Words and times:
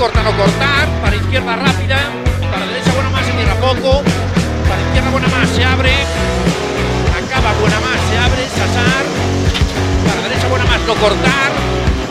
Corta, 0.00 0.22
no 0.22 0.32
cortar. 0.32 0.88
Para 1.02 1.14
izquierda 1.14 1.56
rápida. 1.56 1.98
Para 2.50 2.64
derecha 2.64 2.90
buena 2.92 3.10
más, 3.10 3.26
se 3.26 3.32
cierra 3.32 3.54
poco. 3.60 4.02
Para 4.68 4.80
izquierda 4.80 5.10
buena 5.10 5.28
más, 5.28 5.48
se 5.50 5.62
abre. 5.62 5.92
Acaba 7.20 7.52
buena 7.60 7.78
más, 7.80 8.00
se 8.08 8.16
abre. 8.16 8.42
Sasar. 8.48 9.04
Para 10.08 10.20
derecha 10.26 10.48
buena 10.48 10.64
más, 10.64 10.80
no 10.88 10.94
cortar. 10.94 11.50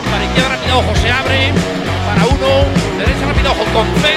Para 0.08 0.22
izquierda 0.24 0.48
rápida, 0.54 0.76
ojo, 0.76 0.92
se 1.02 1.10
abre. 1.10 1.52
Para 2.06 2.22
uno. 2.30 2.50
Derecha 2.96 3.26
rápida, 3.26 3.50
ojo, 3.50 3.64
con 3.74 3.86
fe. 3.98 4.16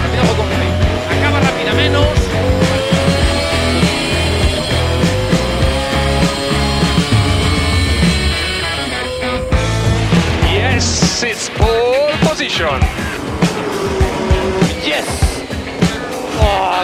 Rápida, 0.00 0.22
ojo, 0.24 0.34
con 0.40 0.48
fe. 0.56 0.66
Acaba 1.12 1.40
rápida 1.40 1.74
menos. 1.74 2.25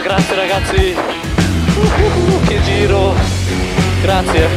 Grazie 0.00 0.34
ragazzi! 0.34 0.96
Uh, 1.76 2.62
giro! 2.64 3.14
Grazie! 4.02 4.48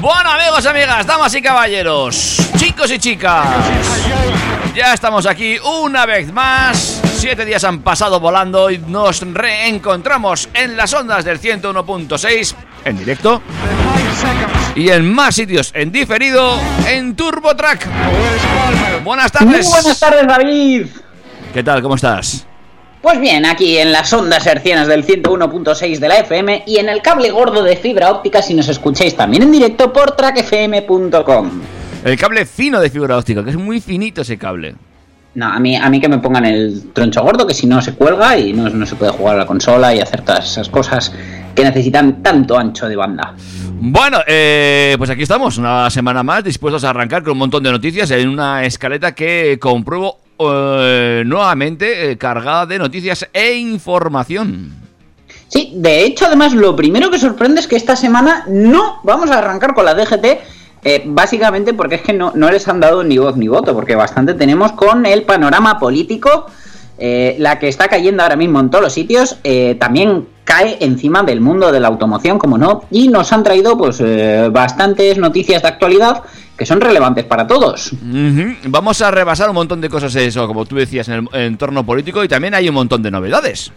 Bueno, 0.00 0.30
amigos, 0.30 0.66
amigas, 0.66 1.06
damas 1.06 1.34
y 1.34 1.42
caballeros, 1.42 2.50
chicos 2.56 2.90
y 2.90 2.98
chicas, 2.98 3.46
ya 4.74 4.94
estamos 4.94 5.26
aquí 5.26 5.58
una 5.58 6.06
vez 6.06 6.32
más. 6.32 7.00
Siete 7.18 7.44
días 7.44 7.64
han 7.64 7.80
pasado 7.82 8.18
volando 8.18 8.70
y 8.70 8.78
nos 8.78 9.20
reencontramos 9.20 10.48
en 10.54 10.76
las 10.76 10.92
ondas 10.94 11.24
del 11.24 11.40
101.6 11.40 12.54
en 12.84 12.96
directo 12.96 13.42
y 14.78 14.90
en 14.90 15.12
más 15.12 15.34
sitios 15.34 15.72
en 15.74 15.90
diferido 15.90 16.56
en 16.88 17.16
TurboTrack. 17.16 17.88
Buenas 19.02 19.32
tardes. 19.32 19.66
Muy 19.66 19.72
buenas 19.72 19.98
tardes, 19.98 20.26
David. 20.26 20.86
¿Qué 21.52 21.64
tal? 21.64 21.82
¿Cómo 21.82 21.96
estás? 21.96 22.46
Pues 23.02 23.18
bien, 23.18 23.44
aquí 23.44 23.76
en 23.76 23.90
las 23.90 24.12
ondas 24.12 24.46
hercianas 24.46 24.86
del 24.86 25.04
101.6 25.04 25.98
de 25.98 26.08
la 26.08 26.18
FM 26.18 26.62
y 26.66 26.78
en 26.78 26.88
el 26.88 27.02
cable 27.02 27.30
gordo 27.32 27.64
de 27.64 27.76
fibra 27.76 28.12
óptica 28.12 28.40
si 28.40 28.54
nos 28.54 28.68
escucháis 28.68 29.16
también 29.16 29.42
en 29.42 29.52
directo 29.52 29.92
por 29.92 30.12
trackfm.com. 30.12 31.50
El 32.04 32.16
cable 32.16 32.46
fino 32.46 32.80
de 32.80 32.88
fibra 32.90 33.16
óptica, 33.16 33.42
que 33.42 33.50
es 33.50 33.56
muy 33.56 33.80
finito 33.80 34.22
ese 34.22 34.38
cable. 34.38 34.76
No, 35.34 35.46
a 35.46 35.58
mí, 35.58 35.76
a 35.76 35.88
mí 35.90 36.00
que 36.00 36.08
me 36.08 36.18
pongan 36.18 36.44
el 36.44 36.92
troncho 36.92 37.22
gordo, 37.22 37.46
que 37.46 37.54
si 37.54 37.66
no 37.66 37.82
se 37.82 37.94
cuelga 37.94 38.38
y 38.38 38.52
no, 38.52 38.68
no 38.68 38.86
se 38.86 38.94
puede 38.94 39.10
jugar 39.10 39.34
a 39.34 39.38
la 39.38 39.46
consola 39.46 39.92
y 39.94 40.00
hacer 40.00 40.22
todas 40.22 40.52
esas 40.52 40.68
cosas 40.68 41.12
que 41.58 41.64
necesitan 41.64 42.22
tanto 42.22 42.56
ancho 42.56 42.88
de 42.88 42.94
banda. 42.94 43.34
Bueno, 43.80 44.18
eh, 44.28 44.94
pues 44.96 45.10
aquí 45.10 45.22
estamos, 45.22 45.58
una 45.58 45.90
semana 45.90 46.22
más, 46.22 46.44
dispuestos 46.44 46.84
a 46.84 46.90
arrancar 46.90 47.24
con 47.24 47.32
un 47.32 47.38
montón 47.38 47.64
de 47.64 47.72
noticias 47.72 48.08
en 48.12 48.28
una 48.28 48.64
escaleta 48.64 49.12
que 49.12 49.58
compruebo 49.60 50.18
eh, 50.38 51.24
nuevamente 51.26 52.12
eh, 52.12 52.16
cargada 52.16 52.64
de 52.64 52.78
noticias 52.78 53.28
e 53.32 53.54
información. 53.54 54.72
Sí, 55.48 55.72
de 55.74 56.04
hecho, 56.04 56.26
además, 56.26 56.54
lo 56.54 56.76
primero 56.76 57.10
que 57.10 57.18
sorprende 57.18 57.60
es 57.60 57.66
que 57.66 57.74
esta 57.74 57.96
semana 57.96 58.44
no 58.46 59.00
vamos 59.02 59.28
a 59.32 59.38
arrancar 59.38 59.74
con 59.74 59.84
la 59.84 59.94
DGT, 59.94 60.26
eh, 60.84 61.02
básicamente 61.06 61.74
porque 61.74 61.96
es 61.96 62.02
que 62.02 62.12
no, 62.12 62.30
no 62.36 62.52
les 62.52 62.68
han 62.68 62.78
dado 62.78 63.02
ni 63.02 63.18
voz 63.18 63.36
ni 63.36 63.48
voto, 63.48 63.74
porque 63.74 63.96
bastante 63.96 64.34
tenemos 64.34 64.72
con 64.72 65.06
el 65.06 65.24
panorama 65.24 65.80
político, 65.80 66.46
eh, 66.98 67.36
la 67.38 67.58
que 67.58 67.68
está 67.68 67.88
cayendo 67.88 68.22
ahora 68.22 68.36
mismo 68.36 68.60
en 68.60 68.70
todos 68.70 68.82
los 68.82 68.92
sitios, 68.92 69.36
eh, 69.44 69.76
también 69.78 70.26
cae 70.44 70.78
encima 70.80 71.22
del 71.22 71.40
mundo 71.40 71.70
de 71.70 71.78
la 71.78 71.88
automoción, 71.88 72.38
como 72.38 72.58
no, 72.58 72.84
y 72.90 73.08
nos 73.08 73.32
han 73.32 73.42
traído 73.42 73.76
pues 73.76 74.00
eh, 74.00 74.48
bastantes 74.50 75.18
noticias 75.18 75.62
de 75.62 75.68
actualidad 75.68 76.22
que 76.56 76.66
son 76.66 76.80
relevantes 76.80 77.24
para 77.24 77.46
todos. 77.46 77.92
Vamos 78.64 79.00
a 79.00 79.12
repasar 79.12 79.48
un 79.48 79.54
montón 79.54 79.80
de 79.80 79.88
cosas 79.88 80.14
eso, 80.16 80.46
como 80.48 80.66
tú 80.66 80.74
decías, 80.74 81.06
en 81.08 81.28
el 81.32 81.40
entorno 81.40 81.86
político 81.86 82.24
y 82.24 82.28
también 82.28 82.52
hay 82.54 82.68
un 82.68 82.74
montón 82.74 83.00
de 83.00 83.12
novedades. 83.12 83.70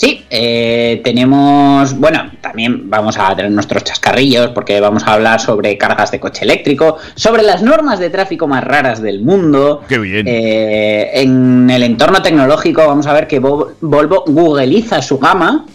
Sí, 0.00 0.24
eh, 0.30 1.02
tenemos, 1.04 1.92
bueno, 1.98 2.30
también 2.40 2.88
vamos 2.88 3.18
a 3.18 3.36
tener 3.36 3.50
nuestros 3.50 3.84
chascarrillos 3.84 4.48
porque 4.52 4.80
vamos 4.80 5.02
a 5.06 5.12
hablar 5.12 5.38
sobre 5.42 5.76
cargas 5.76 6.10
de 6.10 6.18
coche 6.18 6.44
eléctrico, 6.46 6.96
sobre 7.16 7.42
las 7.42 7.60
normas 7.62 7.98
de 7.98 8.08
tráfico 8.08 8.48
más 8.48 8.64
raras 8.64 9.02
del 9.02 9.20
mundo. 9.20 9.82
Qué 9.86 9.98
bien. 9.98 10.24
Eh, 10.26 11.10
en 11.16 11.68
el 11.68 11.82
entorno 11.82 12.22
tecnológico 12.22 12.86
vamos 12.86 13.06
a 13.06 13.12
ver 13.12 13.26
que 13.26 13.42
Vo- 13.42 13.74
Volvo 13.82 14.24
googleiza 14.26 15.02
su 15.02 15.18
gama. 15.18 15.66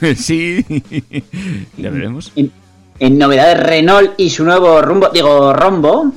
sí, 0.16 0.64
ya 1.76 1.90
veremos. 1.90 2.32
En, 2.34 2.50
en 2.98 3.18
novedades 3.18 3.60
Renault 3.62 4.12
y 4.16 4.30
su 4.30 4.42
nuevo 4.46 4.80
rumbo, 4.80 5.10
digo, 5.10 5.52
rombo. 5.52 6.12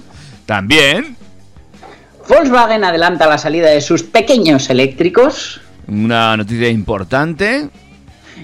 También 0.46 1.18
Volkswagen 2.30 2.86
adelanta 2.86 3.28
la 3.28 3.38
salida 3.38 3.70
de 3.70 3.82
sus 3.82 4.04
pequeños 4.04 4.70
eléctricos. 4.70 5.60
Una 5.90 6.38
noticia 6.38 6.70
importante. 6.70 7.70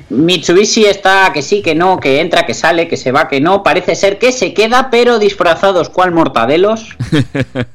Mitsubishi 0.10 0.86
está 0.86 1.32
que 1.34 1.42
sí, 1.42 1.62
que 1.62 1.74
no, 1.74 2.00
que 2.00 2.20
entra, 2.20 2.46
que 2.46 2.54
sale, 2.54 2.88
que 2.88 2.98
se 2.98 3.12
va, 3.12 3.28
que 3.28 3.42
no. 3.42 3.64
Parece 3.64 3.96
ser 3.96 4.20
que 4.20 4.32
se 4.32 4.54
queda, 4.54 4.90
pero 4.92 5.20
disfrazados 5.20 5.90
cual 5.90 6.12
mortadelos. 6.12 6.96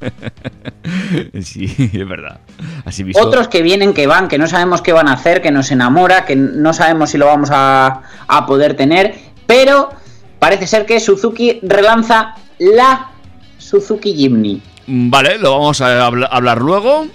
sí, 1.42 1.90
es 1.92 2.08
verdad. 2.08 2.40
Así 2.84 3.02
visto. 3.02 3.22
Otros 3.22 3.48
que 3.48 3.62
vienen, 3.62 3.94
que 3.94 4.06
van, 4.06 4.28
que 4.28 4.38
no 4.38 4.46
sabemos 4.46 4.82
qué 4.82 4.92
van 4.92 5.08
a 5.08 5.12
hacer, 5.14 5.42
que 5.42 5.50
nos 5.50 5.70
enamora, 5.70 6.24
que 6.24 6.36
no 6.36 6.72
sabemos 6.72 7.10
si 7.10 7.18
lo 7.18 7.26
vamos 7.26 7.50
a, 7.52 8.02
a 8.28 8.46
poder 8.46 8.74
tener. 8.76 9.14
Pero 9.46 9.90
parece 10.38 10.66
ser 10.66 10.86
que 10.86 11.00
Suzuki 11.00 11.60
relanza 11.62 12.34
la 12.58 13.10
Suzuki 13.58 14.14
Jimny. 14.14 14.62
Vale, 14.86 15.38
lo 15.38 15.52
vamos 15.52 15.80
a 15.80 16.06
habla- 16.06 16.26
hablar 16.26 16.60
luego. 16.60 17.06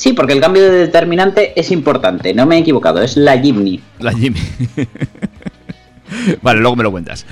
Sí, 0.00 0.14
porque 0.14 0.32
el 0.32 0.40
cambio 0.40 0.62
de 0.62 0.78
determinante 0.78 1.52
es 1.60 1.70
importante. 1.70 2.32
No 2.32 2.46
me 2.46 2.56
he 2.56 2.60
equivocado, 2.60 3.02
es 3.02 3.18
la 3.18 3.38
Jimny. 3.38 3.82
La 3.98 4.12
Jimmy. 4.14 4.40
vale, 6.42 6.60
luego 6.60 6.74
me 6.74 6.82
lo 6.84 6.90
cuentas. 6.90 7.26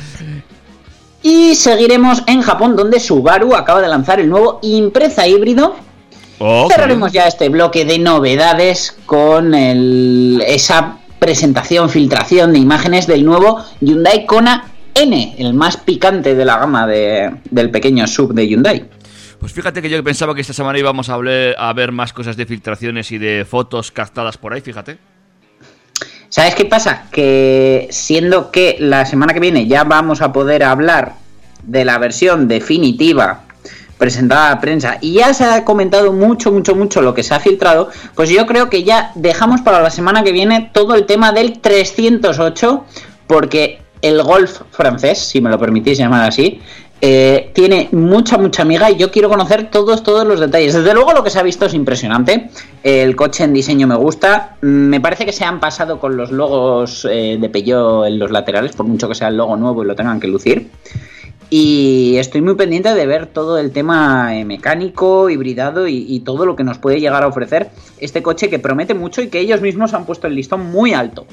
Y 1.23 1.55
seguiremos 1.55 2.23
en 2.27 2.43
Japón, 2.43 2.77
donde 2.77 3.01
Subaru 3.01 3.55
acaba 3.55 3.81
de 3.81 3.89
lanzar 3.89 4.21
el 4.21 4.29
nuevo 4.29 4.59
Impreza 4.63 5.27
híbrido. 5.27 5.77
Cerraremos 6.71 7.11
ya 7.11 7.27
este 7.27 7.49
bloque 7.49 7.87
de 7.87 7.99
novedades 8.01 8.95
con 9.07 9.55
el- 9.55 10.45
esa 10.47 10.99
presentación, 11.19 11.89
filtración 11.89 12.53
de 12.53 12.59
imágenes 12.59 13.07
del 13.07 13.25
nuevo 13.25 13.65
Hyundai 13.81 14.27
Kona 14.27 14.67
N, 14.95 15.37
el 15.39 15.55
más 15.55 15.79
picante 15.79 16.35
de 16.35 16.45
la 16.45 16.59
gama 16.59 16.87
de- 16.87 17.35
del 17.51 17.71
pequeño 17.71 18.07
sub 18.07 18.35
de 18.35 18.47
Hyundai. 18.47 18.85
Pues 19.41 19.53
fíjate 19.53 19.81
que 19.81 19.89
yo 19.89 20.03
pensaba 20.03 20.35
que 20.35 20.41
esta 20.41 20.53
semana 20.53 20.79
íbamos 20.79 21.09
a, 21.09 21.15
hablar- 21.15 21.55
a 21.59 21.73
ver 21.73 21.93
más 21.93 22.13
cosas 22.13 22.37
de 22.37 22.45
filtraciones 22.47 23.13
y 23.13 23.19
de 23.19 23.45
fotos 23.49 23.93
captadas 23.93 24.37
por 24.37 24.53
ahí, 24.53 24.61
fíjate. 24.61 24.99
¿Sabes 26.29 26.55
qué 26.55 26.65
pasa? 26.65 27.05
Que 27.11 27.89
siendo 27.91 28.51
que 28.51 28.77
la 28.81 29.07
semana 29.07 29.33
que 29.33 29.41
viene 29.41 29.67
ya 29.67 29.85
vamos 29.85 30.21
a 30.21 30.33
poder 30.33 30.63
hablar 30.65 31.15
de 31.63 31.85
la 31.85 31.99
versión 31.99 32.49
definitiva 32.49 33.43
presentada 33.97 34.47
a 34.49 34.55
la 34.55 34.61
prensa 34.61 34.99
y 35.01 35.15
ya 35.15 35.33
se 35.35 35.45
ha 35.45 35.65
comentado 35.65 36.13
mucho, 36.13 36.53
mucho, 36.53 36.77
mucho 36.77 37.01
lo 37.01 37.15
que 37.15 37.23
se 37.23 37.35
ha 37.35 37.41
filtrado, 37.41 37.91
pues 38.15 38.31
yo 38.31 38.47
creo 38.47 38.69
que 38.71 38.85
ya 38.85 39.11
dejamos 39.15 39.61
para 39.63 39.81
la 39.83 39.91
semana 39.91 40.23
que 40.23 40.31
viene 40.33 40.71
todo 40.73 40.95
el 40.95 41.07
tema 41.07 41.33
del 41.33 41.59
308 41.61 42.85
porque 43.27 43.81
el 44.03 44.23
golf 44.23 44.61
francés, 44.71 45.19
si 45.19 45.41
me 45.41 45.51
lo 45.51 45.59
permitís 45.59 45.99
llamar 45.99 46.29
así, 46.29 46.61
eh, 47.01 47.51
tiene 47.55 47.89
mucha, 47.93 48.39
mucha 48.39 48.63
amiga 48.63 48.91
y 48.91 48.97
yo 48.97 49.11
quiero 49.11 49.29
conocer 49.29 49.71
todos, 49.71 50.03
todos 50.03 50.27
los 50.27 50.41
detalles. 50.41 50.75
Desde 50.75 50.95
luego 50.95 51.13
lo 51.13 51.23
que 51.23 51.31
se 51.31 51.39
ha 51.39 51.43
visto 51.43 51.67
es 51.67 51.75
impresionante. 51.75 52.51
El 52.83 53.15
coche 53.15 53.45
en 53.45 53.53
diseño 53.53 53.87
me 53.87 53.97
gusta. 53.97 54.57
Mm, 54.63 54.67
Me 54.89 55.01
parece 55.01 55.25
que 55.25 55.33
se 55.33 55.45
han 55.45 55.61
pasado 55.61 56.01
con 56.01 56.17
los 56.17 56.31
logos 56.33 57.07
eh, 57.11 57.39
de 57.41 57.49
Peugeot 57.49 58.07
en 58.07 58.19
los 58.19 58.31
laterales, 58.31 58.73
por 58.75 58.87
mucho 58.87 59.09
que 59.09 59.15
sea 59.15 59.29
el 59.29 59.37
logo 59.37 59.57
nuevo 59.57 59.85
y 59.85 59.87
lo 59.87 59.95
tengan 59.95 60.19
que 60.19 60.27
lucir. 60.27 60.71
Y 61.51 62.17
estoy 62.19 62.43
muy 62.43 62.57
pendiente 62.57 62.93
de 62.95 63.07
ver 63.07 63.27
todo 63.27 63.57
el 63.59 63.71
tema 63.73 64.37
eh, 64.37 64.45
mecánico, 64.45 65.31
hibridado 65.31 65.89
y, 65.89 66.05
y 66.07 66.21
todo 66.21 66.45
lo 66.45 66.55
que 66.57 66.63
nos 66.65 66.77
puede 66.79 67.01
llegar 67.01 67.23
a 67.23 67.27
ofrecer 67.27 67.71
este 67.99 68.23
coche 68.23 68.51
que 68.51 68.59
promete 68.59 68.93
mucho 68.95 69.23
y 69.23 69.29
que 69.29 69.41
ellos 69.41 69.63
mismos 69.63 69.95
han 69.95 70.05
puesto 70.05 70.27
el 70.27 70.35
listón 70.35 70.71
muy 70.71 70.93
alto. 70.93 71.27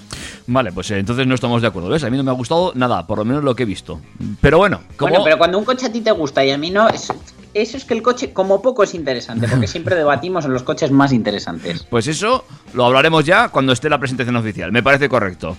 Vale, 0.47 0.71
pues 0.71 0.89
eh, 0.91 1.00
entonces 1.00 1.27
no 1.27 1.35
estamos 1.35 1.62
de 1.62 1.67
acuerdo, 1.67 1.89
¿ves? 1.89 2.03
A 2.06 2.09
mí 2.09 2.15
no 2.15 2.23
me 2.23 2.31
ha 2.31 2.35
gustado 2.35 2.71
nada, 2.75 3.06
por 3.06 3.17
lo 3.17 3.25
menos 3.25 3.44
lo 3.44 3.56
que 3.56 3.63
he 3.63 3.65
visto. 3.65 4.00
Pero 4.39 4.57
bueno, 4.57 4.79
como... 4.95 5.09
Bueno, 5.09 5.25
pero 5.25 5.38
cuando 5.38 5.57
un 5.57 5.65
coche 5.65 5.88
a 5.88 5.91
ti 5.91 6.00
te 6.00 6.12
gusta 6.12 6.45
y 6.45 6.51
a 6.51 6.57
mí 6.57 6.69
no, 6.71 6.88
es- 6.88 7.12
eso 7.53 7.75
es 7.77 7.83
que 7.83 7.94
el 7.94 8.01
coche 8.01 8.31
como 8.31 8.62
poco 8.62 8.83
es 8.83 8.94
interesante, 8.94 9.47
porque 9.50 9.67
siempre 9.67 9.95
debatimos 9.97 10.45
en 10.45 10.53
los 10.53 10.63
coches 10.63 10.91
más 10.91 11.12
interesantes. 11.12 11.85
Pues 11.89 12.07
eso 12.07 12.45
lo 12.73 12.85
hablaremos 12.85 13.25
ya 13.25 13.50
cuando 13.50 13.73
esté 13.73 13.89
la 13.89 14.00
presentación 14.00 14.38
oficial, 14.38 14.71
me 14.71 14.81
parece 14.81 15.09
correcto. 15.09 15.57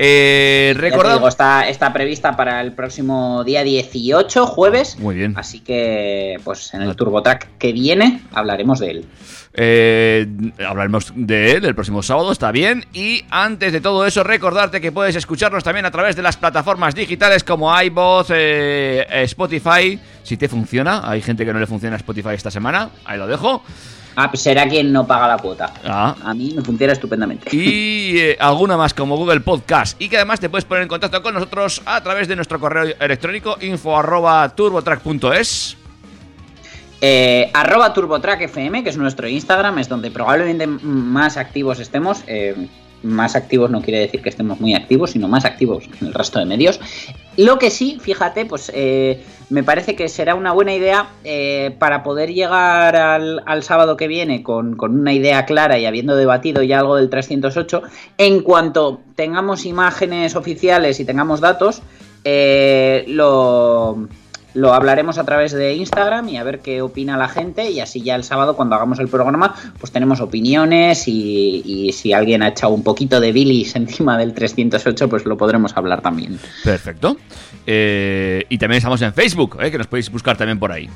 Eh, 0.00 0.74
recordad- 0.76 1.14
digo, 1.16 1.26
está, 1.28 1.68
está 1.68 1.92
prevista 1.92 2.36
para 2.36 2.60
el 2.60 2.72
próximo 2.72 3.42
día 3.44 3.64
18, 3.64 4.46
jueves. 4.46 4.96
Muy 4.98 5.16
bien. 5.16 5.34
Así 5.36 5.58
que, 5.60 6.38
pues 6.44 6.72
en 6.72 6.82
el 6.82 6.94
TurboTrack 6.94 7.58
que 7.58 7.72
viene 7.72 8.22
hablaremos 8.32 8.78
de 8.78 8.90
él. 8.92 9.04
Eh, 9.54 10.24
hablaremos 10.64 11.12
de 11.16 11.52
él 11.52 11.64
el 11.64 11.74
próximo 11.74 12.00
sábado, 12.04 12.30
está 12.30 12.52
bien. 12.52 12.86
Y 12.92 13.24
antes 13.28 13.72
de 13.72 13.80
todo 13.80 14.06
eso, 14.06 14.22
recordarte 14.22 14.80
que 14.80 14.92
puedes 14.92 15.16
escucharnos 15.16 15.64
también 15.64 15.84
a 15.84 15.90
través 15.90 16.14
de 16.14 16.22
las 16.22 16.36
plataformas 16.36 16.94
digitales 16.94 17.42
como 17.42 17.74
iVoox, 17.82 18.28
eh, 18.32 19.04
Spotify. 19.24 19.98
Si 20.22 20.36
te 20.36 20.48
funciona, 20.48 21.10
hay 21.10 21.22
gente 21.22 21.44
que 21.44 21.52
no 21.52 21.58
le 21.58 21.66
funciona 21.66 21.96
Spotify 21.96 22.34
esta 22.34 22.52
semana, 22.52 22.90
ahí 23.04 23.18
lo 23.18 23.26
dejo. 23.26 23.64
Ah, 24.20 24.28
pues 24.32 24.42
será 24.42 24.68
quien 24.68 24.92
no 24.92 25.06
paga 25.06 25.28
la 25.28 25.38
cuota. 25.38 25.72
Ah. 25.84 26.16
A 26.24 26.34
mí 26.34 26.52
me 26.52 26.60
funciona 26.60 26.92
estupendamente. 26.92 27.54
Y 27.54 28.18
eh, 28.18 28.36
alguna 28.40 28.76
más 28.76 28.92
como 28.92 29.16
Google 29.16 29.38
Podcast. 29.38 29.94
Y 30.02 30.08
que 30.08 30.16
además 30.16 30.40
te 30.40 30.48
puedes 30.48 30.64
poner 30.64 30.82
en 30.82 30.88
contacto 30.88 31.22
con 31.22 31.34
nosotros 31.34 31.80
a 31.86 32.02
través 32.02 32.26
de 32.26 32.34
nuestro 32.34 32.58
correo 32.58 32.96
electrónico 32.98 33.56
info 33.60 33.96
arroba 33.96 34.48
turbotrack.es. 34.48 35.76
Eh, 37.00 37.48
arroba 37.54 37.94
TurboTrack 37.94 38.40
FM, 38.40 38.82
que 38.82 38.90
es 38.90 38.96
nuestro 38.96 39.28
Instagram, 39.28 39.78
es 39.78 39.88
donde 39.88 40.10
probablemente 40.10 40.66
más 40.66 41.36
activos 41.36 41.78
estemos. 41.78 42.24
Eh, 42.26 42.66
más 43.02 43.36
activos 43.36 43.70
no 43.70 43.82
quiere 43.82 44.00
decir 44.00 44.22
que 44.22 44.28
estemos 44.28 44.60
muy 44.60 44.74
activos, 44.74 45.12
sino 45.12 45.28
más 45.28 45.44
activos 45.44 45.84
en 46.00 46.08
el 46.08 46.14
resto 46.14 46.38
de 46.38 46.44
medios. 46.44 46.80
Lo 47.36 47.58
que 47.58 47.70
sí, 47.70 47.98
fíjate, 48.00 48.46
pues 48.46 48.70
eh, 48.74 49.24
me 49.50 49.62
parece 49.62 49.94
que 49.94 50.08
será 50.08 50.34
una 50.34 50.52
buena 50.52 50.74
idea 50.74 51.10
eh, 51.24 51.74
para 51.78 52.02
poder 52.02 52.32
llegar 52.32 52.96
al, 52.96 53.42
al 53.46 53.62
sábado 53.62 53.96
que 53.96 54.08
viene 54.08 54.42
con, 54.42 54.76
con 54.76 54.98
una 54.98 55.12
idea 55.12 55.46
clara 55.46 55.78
y 55.78 55.86
habiendo 55.86 56.16
debatido 56.16 56.62
ya 56.62 56.80
algo 56.80 56.96
del 56.96 57.08
308. 57.08 57.82
En 58.18 58.42
cuanto 58.42 59.00
tengamos 59.14 59.66
imágenes 59.66 60.34
oficiales 60.34 60.98
y 61.00 61.04
tengamos 61.04 61.40
datos, 61.40 61.82
eh, 62.24 63.04
lo, 63.06 64.08
lo 64.58 64.74
hablaremos 64.74 65.18
a 65.18 65.24
través 65.24 65.52
de 65.52 65.74
Instagram 65.74 66.28
y 66.28 66.36
a 66.36 66.42
ver 66.42 66.58
qué 66.58 66.82
opina 66.82 67.16
la 67.16 67.28
gente 67.28 67.70
y 67.70 67.80
así 67.80 68.02
ya 68.02 68.16
el 68.16 68.24
sábado 68.24 68.56
cuando 68.56 68.74
hagamos 68.74 68.98
el 68.98 69.08
programa 69.08 69.54
pues 69.78 69.92
tenemos 69.92 70.20
opiniones 70.20 71.06
y, 71.06 71.62
y 71.64 71.92
si 71.92 72.12
alguien 72.12 72.42
ha 72.42 72.48
echado 72.48 72.72
un 72.72 72.82
poquito 72.82 73.20
de 73.20 73.30
bilis 73.30 73.76
encima 73.76 74.18
del 74.18 74.34
308 74.34 75.08
pues 75.08 75.24
lo 75.24 75.36
podremos 75.36 75.76
hablar 75.76 76.00
también. 76.00 76.38
Perfecto. 76.64 77.16
Eh, 77.66 78.44
y 78.48 78.58
también 78.58 78.78
estamos 78.78 79.00
en 79.02 79.12
Facebook, 79.12 79.58
eh, 79.60 79.70
que 79.70 79.78
nos 79.78 79.86
podéis 79.86 80.10
buscar 80.10 80.36
también 80.36 80.58
por 80.58 80.72
ahí. 80.72 80.88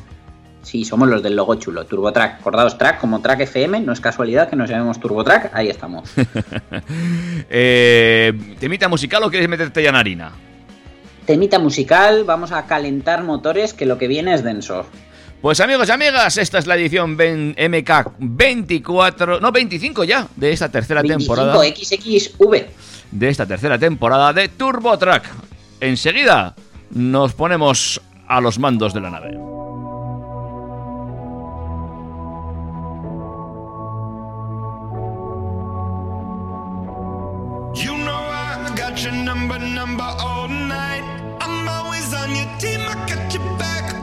Sí, 0.62 0.84
somos 0.84 1.08
los 1.08 1.22
del 1.22 1.36
logo 1.36 1.56
chulo, 1.56 1.84
TurboTrack, 1.84 2.40
acordaos 2.40 2.78
track 2.78 2.98
como 2.98 3.20
Track 3.20 3.40
FM, 3.40 3.80
no 3.80 3.92
es 3.92 4.00
casualidad 4.00 4.48
que 4.48 4.56
nos 4.56 4.70
llamemos 4.70 4.98
TurboTrack, 5.00 5.50
ahí 5.54 5.68
estamos. 5.68 6.10
eh, 7.50 8.32
¿Temita 8.58 8.88
musical 8.88 9.22
o 9.24 9.30
quieres 9.30 9.48
meterte 9.48 9.82
ya 9.82 9.90
en 9.90 9.96
harina? 9.96 10.32
Temita 11.26 11.58
musical, 11.58 12.24
vamos 12.24 12.52
a 12.52 12.66
calentar 12.66 13.22
motores 13.22 13.74
que 13.74 13.86
lo 13.86 13.98
que 13.98 14.08
viene 14.08 14.34
es 14.34 14.42
denso. 14.42 14.86
Pues 15.40 15.60
amigos 15.60 15.88
y 15.88 15.92
amigas, 15.92 16.36
esta 16.36 16.58
es 16.58 16.66
la 16.66 16.76
edición 16.76 17.12
MK 17.14 18.12
24, 18.18 19.40
no 19.40 19.50
25 19.50 20.04
ya, 20.04 20.28
de 20.36 20.52
esta 20.52 20.70
tercera 20.70 21.02
25 21.02 21.34
temporada. 21.34 21.64
XXV. 21.64 22.66
De 23.10 23.28
esta 23.28 23.46
tercera 23.46 23.78
temporada 23.78 24.32
de 24.32 24.48
Turbo 24.48 24.96
Track. 24.96 25.28
Enseguida 25.80 26.54
nos 26.90 27.32
ponemos 27.34 28.00
a 28.28 28.40
los 28.40 28.58
mandos 28.58 28.94
de 28.94 29.00
la 29.00 29.10
nave. 29.10 29.51
Your 39.04 39.12
number, 39.12 39.58
number 39.58 40.04
all 40.04 40.46
night. 40.46 41.02
I'm 41.40 41.68
always 41.68 42.14
on 42.14 42.30
your 42.36 42.46
team, 42.58 42.80
I 42.80 42.94
got 43.08 43.34
your 43.34 43.42
back, 43.58 44.01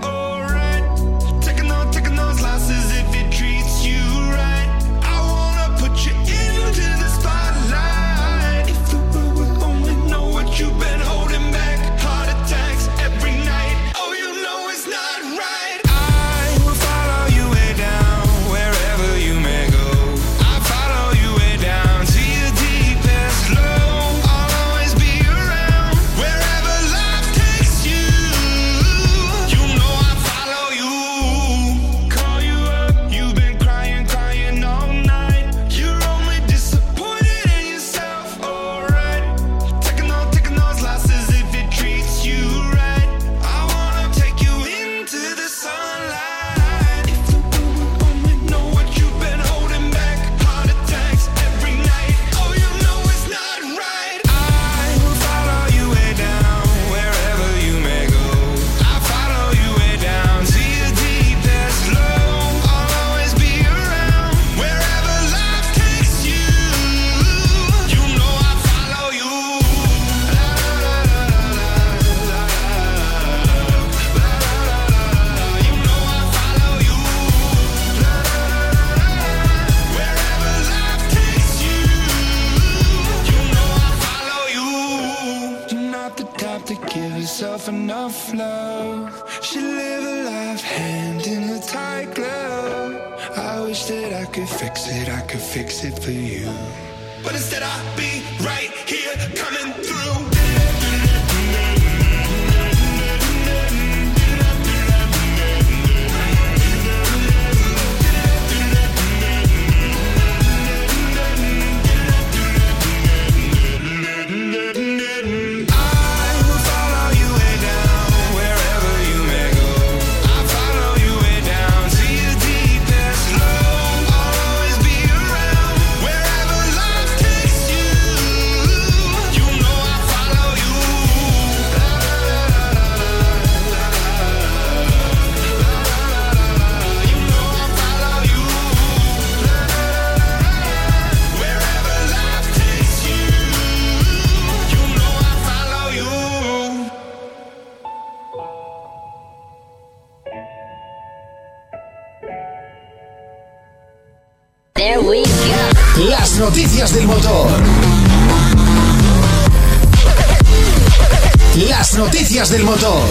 del 162.48 162.64
motor. 162.64 163.02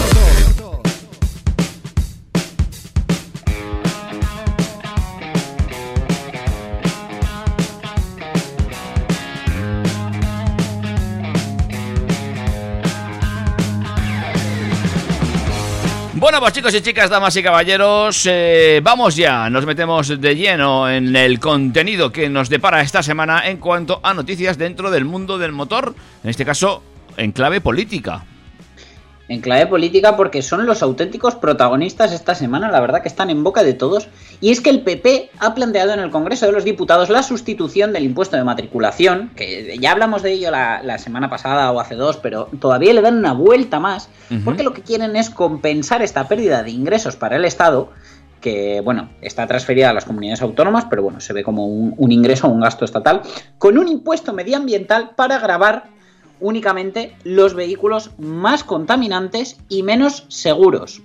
Bueno, 16.15 16.39
pues 16.39 16.53
chicos 16.53 16.73
y 16.73 16.81
chicas, 16.81 17.11
damas 17.11 17.35
y 17.35 17.43
caballeros, 17.43 18.25
eh, 18.25 18.81
vamos 18.81 19.15
ya, 19.15 19.47
nos 19.51 19.63
metemos 19.67 20.19
de 20.19 20.35
lleno 20.35 20.89
en 20.89 21.15
el 21.15 21.39
contenido 21.39 22.11
que 22.11 22.29
nos 22.29 22.49
depara 22.49 22.81
esta 22.81 23.03
semana 23.03 23.47
en 23.47 23.57
cuanto 23.57 23.99
a 24.01 24.15
noticias 24.15 24.57
dentro 24.57 24.89
del 24.89 25.05
mundo 25.05 25.37
del 25.37 25.51
motor, 25.51 25.93
en 26.23 26.29
este 26.31 26.45
caso 26.45 26.81
en 27.15 27.31
clave 27.31 27.61
política. 27.61 28.25
En 29.29 29.41
clave 29.41 29.67
política 29.67 30.17
porque 30.17 30.41
son 30.41 30.65
los 30.65 30.81
auténticos 30.81 31.35
protagonistas 31.35 32.11
esta 32.11 32.33
semana, 32.33 32.71
la 32.71 32.81
verdad 32.81 33.01
que 33.01 33.07
están 33.07 33.29
en 33.29 33.43
boca 33.43 33.63
de 33.63 33.73
todos. 33.73 34.09
Y 34.41 34.51
es 34.51 34.59
que 34.59 34.71
el 34.71 34.81
PP 34.81 35.29
ha 35.39 35.53
planteado 35.53 35.93
en 35.93 35.99
el 35.99 36.09
Congreso 36.09 36.47
de 36.47 36.51
los 36.51 36.65
Diputados 36.65 37.09
la 37.09 37.21
sustitución 37.21 37.93
del 37.93 38.03
impuesto 38.03 38.35
de 38.37 38.43
matriculación, 38.43 39.31
que 39.35 39.77
ya 39.79 39.91
hablamos 39.91 40.23
de 40.23 40.33
ello 40.33 40.49
la, 40.51 40.81
la 40.83 40.97
semana 40.97 41.29
pasada 41.29 41.71
o 41.71 41.79
hace 41.79 41.95
dos, 41.95 42.17
pero 42.17 42.49
todavía 42.59 42.93
le 42.93 43.01
dan 43.01 43.17
una 43.17 43.33
vuelta 43.33 43.79
más, 43.79 44.09
porque 44.43 44.63
lo 44.63 44.73
que 44.73 44.81
quieren 44.81 45.15
es 45.15 45.29
compensar 45.29 46.01
esta 46.01 46.27
pérdida 46.27 46.63
de 46.63 46.71
ingresos 46.71 47.15
para 47.15 47.35
el 47.35 47.45
Estado 47.45 47.91
que, 48.41 48.81
bueno, 48.81 49.09
está 49.21 49.45
transferida 49.47 49.89
a 49.89 49.93
las 49.93 50.05
comunidades 50.05 50.41
autónomas, 50.41 50.85
pero 50.89 51.03
bueno, 51.03 51.19
se 51.19 51.33
ve 51.33 51.43
como 51.43 51.67
un, 51.67 51.93
un 51.97 52.11
ingreso 52.11 52.47
o 52.47 52.51
un 52.51 52.61
gasto 52.61 52.85
estatal, 52.85 53.21
con 53.57 53.77
un 53.77 53.89
impuesto 53.89 54.33
medioambiental 54.33 55.11
para 55.15 55.39
grabar 55.39 55.98
únicamente 56.39 57.15
los 57.23 57.53
vehículos 57.53 58.11
más 58.17 58.63
contaminantes 58.63 59.57
y 59.69 59.83
menos 59.83 60.25
seguros. 60.27 61.01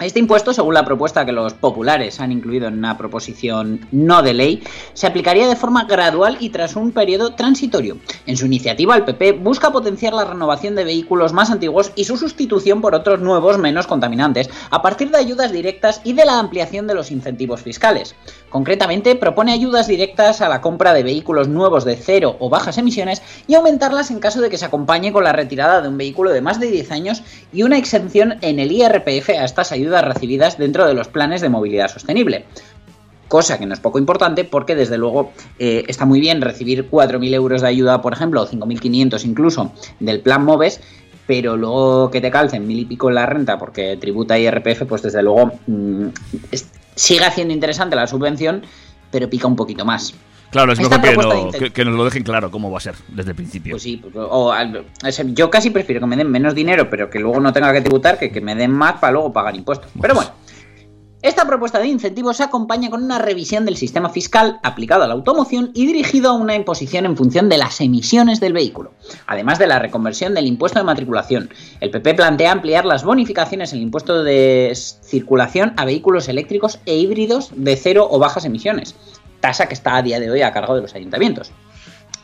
Este 0.00 0.20
impuesto, 0.20 0.52
según 0.52 0.74
la 0.74 0.84
propuesta 0.84 1.26
que 1.26 1.32
los 1.32 1.54
populares 1.54 2.20
han 2.20 2.30
incluido 2.30 2.68
en 2.68 2.78
una 2.78 2.96
proposición 2.96 3.84
no 3.90 4.22
de 4.22 4.32
ley, 4.32 4.62
se 4.92 5.08
aplicaría 5.08 5.48
de 5.48 5.56
forma 5.56 5.86
gradual 5.86 6.36
y 6.38 6.50
tras 6.50 6.76
un 6.76 6.92
periodo 6.92 7.34
transitorio. 7.34 7.98
En 8.24 8.36
su 8.36 8.46
iniciativa, 8.46 8.94
el 8.94 9.02
PP 9.02 9.32
busca 9.32 9.72
potenciar 9.72 10.14
la 10.14 10.24
renovación 10.24 10.76
de 10.76 10.84
vehículos 10.84 11.32
más 11.32 11.50
antiguos 11.50 11.90
y 11.96 12.04
su 12.04 12.16
sustitución 12.16 12.80
por 12.80 12.94
otros 12.94 13.18
nuevos 13.18 13.58
menos 13.58 13.88
contaminantes, 13.88 14.48
a 14.70 14.82
partir 14.82 15.10
de 15.10 15.18
ayudas 15.18 15.50
directas 15.50 16.00
y 16.04 16.12
de 16.12 16.24
la 16.24 16.38
ampliación 16.38 16.86
de 16.86 16.94
los 16.94 17.10
incentivos 17.10 17.62
fiscales. 17.62 18.14
Concretamente, 18.50 19.14
propone 19.14 19.52
ayudas 19.52 19.88
directas 19.88 20.40
a 20.40 20.48
la 20.48 20.60
compra 20.60 20.94
de 20.94 21.02
vehículos 21.02 21.48
nuevos 21.48 21.84
de 21.84 21.96
cero 21.96 22.36
o 22.38 22.48
bajas 22.48 22.78
emisiones 22.78 23.22
y 23.46 23.54
aumentarlas 23.54 24.10
en 24.10 24.20
caso 24.20 24.40
de 24.40 24.48
que 24.48 24.56
se 24.56 24.64
acompañe 24.64 25.12
con 25.12 25.24
la 25.24 25.32
retirada 25.32 25.82
de 25.82 25.88
un 25.88 25.98
vehículo 25.98 26.30
de 26.30 26.40
más 26.40 26.58
de 26.58 26.70
10 26.70 26.90
años 26.92 27.22
y 27.52 27.62
una 27.62 27.76
exención 27.76 28.36
en 28.40 28.58
el 28.58 28.72
IRPF 28.72 29.30
a 29.30 29.44
estas 29.44 29.72
ayudas 29.72 30.04
recibidas 30.04 30.56
dentro 30.56 30.86
de 30.86 30.94
los 30.94 31.08
planes 31.08 31.42
de 31.42 31.50
movilidad 31.50 31.88
sostenible. 31.88 32.46
Cosa 33.28 33.58
que 33.58 33.66
no 33.66 33.74
es 33.74 33.80
poco 33.80 33.98
importante 33.98 34.44
porque 34.44 34.74
desde 34.74 34.96
luego 34.96 35.32
eh, 35.58 35.84
está 35.86 36.06
muy 36.06 36.18
bien 36.18 36.40
recibir 36.40 36.90
4.000 36.90 37.34
euros 37.34 37.60
de 37.60 37.68
ayuda, 37.68 38.00
por 38.00 38.14
ejemplo, 38.14 38.40
o 38.40 38.48
5.500 38.48 39.26
incluso 39.26 39.72
del 40.00 40.20
plan 40.20 40.46
MOVES, 40.46 40.80
pero 41.26 41.58
luego 41.58 42.10
que 42.10 42.22
te 42.22 42.30
calcen 42.30 42.66
mil 42.66 42.78
y 42.78 42.86
pico 42.86 43.10
en 43.10 43.16
la 43.16 43.26
renta 43.26 43.58
porque 43.58 43.98
tributa 43.98 44.38
IRPF, 44.38 44.84
pues 44.88 45.02
desde 45.02 45.22
luego 45.22 45.52
mm, 45.66 46.06
sigue 46.98 47.24
haciendo 47.24 47.54
interesante 47.54 47.96
la 47.96 48.06
subvención, 48.06 48.64
pero 49.10 49.28
pica 49.30 49.46
un 49.46 49.56
poquito 49.56 49.84
más. 49.84 50.14
Claro, 50.50 50.72
es 50.72 50.78
mejor 50.78 51.00
que, 51.02 51.14
no- 51.16 51.50
que- 51.50 51.70
que 51.72 51.84
nos 51.84 51.94
lo 51.94 52.04
dejen 52.06 52.22
claro 52.22 52.50
cómo 52.50 52.70
va 52.70 52.78
a 52.78 52.80
ser 52.80 52.94
desde 53.08 53.30
el 53.30 53.36
principio. 53.36 53.72
Pues 53.74 53.82
sí, 53.82 53.98
pues, 53.98 54.14
o 54.16 54.50
al- 54.50 54.84
o 55.06 55.12
sea, 55.12 55.24
yo 55.28 55.50
casi 55.50 55.68
prefiero 55.68 56.00
que 56.00 56.06
me 56.06 56.16
den 56.16 56.30
menos 56.30 56.54
dinero, 56.54 56.88
pero 56.88 57.10
que 57.10 57.18
luego 57.18 57.38
no 57.38 57.52
tenga 57.52 57.70
que 57.72 57.82
tributar, 57.82 58.18
que 58.18 58.30
que 58.30 58.40
me 58.40 58.54
den 58.54 58.70
más 58.72 58.94
para 58.94 59.12
luego 59.12 59.30
pagar 59.32 59.54
impuestos. 59.54 59.90
Pero 60.00 60.14
bueno, 60.14 60.30
esta 61.20 61.46
propuesta 61.48 61.80
de 61.80 61.88
incentivos 61.88 62.36
se 62.36 62.44
acompaña 62.44 62.90
con 62.90 63.02
una 63.02 63.18
revisión 63.18 63.64
del 63.64 63.76
sistema 63.76 64.08
fiscal 64.08 64.60
aplicado 64.62 65.02
a 65.02 65.08
la 65.08 65.14
automoción 65.14 65.72
y 65.74 65.84
dirigido 65.84 66.30
a 66.30 66.34
una 66.34 66.54
imposición 66.54 67.06
en 67.06 67.16
función 67.16 67.48
de 67.48 67.58
las 67.58 67.80
emisiones 67.80 68.38
del 68.38 68.52
vehículo, 68.52 68.92
además 69.26 69.58
de 69.58 69.66
la 69.66 69.80
reconversión 69.80 70.32
del 70.34 70.46
impuesto 70.46 70.78
de 70.78 70.84
matriculación. 70.84 71.50
El 71.80 71.90
PP 71.90 72.14
plantea 72.14 72.52
ampliar 72.52 72.84
las 72.84 73.02
bonificaciones 73.02 73.72
en 73.72 73.78
el 73.78 73.82
impuesto 73.82 74.22
de 74.22 74.72
circulación 74.74 75.74
a 75.76 75.84
vehículos 75.84 76.28
eléctricos 76.28 76.78
e 76.86 76.96
híbridos 76.96 77.50
de 77.52 77.74
cero 77.74 78.06
o 78.08 78.20
bajas 78.20 78.44
emisiones, 78.44 78.94
tasa 79.40 79.66
que 79.66 79.74
está 79.74 79.96
a 79.96 80.02
día 80.02 80.20
de 80.20 80.30
hoy 80.30 80.42
a 80.42 80.52
cargo 80.52 80.76
de 80.76 80.82
los 80.82 80.94
ayuntamientos. 80.94 81.50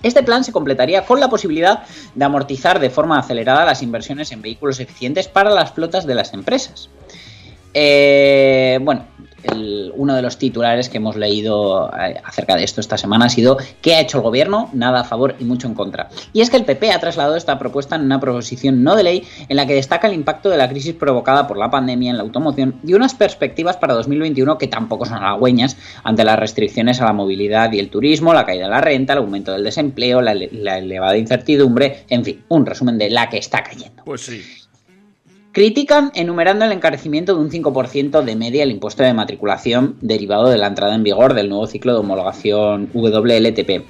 Este 0.05 0.23
plan 0.23 0.45
se 0.45 0.53
completaría 0.53 1.05
con 1.05 1.19
la 1.19 1.31
posibilidad 1.31 1.83
de 2.15 2.25
amortizar 2.25 2.79
de 2.79 2.91
forma 2.91 3.19
acelerada 3.19 3.65
las 3.65 3.83
inversiones 3.83 4.31
en 4.31 4.43
vehículos 4.43 4.79
eficientes 4.79 5.27
para 5.27 5.51
las 5.51 5.73
flotas 5.73 6.07
de 6.07 6.15
las 6.15 6.33
empresas. 6.33 6.91
Eh, 7.75 8.79
bueno, 8.83 9.05
el- 9.43 9.93
uno 9.97 10.15
de 10.15 10.23
los 10.23 10.39
titulares 10.39 10.89
que 10.89 10.97
hemos 10.99 11.17
leído 11.17 11.91
eh, 11.95 12.21
acerca 12.25 12.57
de 12.57 12.65
esto 12.65 12.81
esta 12.81 12.97
semana 12.97 13.27
ha 13.27 13.29
sido 13.29 13.59
¿qué 13.83 13.95
ha 13.95 14.01
hecho 14.01 14.19
el 14.19 14.23
gobierno? 14.23 14.71
Nada 14.73 15.01
a 15.01 15.05
favor 15.05 15.35
y 15.39 15.45
mucho 15.45 15.67
en 15.67 15.75
contra. 15.75 16.09
Y 16.33 16.41
es 16.41 16.51
que 16.51 16.57
el 16.57 16.65
PP 16.65 16.91
ha 16.93 16.99
trasladado 16.99 17.37
esta 17.37 17.59
propuesta 17.59 17.97
en 17.97 18.03
una 18.03 18.21
proposición 18.21 18.83
no 18.83 18.97
de 18.97 19.03
ley 19.03 19.25
en 19.49 19.57
la 19.57 19.67
que 19.67 19.75
destaca 19.75 20.07
el 20.09 20.15
impacto 20.15 20.49
de 20.51 20.57
la 20.57 20.69
crisis 20.69 20.95
provocada 20.95 21.47
por 21.47 21.59
la 21.59 21.71
pandemia 21.71 22.11
en 22.11 22.17
la 22.17 22.23
automoción 22.23 22.81
y 22.87 22.95
unas 22.95 23.15
perspectivas 23.15 23.77
para 23.77 23.95
2021 23.95 24.57
que 24.57 24.67
tampoco 24.69 25.05
son 25.05 25.19
halagüeñas 25.19 25.77
ante 26.05 26.25
las 26.25 26.39
restricciones 26.39 27.01
a 27.01 27.05
la 27.05 27.13
movilidad 27.13 27.71
y 27.73 27.79
el 27.81 27.91
turismo, 27.91 28.33
la 28.33 28.47
caída 28.47 28.65
de 28.65 28.71
la 28.71 28.81
renta, 28.81 29.13
el 29.13 29.19
aumento 29.21 29.53
del 29.53 29.65
desempleo, 29.65 30.23
la, 30.23 30.35
la 30.35 30.79
elevada 30.79 31.17
incertidumbre, 31.19 32.05
en 32.09 32.25
fin, 32.25 32.45
un 32.49 32.65
resumen 32.65 32.97
de 32.99 33.11
la 33.11 33.29
que 33.29 33.39
está 33.39 33.63
cayendo. 33.63 34.05
Pues 34.05 34.23
sí. 34.23 34.43
Critican 35.55 36.11
enumerando 36.17 36.65
el 36.65 36.73
encarecimiento 36.73 37.37
de 37.37 37.41
un 37.41 37.49
5% 37.49 38.25
de 38.25 38.35
media 38.35 38.65
el 38.65 38.73
impuesto 38.73 39.05
de 39.05 39.15
matriculación 39.15 39.97
derivado 40.01 40.49
de 40.49 40.59
la 40.59 40.67
entrada 40.67 40.97
en 40.97 41.05
vigor 41.05 41.33
del 41.33 41.49
nuevo 41.49 41.69
ciclo 41.69 41.93
de 41.93 42.01
homologación 42.01 42.91
WLTP, 42.93 43.87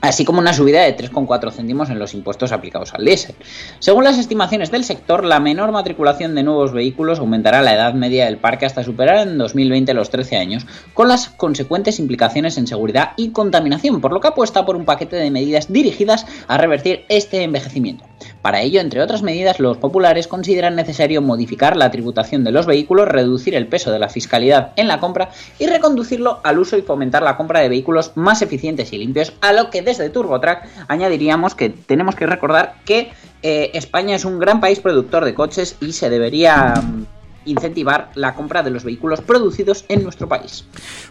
así 0.00 0.24
como 0.24 0.40
una 0.40 0.52
subida 0.52 0.82
de 0.82 0.96
3,4 0.96 1.52
céntimos 1.52 1.88
en 1.88 2.00
los 2.00 2.14
impuestos 2.14 2.50
aplicados 2.50 2.94
al 2.94 3.04
diésel. 3.04 3.36
Según 3.78 4.02
las 4.02 4.18
estimaciones 4.18 4.72
del 4.72 4.82
sector, 4.82 5.24
la 5.24 5.38
menor 5.38 5.70
matriculación 5.70 6.34
de 6.34 6.42
nuevos 6.42 6.72
vehículos 6.72 7.20
aumentará 7.20 7.62
la 7.62 7.74
edad 7.74 7.94
media 7.94 8.24
del 8.24 8.38
parque 8.38 8.66
hasta 8.66 8.82
superar 8.82 9.28
en 9.28 9.38
2020 9.38 9.94
los 9.94 10.10
13 10.10 10.36
años, 10.36 10.66
con 10.94 11.06
las 11.06 11.28
consecuentes 11.28 12.00
implicaciones 12.00 12.58
en 12.58 12.66
seguridad 12.66 13.12
y 13.16 13.30
contaminación, 13.30 14.00
por 14.00 14.12
lo 14.12 14.18
que 14.18 14.26
apuesta 14.26 14.66
por 14.66 14.74
un 14.74 14.84
paquete 14.84 15.14
de 15.14 15.30
medidas 15.30 15.72
dirigidas 15.72 16.26
a 16.48 16.58
revertir 16.58 17.04
este 17.08 17.44
envejecimiento. 17.44 18.04
Para 18.42 18.60
ello, 18.60 18.80
entre 18.80 19.02
otras 19.02 19.22
medidas, 19.22 19.60
los 19.60 19.78
populares 19.78 20.28
consideran 20.28 20.76
necesario 20.76 21.22
modificar 21.22 21.76
la 21.76 21.90
tributación 21.90 22.44
de 22.44 22.52
los 22.52 22.66
vehículos, 22.66 23.08
reducir 23.08 23.54
el 23.54 23.66
peso 23.66 23.90
de 23.90 23.98
la 23.98 24.08
fiscalidad 24.08 24.72
en 24.76 24.88
la 24.88 25.00
compra 25.00 25.30
y 25.58 25.66
reconducirlo 25.66 26.40
al 26.44 26.58
uso 26.58 26.76
y 26.76 26.82
fomentar 26.82 27.22
la 27.22 27.36
compra 27.36 27.60
de 27.60 27.68
vehículos 27.68 28.12
más 28.14 28.42
eficientes 28.42 28.92
y 28.92 28.98
limpios, 28.98 29.32
a 29.40 29.52
lo 29.52 29.70
que 29.70 29.82
desde 29.82 30.10
TurboTrack 30.10 30.68
añadiríamos 30.88 31.54
que 31.54 31.70
tenemos 31.70 32.14
que 32.14 32.26
recordar 32.26 32.76
que 32.84 33.12
eh, 33.42 33.70
España 33.74 34.16
es 34.16 34.24
un 34.24 34.38
gran 34.38 34.60
país 34.60 34.80
productor 34.80 35.24
de 35.24 35.34
coches 35.34 35.76
y 35.80 35.92
se 35.92 36.08
debería 36.08 36.74
mm, 36.74 37.06
incentivar 37.44 38.10
la 38.14 38.34
compra 38.34 38.62
de 38.62 38.70
los 38.70 38.84
vehículos 38.84 39.20
producidos 39.20 39.84
en 39.88 40.02
nuestro 40.02 40.28
país. 40.28 40.64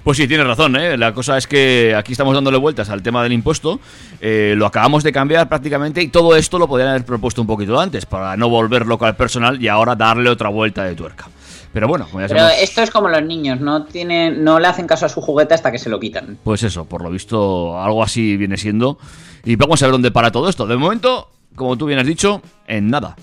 Pues 0.04 0.18
sí, 0.18 0.28
tienes 0.28 0.48
razón, 0.48 0.76
¿eh? 0.76 0.98
La 0.98 1.14
cosa 1.14 1.38
es 1.38 1.48
que 1.48 1.94
aquí 1.96 2.14
estamos 2.14 2.34
dándole 2.34 2.58
vueltas 2.58 2.90
al 2.90 3.02
tema 3.02 3.24
del 3.24 3.34
impuesto. 3.34 3.80
eh, 4.22 4.54
lo 4.58 4.66
acabamos 4.66 5.04
de 5.04 5.12
cambiar 5.12 5.50
prácticamente 5.50 6.02
y 6.02 6.08
todo 6.08 6.36
esto 6.36 6.60
lo 6.60 6.68
podrían 6.68 6.90
haber 6.90 7.06
propuesto 7.06 7.42
un 7.42 7.48
poquito 7.48 7.80
antes 7.80 8.06
para 8.06 8.38
no 8.38 8.50
volver 8.50 8.86
loco 8.86 9.06
al 9.06 9.16
personal 9.16 9.62
y 9.62 9.68
ahora 9.68 9.96
darle 9.96 10.30
otra 10.30 10.50
vuelta 10.50 10.84
de 10.84 10.96
tuerca. 10.96 11.28
Pero 11.74 11.88
bueno, 11.88 12.08
como 12.10 12.22
ya 12.22 12.28
Pero 12.28 12.48
esto 12.50 12.84
es 12.84 12.92
como 12.92 13.10
los 13.10 13.24
niños, 13.24 13.60
no, 13.60 13.86
tienen, 13.86 14.44
no 14.44 14.60
le 14.60 14.68
hacen 14.68 14.86
caso 14.86 15.08
a 15.08 15.10
su 15.10 15.22
juguete 15.22 15.56
hasta 15.56 15.72
que 15.72 15.80
se 15.80 15.90
lo 15.90 16.00
quitan. 16.00 16.38
pues 16.44 16.62
eso, 16.64 16.86
por 16.86 17.02
lo 17.02 17.10
visto 17.10 17.82
algo 17.82 18.04
así 18.04 18.38
viene 18.38 18.58
siendo. 18.58 19.00
Y 19.44 19.56
vamos 19.56 19.82
a 19.82 19.88
ver 19.88 19.92
dónde 19.92 20.12
para 20.12 20.32
todo 20.32 20.48
esto. 20.50 20.68
De 20.68 20.78
momento, 20.78 21.30
como 21.56 21.76
tú 21.76 21.88
bien 21.88 22.00
has 22.00 22.06
dicho, 22.06 22.42
en 22.68 22.90
nada. 22.90 23.16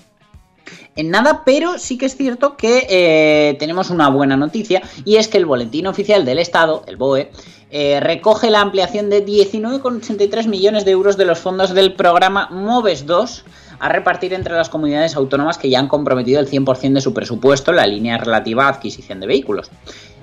En 0.95 1.09
nada, 1.09 1.43
pero 1.45 1.77
sí 1.77 1.97
que 1.97 2.05
es 2.05 2.15
cierto 2.15 2.57
que 2.57 2.87
eh, 2.89 3.55
tenemos 3.59 3.89
una 3.89 4.09
buena 4.09 4.35
noticia 4.35 4.81
y 5.05 5.15
es 5.15 5.27
que 5.27 5.37
el 5.37 5.45
Boletín 5.45 5.87
Oficial 5.87 6.25
del 6.25 6.39
Estado, 6.39 6.83
el 6.87 6.97
BOE, 6.97 7.31
eh, 7.73 8.01
recoge 8.01 8.49
la 8.49 8.59
ampliación 8.59 9.09
de 9.09 9.25
19,83 9.25 10.47
millones 10.47 10.83
de 10.83 10.91
euros 10.91 11.15
de 11.15 11.25
los 11.25 11.39
fondos 11.39 11.73
del 11.73 11.93
programa 11.93 12.49
MOVES 12.51 13.05
2 13.05 13.45
a 13.79 13.89
repartir 13.89 14.33
entre 14.33 14.53
las 14.53 14.67
comunidades 14.67 15.15
autónomas 15.15 15.57
que 15.57 15.69
ya 15.69 15.79
han 15.79 15.87
comprometido 15.87 16.41
el 16.41 16.49
100% 16.49 16.93
de 16.93 17.01
su 17.01 17.13
presupuesto 17.13 17.71
en 17.71 17.77
la 17.77 17.87
línea 17.87 18.17
relativa 18.17 18.65
a 18.65 18.69
adquisición 18.69 19.21
de 19.21 19.27
vehículos. 19.27 19.71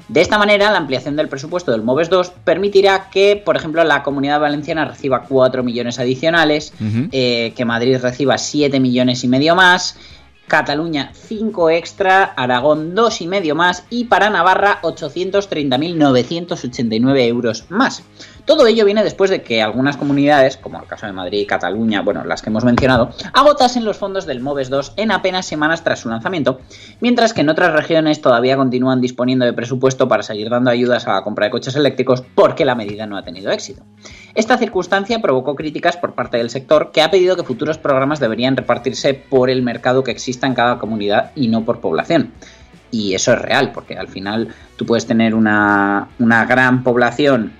De 0.08 0.22
esta 0.22 0.38
manera, 0.38 0.70
la 0.70 0.78
ampliación 0.78 1.16
del 1.16 1.28
presupuesto 1.28 1.70
del 1.70 1.82
MOVES 1.82 2.08
2 2.08 2.32
permitirá 2.44 3.10
que, 3.10 3.36
por 3.36 3.56
ejemplo, 3.56 3.84
la 3.84 4.02
Comunidad 4.02 4.40
Valenciana 4.40 4.86
reciba 4.86 5.24
4 5.28 5.62
millones 5.62 5.98
adicionales, 5.98 6.72
eh, 7.12 7.52
que 7.54 7.64
Madrid 7.66 7.98
reciba 8.00 8.38
7 8.38 8.80
millones 8.80 9.22
y 9.24 9.28
medio 9.28 9.54
más, 9.54 9.98
Cataluña 10.48 11.12
5 11.14 11.70
extra, 11.70 12.24
Aragón 12.24 12.94
2 12.94 13.20
y 13.20 13.28
medio 13.28 13.54
más 13.54 13.84
y 13.90 14.06
para 14.06 14.30
Navarra 14.30 14.80
830.989 14.82 17.26
euros 17.26 17.66
más. 17.68 18.02
Todo 18.48 18.66
ello 18.66 18.86
viene 18.86 19.04
después 19.04 19.28
de 19.28 19.42
que 19.42 19.60
algunas 19.60 19.98
comunidades, 19.98 20.56
como 20.56 20.80
el 20.80 20.86
caso 20.86 21.04
de 21.04 21.12
Madrid 21.12 21.44
Cataluña, 21.46 22.00
bueno, 22.00 22.24
las 22.24 22.40
que 22.40 22.48
hemos 22.48 22.64
mencionado, 22.64 23.10
agotasen 23.34 23.84
los 23.84 23.98
fondos 23.98 24.24
del 24.24 24.40
MOVES 24.40 24.70
2 24.70 24.94
en 24.96 25.10
apenas 25.10 25.44
semanas 25.44 25.84
tras 25.84 25.98
su 26.00 26.08
lanzamiento, 26.08 26.58
mientras 26.98 27.34
que 27.34 27.42
en 27.42 27.50
otras 27.50 27.74
regiones 27.74 28.22
todavía 28.22 28.56
continúan 28.56 29.02
disponiendo 29.02 29.44
de 29.44 29.52
presupuesto 29.52 30.08
para 30.08 30.22
seguir 30.22 30.48
dando 30.48 30.70
ayudas 30.70 31.06
a 31.06 31.12
la 31.12 31.24
compra 31.24 31.44
de 31.44 31.50
coches 31.50 31.76
eléctricos 31.76 32.24
porque 32.34 32.64
la 32.64 32.74
medida 32.74 33.06
no 33.06 33.18
ha 33.18 33.22
tenido 33.22 33.50
éxito. 33.50 33.82
Esta 34.34 34.56
circunstancia 34.56 35.20
provocó 35.20 35.54
críticas 35.54 35.98
por 35.98 36.14
parte 36.14 36.38
del 36.38 36.48
sector 36.48 36.90
que 36.90 37.02
ha 37.02 37.10
pedido 37.10 37.36
que 37.36 37.42
futuros 37.42 37.76
programas 37.76 38.18
deberían 38.18 38.56
repartirse 38.56 39.12
por 39.12 39.50
el 39.50 39.60
mercado 39.60 40.02
que 40.02 40.10
exista 40.10 40.46
en 40.46 40.54
cada 40.54 40.78
comunidad 40.78 41.32
y 41.34 41.48
no 41.48 41.66
por 41.66 41.80
población. 41.80 42.32
Y 42.90 43.12
eso 43.12 43.34
es 43.34 43.42
real, 43.42 43.72
porque 43.72 43.98
al 43.98 44.08
final 44.08 44.48
tú 44.76 44.86
puedes 44.86 45.06
tener 45.06 45.34
una, 45.34 46.08
una 46.18 46.46
gran 46.46 46.82
población 46.82 47.57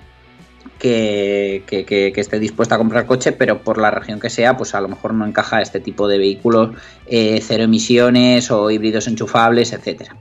que, 0.79 2.13
esté 2.15 2.39
dispuesta 2.39 2.75
a 2.75 2.77
comprar 2.77 3.05
coche, 3.05 3.31
pero 3.31 3.61
por 3.61 3.77
la 3.77 3.91
región 3.91 4.19
que 4.19 4.29
sea, 4.29 4.57
pues 4.57 4.73
a 4.73 4.81
lo 4.81 4.87
mejor 4.87 5.13
no 5.13 5.25
encaja 5.25 5.61
este 5.61 5.79
tipo 5.79 6.07
de 6.07 6.17
vehículos 6.17 6.71
eh, 7.05 7.41
cero 7.45 7.63
emisiones 7.63 8.49
o 8.49 8.71
híbridos 8.71 9.07
enchufables, 9.07 9.73
etcétera. 9.73 10.15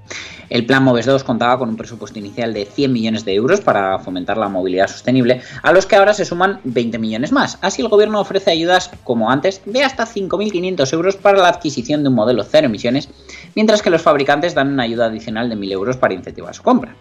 El 0.51 0.65
plan 0.65 0.83
MOVES 0.83 1.07
2 1.07 1.25
contaba 1.25 1.59
con 1.59 1.69
un 1.69 1.77
presupuesto 1.77 2.19
inicial 2.19 2.55
de 2.55 2.65
100 2.65 2.93
millones 2.93 3.25
de 3.27 3.35
euros 3.35 3.61
para 3.61 3.99
fomentar 3.99 4.39
la 4.39 4.49
movilidad 4.49 4.89
sostenible, 4.89 5.43
a 5.63 5.73
los 5.73 5.85
que 5.85 5.97
ahora 5.97 6.15
se 6.15 6.25
suman 6.25 6.61
20 6.65 6.99
millones 6.99 7.33
más. 7.33 7.59
Así 7.61 7.83
el 7.83 7.89
gobierno 7.89 8.19
ofrece 8.19 8.51
ayudas, 8.51 8.91
como 9.05 9.31
antes, 9.31 9.61
de 9.67 9.85
hasta 9.85 10.07
5.500 10.07 10.93
euros 10.95 11.17
para 11.17 11.39
la 11.39 11.49
adquisición 11.49 12.03
de 12.03 12.09
un 12.09 12.15
modelo 12.15 12.45
cero 12.45 12.67
emisiones, 12.67 13.11
mientras 13.55 13.83
que 13.83 13.91
los 13.91 14.01
fabricantes 14.01 14.55
dan 14.55 14.73
una 14.73 14.85
ayuda 14.85 15.07
adicional 15.07 15.51
de 15.51 15.57
1.000 15.57 15.73
euros 15.73 15.97
para 15.99 16.15
incentivar 16.15 16.55
su 16.55 16.63
compra. 16.63 16.97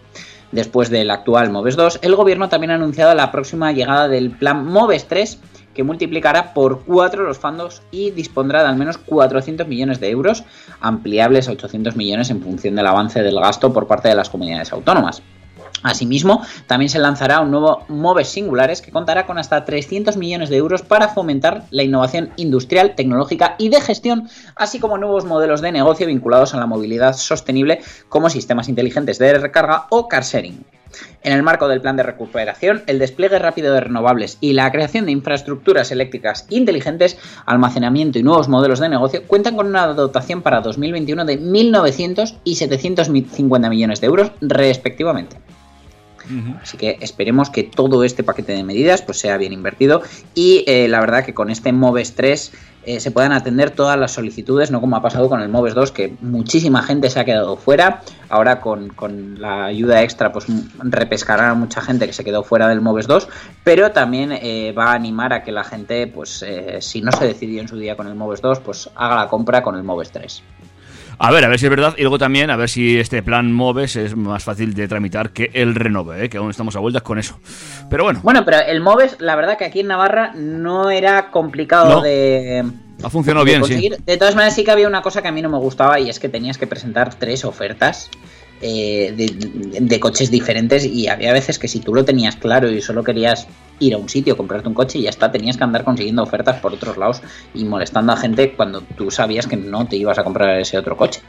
Después 0.52 0.88
del 0.88 1.10
actual 1.10 1.50
MOVES 1.50 1.76
2, 1.76 1.98
el 2.02 2.16
gobierno 2.16 2.48
también 2.48 2.70
ha 2.70 2.76
anunciado 2.76 3.14
la 3.14 3.30
próxima 3.30 3.72
llegada 3.72 4.08
del 4.08 4.30
plan 4.30 4.64
MOVES 4.64 5.06
3, 5.06 5.38
que 5.74 5.84
multiplicará 5.84 6.54
por 6.54 6.84
4 6.84 7.22
los 7.22 7.38
fondos 7.38 7.82
y 7.90 8.10
dispondrá 8.10 8.62
de 8.62 8.68
al 8.68 8.76
menos 8.76 8.98
400 8.98 9.68
millones 9.68 10.00
de 10.00 10.10
euros, 10.10 10.44
ampliables 10.80 11.48
a 11.48 11.52
800 11.52 11.96
millones 11.96 12.30
en 12.30 12.42
función 12.42 12.74
del 12.76 12.86
avance 12.86 13.22
del 13.22 13.38
gasto 13.38 13.72
por 13.72 13.86
parte 13.86 14.08
de 14.08 14.14
las 14.14 14.30
comunidades 14.30 14.72
autónomas. 14.72 15.22
Asimismo, 15.82 16.42
también 16.66 16.88
se 16.88 16.98
lanzará 16.98 17.40
un 17.40 17.50
nuevo 17.50 17.84
MOVES 17.88 18.28
Singulares 18.28 18.82
que 18.82 18.90
contará 18.90 19.26
con 19.26 19.38
hasta 19.38 19.64
300 19.64 20.16
millones 20.16 20.48
de 20.48 20.56
euros 20.56 20.82
para 20.82 21.08
fomentar 21.08 21.64
la 21.70 21.82
innovación 21.82 22.30
industrial, 22.36 22.94
tecnológica 22.94 23.54
y 23.58 23.68
de 23.68 23.80
gestión, 23.80 24.28
así 24.56 24.80
como 24.80 24.98
nuevos 24.98 25.24
modelos 25.24 25.60
de 25.60 25.72
negocio 25.72 26.06
vinculados 26.06 26.54
a 26.54 26.58
la 26.58 26.66
movilidad 26.66 27.14
sostenible 27.14 27.80
como 28.08 28.30
sistemas 28.30 28.68
inteligentes 28.68 29.18
de 29.18 29.38
recarga 29.38 29.86
o 29.90 30.08
car 30.08 30.24
sharing. 30.24 30.64
En 31.22 31.32
el 31.32 31.42
marco 31.42 31.68
del 31.68 31.80
plan 31.80 31.96
de 31.96 32.02
recuperación, 32.02 32.82
el 32.86 32.98
despliegue 32.98 33.38
rápido 33.38 33.74
de 33.74 33.80
renovables 33.80 34.38
y 34.40 34.52
la 34.52 34.70
creación 34.72 35.06
de 35.06 35.12
infraestructuras 35.12 35.90
eléctricas 35.90 36.46
inteligentes, 36.48 37.18
almacenamiento 37.44 38.18
y 38.18 38.22
nuevos 38.22 38.48
modelos 38.48 38.80
de 38.80 38.88
negocio 38.88 39.22
cuentan 39.26 39.56
con 39.56 39.66
una 39.66 39.86
dotación 39.88 40.42
para 40.42 40.60
2021 40.60 41.24
de 41.24 41.40
1.900 41.40 42.38
y 42.44 42.54
750 42.56 43.68
millones 43.68 44.00
de 44.00 44.06
euros 44.06 44.32
respectivamente. 44.40 45.36
Así 46.62 46.76
que 46.76 46.98
esperemos 47.00 47.50
que 47.50 47.62
todo 47.62 48.04
este 48.04 48.22
paquete 48.22 48.52
de 48.52 48.62
medidas 48.62 49.02
pues, 49.02 49.18
sea 49.18 49.36
bien 49.36 49.52
invertido 49.52 50.02
y 50.34 50.64
eh, 50.66 50.88
la 50.88 51.00
verdad 51.00 51.24
que 51.24 51.34
con 51.34 51.50
este 51.50 51.72
MOVES 51.72 52.14
3 52.14 52.52
eh, 52.84 53.00
se 53.00 53.10
puedan 53.10 53.32
atender 53.32 53.70
todas 53.70 53.98
las 53.98 54.12
solicitudes, 54.12 54.70
no 54.70 54.80
como 54.80 54.96
ha 54.96 55.02
pasado 55.02 55.28
con 55.28 55.40
el 55.40 55.48
MOVES 55.48 55.74
2, 55.74 55.92
que 55.92 56.14
muchísima 56.20 56.82
gente 56.82 57.10
se 57.10 57.20
ha 57.20 57.24
quedado 57.24 57.56
fuera. 57.56 58.02
Ahora 58.28 58.60
con, 58.60 58.88
con 58.88 59.40
la 59.40 59.66
ayuda 59.66 60.02
extra 60.02 60.32
pues 60.32 60.46
repescará 60.78 61.50
a 61.50 61.54
mucha 61.54 61.80
gente 61.80 62.06
que 62.06 62.12
se 62.12 62.24
quedó 62.24 62.42
fuera 62.42 62.68
del 62.68 62.80
MOVES 62.80 63.06
2, 63.06 63.28
pero 63.64 63.90
también 63.90 64.32
eh, 64.32 64.72
va 64.72 64.92
a 64.92 64.94
animar 64.94 65.32
a 65.32 65.42
que 65.42 65.52
la 65.52 65.64
gente, 65.64 66.06
pues 66.06 66.44
si 66.80 67.00
no 67.00 67.12
se 67.12 67.26
decidió 67.26 67.60
en 67.60 67.68
su 67.68 67.78
día 67.78 67.96
con 67.96 68.06
el 68.06 68.14
MOVES 68.14 68.40
2, 68.42 68.60
pues 68.60 68.90
haga 68.94 69.16
la 69.16 69.28
compra 69.28 69.62
con 69.62 69.76
el 69.76 69.82
MOVES 69.82 70.10
3. 70.12 70.42
A 71.20 71.32
ver, 71.32 71.44
a 71.44 71.48
ver 71.48 71.58
si 71.58 71.66
es 71.66 71.70
verdad. 71.70 71.94
Y 71.96 72.02
luego 72.02 72.18
también, 72.18 72.50
a 72.50 72.56
ver 72.56 72.68
si 72.68 72.98
este 72.98 73.22
plan 73.22 73.52
MOVES 73.52 73.96
es 73.96 74.16
más 74.16 74.44
fácil 74.44 74.72
de 74.74 74.86
tramitar 74.86 75.30
que 75.30 75.50
el 75.52 75.74
Renove, 75.74 76.24
¿eh? 76.24 76.28
que 76.28 76.38
aún 76.38 76.50
estamos 76.50 76.76
a 76.76 76.78
vueltas 76.78 77.02
con 77.02 77.18
eso. 77.18 77.38
Pero 77.90 78.04
bueno. 78.04 78.20
Bueno, 78.22 78.44
pero 78.44 78.58
el 78.60 78.80
MOVES, 78.80 79.16
la 79.20 79.34
verdad 79.34 79.58
que 79.58 79.64
aquí 79.64 79.80
en 79.80 79.88
Navarra 79.88 80.32
no 80.36 80.90
era 80.90 81.30
complicado 81.30 81.96
No. 81.96 82.00
de. 82.02 82.64
Ha 83.02 83.10
funcionado 83.10 83.44
de 83.44 83.50
bien, 83.52 83.64
sí. 83.64 83.90
De 84.04 84.16
todas 84.16 84.34
maneras, 84.34 84.54
sí 84.54 84.64
que 84.64 84.70
había 84.70 84.86
una 84.88 85.02
cosa 85.02 85.22
que 85.22 85.28
a 85.28 85.32
mí 85.32 85.40
no 85.42 85.48
me 85.48 85.58
gustaba 85.58 85.98
y 86.00 86.08
es 86.08 86.18
que 86.20 86.28
tenías 86.28 86.58
que 86.58 86.66
presentar 86.66 87.14
tres 87.14 87.44
ofertas. 87.44 88.10
Eh, 88.60 89.14
de, 89.80 90.00
coches 90.00 90.30
diferentes 90.30 90.84
y 90.84 91.08
había 91.08 91.32
veces 91.32 91.58
que 91.58 91.68
si 91.68 91.80
tú 91.80 91.94
lo 91.94 92.04
tenías 92.04 92.36
claro 92.36 92.70
y 92.70 92.80
solo 92.80 93.04
querías 93.04 93.46
ir 93.78 93.94
a 93.94 93.98
un 93.98 94.08
sitio, 94.08 94.36
comprarte 94.36 94.68
un 94.68 94.74
coche 94.74 94.98
y 94.98 95.02
ya 95.02 95.10
está, 95.10 95.30
tenías 95.30 95.56
que 95.56 95.64
andar 95.64 95.84
consiguiendo 95.84 96.22
ofertas 96.22 96.60
por 96.60 96.72
otros 96.72 96.96
lados 96.96 97.22
y 97.54 97.64
molestando 97.64 98.12
a 98.12 98.16
gente 98.16 98.52
cuando 98.52 98.80
tú 98.80 99.10
sabías 99.10 99.46
que 99.46 99.56
no 99.56 99.86
te 99.86 99.96
ibas 99.96 100.18
a 100.18 100.24
comprar 100.24 100.58
ese 100.58 100.76
otro 100.78 100.96
coche. 100.96 101.20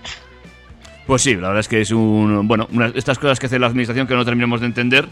Pues 1.05 1.23
sí, 1.23 1.33
la 1.35 1.47
verdad 1.47 1.59
es 1.61 1.67
que 1.67 1.81
es 1.81 1.91
un. 1.91 2.47
Bueno, 2.47 2.67
estas 2.93 3.17
cosas 3.17 3.39
que 3.39 3.47
hace 3.47 3.57
la 3.57 3.67
administración 3.67 4.05
que 4.05 4.13
no 4.13 4.23
terminamos 4.25 4.61
de 4.61 4.67
entender, 4.67 5.07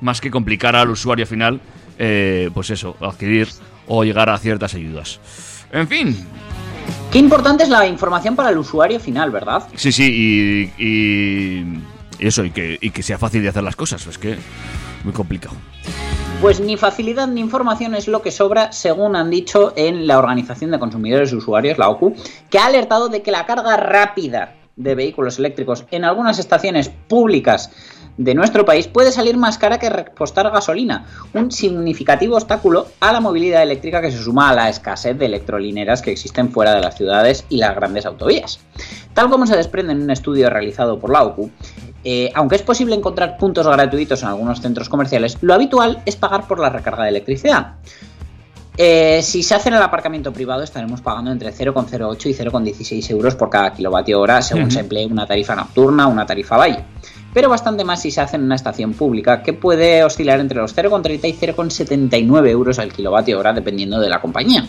más 0.00 0.20
que 0.20 0.30
complicar 0.30 0.76
al 0.76 0.88
usuario 0.88 1.26
final, 1.26 1.60
eh, 1.98 2.50
pues 2.54 2.70
eso, 2.70 2.96
adquirir 3.00 3.48
o 3.86 4.02
llegar 4.02 4.30
a 4.30 4.38
ciertas 4.38 4.74
ayudas. 4.74 5.20
En 5.70 5.88
fin, 5.88 6.16
Qué 7.10 7.18
importante 7.18 7.62
es 7.64 7.68
la 7.68 7.86
información 7.86 8.36
para 8.36 8.50
el 8.50 8.58
usuario 8.58 8.98
final, 8.98 9.30
¿verdad? 9.30 9.64
sí, 9.74 9.92
sí, 9.92 10.72
y. 10.78 10.82
y 10.82 11.82
eso, 12.18 12.44
y 12.44 12.50
que, 12.50 12.78
y 12.80 12.90
que 12.90 13.02
sea 13.02 13.18
fácil 13.18 13.42
de 13.42 13.48
hacer 13.48 13.62
las 13.62 13.76
cosas, 13.76 14.06
es 14.06 14.18
que. 14.18 14.38
Muy 15.04 15.12
complicado. 15.12 15.56
Pues 16.40 16.60
ni 16.60 16.76
facilidad 16.76 17.28
ni 17.28 17.40
información 17.40 17.94
es 17.94 18.08
lo 18.08 18.22
que 18.22 18.30
sobra, 18.30 18.72
según 18.72 19.16
han 19.16 19.30
dicho 19.30 19.72
en 19.76 20.06
la 20.06 20.18
Organización 20.18 20.70
de 20.70 20.78
Consumidores 20.78 21.32
y 21.32 21.36
Usuarios, 21.36 21.78
la 21.78 21.88
OCU, 21.88 22.14
que 22.50 22.58
ha 22.58 22.66
alertado 22.66 23.08
de 23.08 23.22
que 23.22 23.30
la 23.30 23.46
carga 23.46 23.76
rápida 23.76 24.54
de 24.76 24.94
vehículos 24.94 25.38
eléctricos 25.38 25.84
en 25.90 26.04
algunas 26.04 26.38
estaciones 26.38 26.88
públicas 26.88 27.70
de 28.16 28.34
nuestro 28.34 28.64
país 28.64 28.88
puede 28.88 29.12
salir 29.12 29.36
más 29.36 29.58
cara 29.58 29.78
que 29.78 29.88
repostar 29.88 30.50
gasolina, 30.50 31.06
un 31.34 31.50
significativo 31.50 32.36
obstáculo 32.36 32.86
a 33.00 33.12
la 33.12 33.20
movilidad 33.20 33.62
eléctrica 33.62 34.00
que 34.00 34.10
se 34.10 34.22
suma 34.22 34.50
a 34.50 34.54
la 34.54 34.68
escasez 34.68 35.18
de 35.18 35.26
electrolineras 35.26 36.02
que 36.02 36.12
existen 36.12 36.50
fuera 36.50 36.74
de 36.74 36.80
las 36.80 36.96
ciudades 36.96 37.44
y 37.48 37.58
las 37.58 37.74
grandes 37.74 38.06
autovías. 38.06 38.60
Tal 39.14 39.30
como 39.30 39.46
se 39.46 39.56
desprende 39.56 39.92
en 39.92 40.02
un 40.02 40.10
estudio 40.10 40.50
realizado 40.50 40.98
por 40.98 41.10
la 41.10 41.22
OCU, 41.22 41.50
eh, 42.04 42.30
aunque 42.34 42.56
es 42.56 42.62
posible 42.62 42.94
encontrar 42.94 43.36
puntos 43.36 43.66
gratuitos 43.66 44.22
en 44.22 44.28
algunos 44.28 44.60
centros 44.60 44.88
comerciales, 44.88 45.38
lo 45.40 45.54
habitual 45.54 46.02
es 46.04 46.16
pagar 46.16 46.46
por 46.46 46.58
la 46.58 46.68
recarga 46.68 47.04
de 47.04 47.10
electricidad. 47.10 47.74
Eh, 48.76 49.20
si 49.22 49.42
se 49.42 49.54
hace 49.54 49.68
en 49.68 49.74
el 49.74 49.82
aparcamiento 49.82 50.32
privado 50.32 50.62
estaremos 50.62 51.02
pagando 51.02 51.30
entre 51.30 51.52
0,08 51.52 52.26
y 52.26 52.34
0,16 52.34 53.10
euros 53.10 53.34
por 53.34 53.50
cada 53.50 53.70
kilovatio 53.74 54.18
hora 54.18 54.40
según 54.40 54.70
se 54.70 54.80
emplee 54.80 55.04
una 55.04 55.26
tarifa 55.26 55.54
nocturna 55.54 56.08
o 56.08 56.10
una 56.10 56.24
tarifa 56.24 56.56
valle. 56.56 56.82
Pero 57.32 57.48
bastante 57.48 57.84
más 57.84 58.02
si 58.02 58.10
se 58.10 58.20
hace 58.20 58.36
en 58.36 58.44
una 58.44 58.56
estación 58.56 58.92
pública 58.92 59.42
que 59.42 59.52
puede 59.52 60.04
oscilar 60.04 60.40
entre 60.40 60.58
los 60.58 60.76
0,30 60.76 61.28
y 61.28 61.32
0,79 61.32 62.48
euros 62.48 62.78
al 62.78 62.92
kilovatio 62.92 63.38
hora 63.38 63.52
dependiendo 63.52 64.00
de 64.00 64.10
la 64.10 64.20
compañía. 64.20 64.66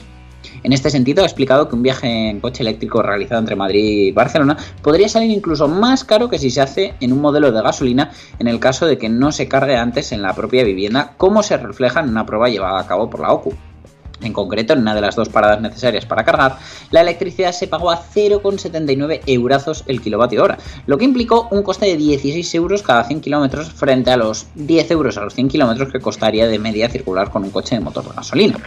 En 0.64 0.72
este 0.72 0.90
sentido, 0.90 1.24
ha 1.24 1.26
explicado 1.26 1.68
que 1.68 1.76
un 1.76 1.84
viaje 1.84 2.30
en 2.30 2.40
coche 2.40 2.64
eléctrico 2.64 3.02
realizado 3.02 3.40
entre 3.40 3.56
Madrid 3.56 4.08
y 4.08 4.12
Barcelona 4.12 4.58
podría 4.82 5.10
salir 5.10 5.32
incluso 5.32 5.68
más 5.68 6.04
caro 6.04 6.30
que 6.30 6.40
si 6.40 6.50
se 6.50 6.62
hace 6.62 6.94
en 7.00 7.12
un 7.12 7.22
modelo 7.22 7.52
de 7.52 7.62
gasolina 7.62 8.12
en 8.40 8.48
el 8.48 8.60
caso 8.60 8.86
de 8.86 8.98
que 8.98 9.10
no 9.10 9.32
se 9.32 9.48
cargue 9.48 9.76
antes 9.76 10.12
en 10.12 10.22
la 10.22 10.34
propia 10.34 10.64
vivienda, 10.64 11.14
como 11.18 11.44
se 11.44 11.58
refleja 11.58 12.00
en 12.00 12.10
una 12.10 12.26
prueba 12.26 12.50
llevada 12.50 12.80
a 12.80 12.88
cabo 12.88 13.10
por 13.10 13.22
la 13.22 13.32
OCU. 13.32 13.54
En 14.24 14.34
concreto, 14.34 14.74
en 14.74 14.80
una 14.80 14.96
de 14.96 15.02
las 15.02 15.16
dos 15.16 15.30
paradas 15.30 15.62
necesarias 15.62 16.06
para 16.06 16.24
cargar, 16.24 16.58
la 16.92 17.02
electricidad 17.02 17.52
se 17.52 17.68
pagó 17.68 17.92
a 17.92 18.02
0,79 18.02 19.22
eurazos 19.28 19.84
el 19.88 20.02
kilovatio 20.02 20.44
hora, 20.44 20.58
lo 20.86 20.98
que 20.98 21.06
implicó 21.06 21.48
un 21.52 21.64
coste 21.64 21.86
de 21.86 21.98
16 21.98 22.56
euros 22.56 22.84
cada 22.84 23.04
100 23.04 23.22
kilómetros 23.22 23.72
frente 23.72 24.12
a 24.12 24.18
los 24.18 24.48
10 24.56 24.92
euros 24.92 25.18
a 25.18 25.22
los 25.22 25.34
100 25.34 25.50
kilómetros 25.50 25.92
que 25.92 26.00
costaría 26.00 26.48
de 26.48 26.60
media 26.60 26.90
circular 26.90 27.30
con 27.30 27.44
un 27.44 27.52
coche 27.52 27.76
de 27.76 27.82
motor 27.82 28.06
de 28.06 28.16
gasolina. 28.16 28.58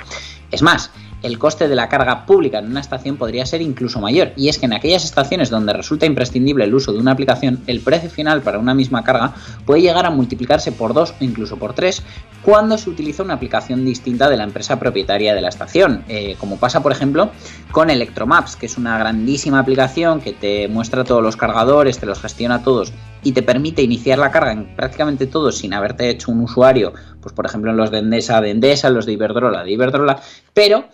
Es 0.50 0.62
más, 0.62 0.90
el 1.22 1.38
coste 1.38 1.66
de 1.66 1.74
la 1.74 1.88
carga 1.88 2.26
pública 2.26 2.58
en 2.58 2.66
una 2.66 2.80
estación 2.80 3.16
podría 3.16 3.46
ser 3.46 3.62
incluso 3.62 4.00
mayor, 4.00 4.32
y 4.36 4.48
es 4.48 4.58
que 4.58 4.66
en 4.66 4.74
aquellas 4.74 5.04
estaciones 5.04 5.50
donde 5.50 5.72
resulta 5.72 6.06
imprescindible 6.06 6.64
el 6.64 6.74
uso 6.74 6.92
de 6.92 6.98
una 6.98 7.12
aplicación, 7.12 7.62
el 7.66 7.80
precio 7.80 8.10
final 8.10 8.42
para 8.42 8.58
una 8.58 8.74
misma 8.74 9.02
carga 9.02 9.34
puede 9.64 9.80
llegar 9.80 10.06
a 10.06 10.10
multiplicarse 10.10 10.72
por 10.72 10.94
dos 10.94 11.14
o 11.20 11.24
incluso 11.24 11.56
por 11.56 11.72
tres 11.72 12.02
cuando 12.42 12.78
se 12.78 12.90
utiliza 12.90 13.24
una 13.24 13.34
aplicación 13.34 13.84
distinta 13.84 14.28
de 14.28 14.36
la 14.36 14.44
empresa 14.44 14.78
propietaria 14.78 15.34
de 15.34 15.40
la 15.40 15.48
estación, 15.48 16.04
eh, 16.08 16.36
como 16.38 16.58
pasa 16.58 16.82
por 16.82 16.92
ejemplo 16.92 17.30
con 17.72 17.90
Electromaps, 17.90 18.54
que 18.54 18.66
es 18.66 18.76
una 18.78 18.98
grandísima 18.98 19.58
aplicación 19.58 20.20
que 20.20 20.32
te 20.32 20.68
muestra 20.68 21.02
todos 21.02 21.22
los 21.22 21.36
cargadores, 21.36 21.98
te 21.98 22.06
los 22.06 22.20
gestiona 22.20 22.62
todos 22.62 22.92
y 23.24 23.32
te 23.32 23.42
permite 23.42 23.82
iniciar 23.82 24.18
la 24.18 24.30
carga 24.30 24.52
en 24.52 24.76
prácticamente 24.76 25.26
todos 25.26 25.58
sin 25.58 25.74
haberte 25.74 26.08
hecho 26.08 26.30
un 26.30 26.42
usuario, 26.42 26.92
pues 27.26 27.34
por 27.34 27.44
ejemplo 27.44 27.72
en 27.72 27.76
los 27.76 27.90
de 27.90 27.98
Endesa 27.98 28.40
de 28.40 28.50
Endesa, 28.50 28.86
en 28.86 28.94
los 28.94 29.04
de 29.04 29.14
Iberdrola 29.14 29.64
de 29.64 29.72
Iberdrola, 29.72 30.20
pero 30.54 30.84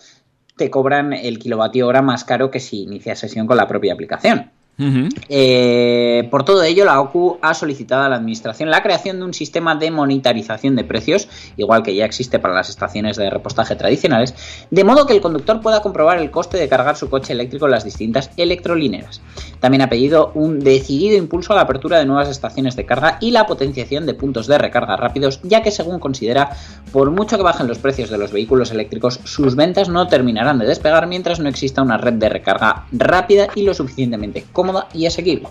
te 0.57 0.71
cobran 0.71 1.13
el 1.13 1.37
kilovatio 1.37 1.85
hora 1.85 2.01
más 2.01 2.23
caro 2.23 2.49
que 2.49 2.59
si 2.59 2.81
inicias 2.81 3.19
sesión 3.19 3.45
con 3.45 3.55
la 3.55 3.67
propia 3.67 3.93
aplicación. 3.93 4.49
Eh, 4.77 6.27
por 6.31 6.45
todo 6.45 6.63
ello, 6.63 6.83
la 6.85 6.99
OCU 6.99 7.37
ha 7.41 7.53
solicitado 7.53 8.03
a 8.03 8.09
la 8.09 8.15
Administración 8.15 8.71
la 8.71 8.81
creación 8.81 9.19
de 9.19 9.25
un 9.25 9.33
sistema 9.33 9.75
de 9.75 9.91
monetarización 9.91 10.75
de 10.75 10.83
precios, 10.83 11.27
igual 11.57 11.83
que 11.83 11.95
ya 11.95 12.05
existe 12.05 12.39
para 12.39 12.55
las 12.55 12.69
estaciones 12.69 13.17
de 13.17 13.29
repostaje 13.29 13.75
tradicionales, 13.75 14.33
de 14.71 14.83
modo 14.83 15.05
que 15.05 15.13
el 15.13 15.21
conductor 15.21 15.61
pueda 15.61 15.81
comprobar 15.81 16.17
el 16.17 16.31
coste 16.31 16.57
de 16.57 16.67
cargar 16.67 16.97
su 16.97 17.09
coche 17.09 17.33
eléctrico 17.33 17.65
en 17.65 17.71
las 17.71 17.83
distintas 17.83 18.31
electrolineras. 18.35 19.21
También 19.59 19.83
ha 19.83 19.89
pedido 19.89 20.31
un 20.33 20.59
decidido 20.59 21.17
impulso 21.17 21.53
a 21.53 21.55
la 21.55 21.61
apertura 21.61 21.99
de 21.99 22.05
nuevas 22.05 22.29
estaciones 22.29 22.75
de 22.75 22.85
carga 22.85 23.17
y 23.21 23.31
la 23.31 23.45
potenciación 23.45 24.05
de 24.05 24.15
puntos 24.15 24.47
de 24.47 24.57
recarga 24.57 24.97
rápidos, 24.97 25.39
ya 25.43 25.61
que 25.61 25.71
según 25.71 25.99
considera, 25.99 26.49
por 26.91 27.11
mucho 27.11 27.37
que 27.37 27.43
bajen 27.43 27.67
los 27.67 27.77
precios 27.77 28.09
de 28.09 28.17
los 28.17 28.31
vehículos 28.31 28.71
eléctricos, 28.71 29.19
sus 29.23 29.55
ventas 29.55 29.87
no 29.89 30.07
terminarán 30.07 30.59
de 30.59 30.65
despegar 30.65 31.07
mientras 31.07 31.39
no 31.39 31.47
exista 31.47 31.81
una 31.81 31.97
red 31.97 32.13
de 32.13 32.29
recarga 32.29 32.85
rápida 32.91 33.47
y 33.55 33.63
lo 33.63 33.73
suficientemente 33.73 34.45
cómoda 34.51 34.62
y 34.93 35.05
asequible. 35.05 35.47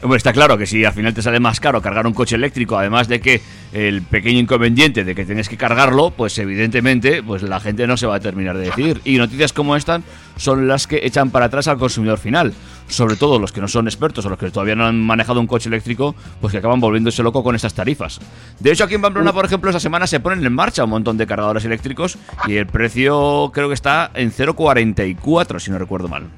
Hombre, 0.00 0.16
está 0.16 0.32
claro 0.32 0.56
que 0.56 0.64
si 0.64 0.84
al 0.84 0.92
final 0.92 1.12
te 1.12 1.22
sale 1.22 1.40
más 1.40 1.58
caro 1.58 1.82
cargar 1.82 2.06
un 2.06 2.14
coche 2.14 2.36
eléctrico, 2.36 2.78
además 2.78 3.08
de 3.08 3.20
que 3.20 3.42
el 3.72 4.02
pequeño 4.02 4.38
inconveniente 4.38 5.02
de 5.02 5.12
que 5.12 5.24
tienes 5.24 5.48
que 5.48 5.56
cargarlo, 5.56 6.12
pues 6.12 6.38
evidentemente 6.38 7.20
pues 7.20 7.42
la 7.42 7.58
gente 7.58 7.84
no 7.88 7.96
se 7.96 8.06
va 8.06 8.14
a 8.14 8.20
terminar 8.20 8.56
de 8.56 8.66
decidir. 8.66 9.00
Y 9.04 9.18
noticias 9.18 9.52
como 9.52 9.74
esta 9.74 10.00
son 10.36 10.68
las 10.68 10.86
que 10.86 11.00
echan 11.04 11.30
para 11.30 11.46
atrás 11.46 11.66
al 11.66 11.78
consumidor 11.78 12.18
final. 12.18 12.54
Sobre 12.86 13.16
todo 13.16 13.40
los 13.40 13.50
que 13.50 13.60
no 13.60 13.66
son 13.66 13.88
expertos 13.88 14.24
o 14.24 14.28
los 14.28 14.38
que 14.38 14.52
todavía 14.52 14.76
no 14.76 14.86
han 14.86 15.04
manejado 15.04 15.40
un 15.40 15.48
coche 15.48 15.68
eléctrico, 15.68 16.14
pues 16.40 16.52
que 16.52 16.58
acaban 16.58 16.78
volviéndose 16.78 17.24
loco 17.24 17.42
con 17.42 17.56
estas 17.56 17.74
tarifas. 17.74 18.20
De 18.60 18.70
hecho, 18.70 18.84
aquí 18.84 18.94
en 18.94 19.02
Pamplona, 19.02 19.32
por 19.32 19.44
ejemplo, 19.44 19.68
esta 19.68 19.80
semana 19.80 20.06
se 20.06 20.20
ponen 20.20 20.46
en 20.46 20.52
marcha 20.52 20.84
un 20.84 20.90
montón 20.90 21.18
de 21.18 21.26
cargadores 21.26 21.64
eléctricos 21.64 22.18
y 22.46 22.54
el 22.54 22.68
precio 22.68 23.50
creo 23.52 23.66
que 23.66 23.74
está 23.74 24.12
en 24.14 24.30
0,44, 24.30 25.58
si 25.58 25.72
no 25.72 25.78
recuerdo 25.78 26.06
mal. 26.06 26.28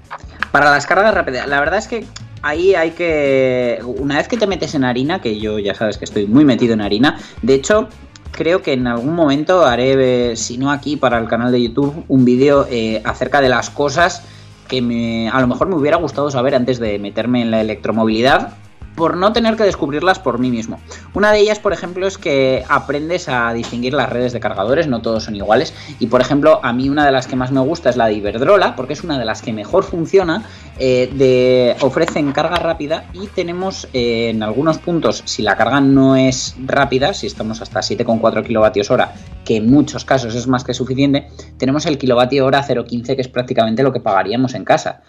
Para 0.52 0.70
las 0.70 0.86
cargas 0.86 1.14
rápidas, 1.14 1.46
la 1.46 1.60
verdad 1.60 1.78
es 1.78 1.86
que 1.86 2.06
ahí 2.42 2.74
hay 2.74 2.90
que. 2.92 3.80
Una 3.84 4.16
vez 4.16 4.28
que 4.28 4.36
te 4.36 4.46
metes 4.46 4.74
en 4.74 4.84
harina, 4.84 5.20
que 5.20 5.38
yo 5.38 5.58
ya 5.58 5.74
sabes 5.74 5.98
que 5.98 6.04
estoy 6.04 6.26
muy 6.26 6.44
metido 6.44 6.74
en 6.74 6.80
harina, 6.80 7.18
de 7.42 7.54
hecho. 7.54 7.88
Creo 8.32 8.62
que 8.62 8.72
en 8.72 8.86
algún 8.86 9.14
momento 9.16 9.66
haré, 9.66 10.30
eh, 10.30 10.36
si 10.36 10.56
no 10.56 10.70
aquí 10.70 10.96
para 10.96 11.18
el 11.18 11.26
canal 11.26 11.50
de 11.50 11.62
YouTube, 11.62 12.04
un 12.06 12.24
vídeo 12.24 12.64
eh, 12.70 13.02
acerca 13.04 13.40
de 13.40 13.48
las 13.48 13.70
cosas 13.70 14.22
que 14.68 14.80
me, 14.80 15.28
a 15.28 15.40
lo 15.40 15.48
mejor 15.48 15.68
me 15.68 15.74
hubiera 15.74 15.96
gustado 15.96 16.30
saber 16.30 16.54
antes 16.54 16.78
de 16.78 17.00
meterme 17.00 17.42
en 17.42 17.50
la 17.50 17.60
electromovilidad 17.60 18.54
por 19.00 19.16
no 19.16 19.32
tener 19.32 19.56
que 19.56 19.64
descubrirlas 19.64 20.18
por 20.18 20.38
mí 20.38 20.50
mismo. 20.50 20.78
Una 21.14 21.32
de 21.32 21.38
ellas, 21.38 21.58
por 21.58 21.72
ejemplo, 21.72 22.06
es 22.06 22.18
que 22.18 22.64
aprendes 22.68 23.30
a 23.30 23.50
distinguir 23.54 23.94
las 23.94 24.10
redes 24.10 24.34
de 24.34 24.40
cargadores, 24.40 24.88
no 24.88 25.00
todos 25.00 25.24
son 25.24 25.34
iguales. 25.34 25.72
Y 26.00 26.08
por 26.08 26.20
ejemplo, 26.20 26.60
a 26.62 26.74
mí 26.74 26.90
una 26.90 27.06
de 27.06 27.10
las 27.10 27.26
que 27.26 27.34
más 27.34 27.50
me 27.50 27.60
gusta 27.60 27.88
es 27.88 27.96
la 27.96 28.08
de 28.08 28.12
Iberdrola, 28.12 28.76
porque 28.76 28.92
es 28.92 29.02
una 29.02 29.18
de 29.18 29.24
las 29.24 29.40
que 29.40 29.54
mejor 29.54 29.84
funciona. 29.84 30.44
eh, 30.78 31.10
de, 31.14 31.76
ofrecen 31.80 32.32
carga 32.32 32.56
rápida 32.56 33.04
y 33.14 33.26
tenemos 33.28 33.88
eh, 33.94 34.28
en 34.28 34.42
algunos 34.42 34.76
puntos, 34.76 35.22
si 35.24 35.42
la 35.42 35.56
carga 35.56 35.80
no 35.80 36.16
es 36.16 36.56
rápida, 36.66 37.14
si 37.14 37.26
estamos 37.26 37.62
hasta 37.62 37.80
7,4 37.80 38.44
kilovatios 38.44 38.90
hora, 38.90 39.14
que 39.46 39.56
en 39.56 39.70
muchos 39.70 40.04
casos 40.04 40.34
es 40.34 40.46
más 40.46 40.62
que 40.62 40.74
suficiente, 40.74 41.28
tenemos 41.56 41.86
el 41.86 41.96
kilovatio 41.96 42.44
hora 42.44 42.62
0,15, 42.66 43.14
que 43.14 43.22
es 43.22 43.28
prácticamente 43.28 43.82
lo 43.82 43.94
que 43.94 44.00
pagaríamos 44.00 44.54
en 44.54 44.64
casa. 44.64 45.00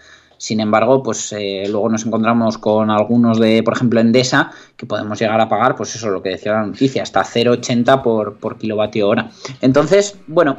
Sin 0.41 0.59
embargo, 0.59 1.03
pues 1.03 1.33
eh, 1.33 1.65
luego 1.69 1.87
nos 1.87 2.03
encontramos 2.03 2.57
con 2.57 2.89
algunos 2.89 3.39
de, 3.39 3.61
por 3.61 3.75
ejemplo, 3.75 3.99
Endesa, 3.99 4.49
que 4.75 4.87
podemos 4.87 5.19
llegar 5.19 5.39
a 5.39 5.47
pagar, 5.47 5.75
pues 5.75 5.95
eso, 5.95 6.09
lo 6.09 6.23
que 6.23 6.29
decía 6.29 6.53
la 6.53 6.65
noticia, 6.65 7.03
hasta 7.03 7.21
0,80 7.21 8.01
por, 8.01 8.37
por 8.37 8.57
kilovatio 8.57 9.07
hora. 9.07 9.29
Entonces, 9.61 10.17
bueno, 10.25 10.57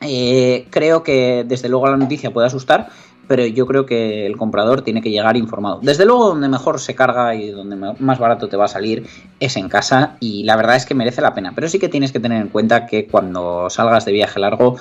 eh, 0.00 0.66
creo 0.70 1.04
que 1.04 1.44
desde 1.46 1.68
luego 1.68 1.86
la 1.86 1.96
noticia 1.96 2.32
puede 2.32 2.48
asustar, 2.48 2.88
pero 3.28 3.46
yo 3.46 3.64
creo 3.64 3.86
que 3.86 4.26
el 4.26 4.36
comprador 4.36 4.82
tiene 4.82 5.00
que 5.00 5.12
llegar 5.12 5.36
informado. 5.36 5.78
Desde 5.80 6.04
luego, 6.04 6.30
donde 6.30 6.48
mejor 6.48 6.80
se 6.80 6.96
carga 6.96 7.36
y 7.36 7.52
donde 7.52 7.76
más 7.76 8.18
barato 8.18 8.48
te 8.48 8.56
va 8.56 8.64
a 8.64 8.68
salir 8.68 9.06
es 9.38 9.56
en 9.56 9.68
casa 9.68 10.16
y 10.18 10.42
la 10.42 10.56
verdad 10.56 10.74
es 10.74 10.84
que 10.84 10.96
merece 10.96 11.22
la 11.22 11.32
pena. 11.32 11.52
Pero 11.54 11.68
sí 11.68 11.78
que 11.78 11.88
tienes 11.88 12.10
que 12.10 12.18
tener 12.18 12.42
en 12.42 12.48
cuenta 12.48 12.86
que 12.86 13.06
cuando 13.06 13.70
salgas 13.70 14.04
de 14.04 14.10
viaje 14.10 14.40
largo, 14.40 14.78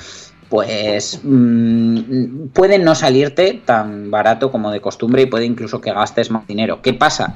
pues 0.52 1.22
mm, 1.24 2.50
puede 2.54 2.78
no 2.78 2.94
salirte 2.94 3.62
tan 3.64 4.12
barato 4.12 4.52
como 4.52 4.70
de 4.70 4.82
costumbre 4.82 5.22
y 5.22 5.26
puede 5.26 5.46
incluso 5.46 5.80
que 5.80 5.94
gastes 5.94 6.30
más 6.30 6.46
dinero. 6.46 6.82
¿Qué 6.82 6.94
pasa? 6.94 7.36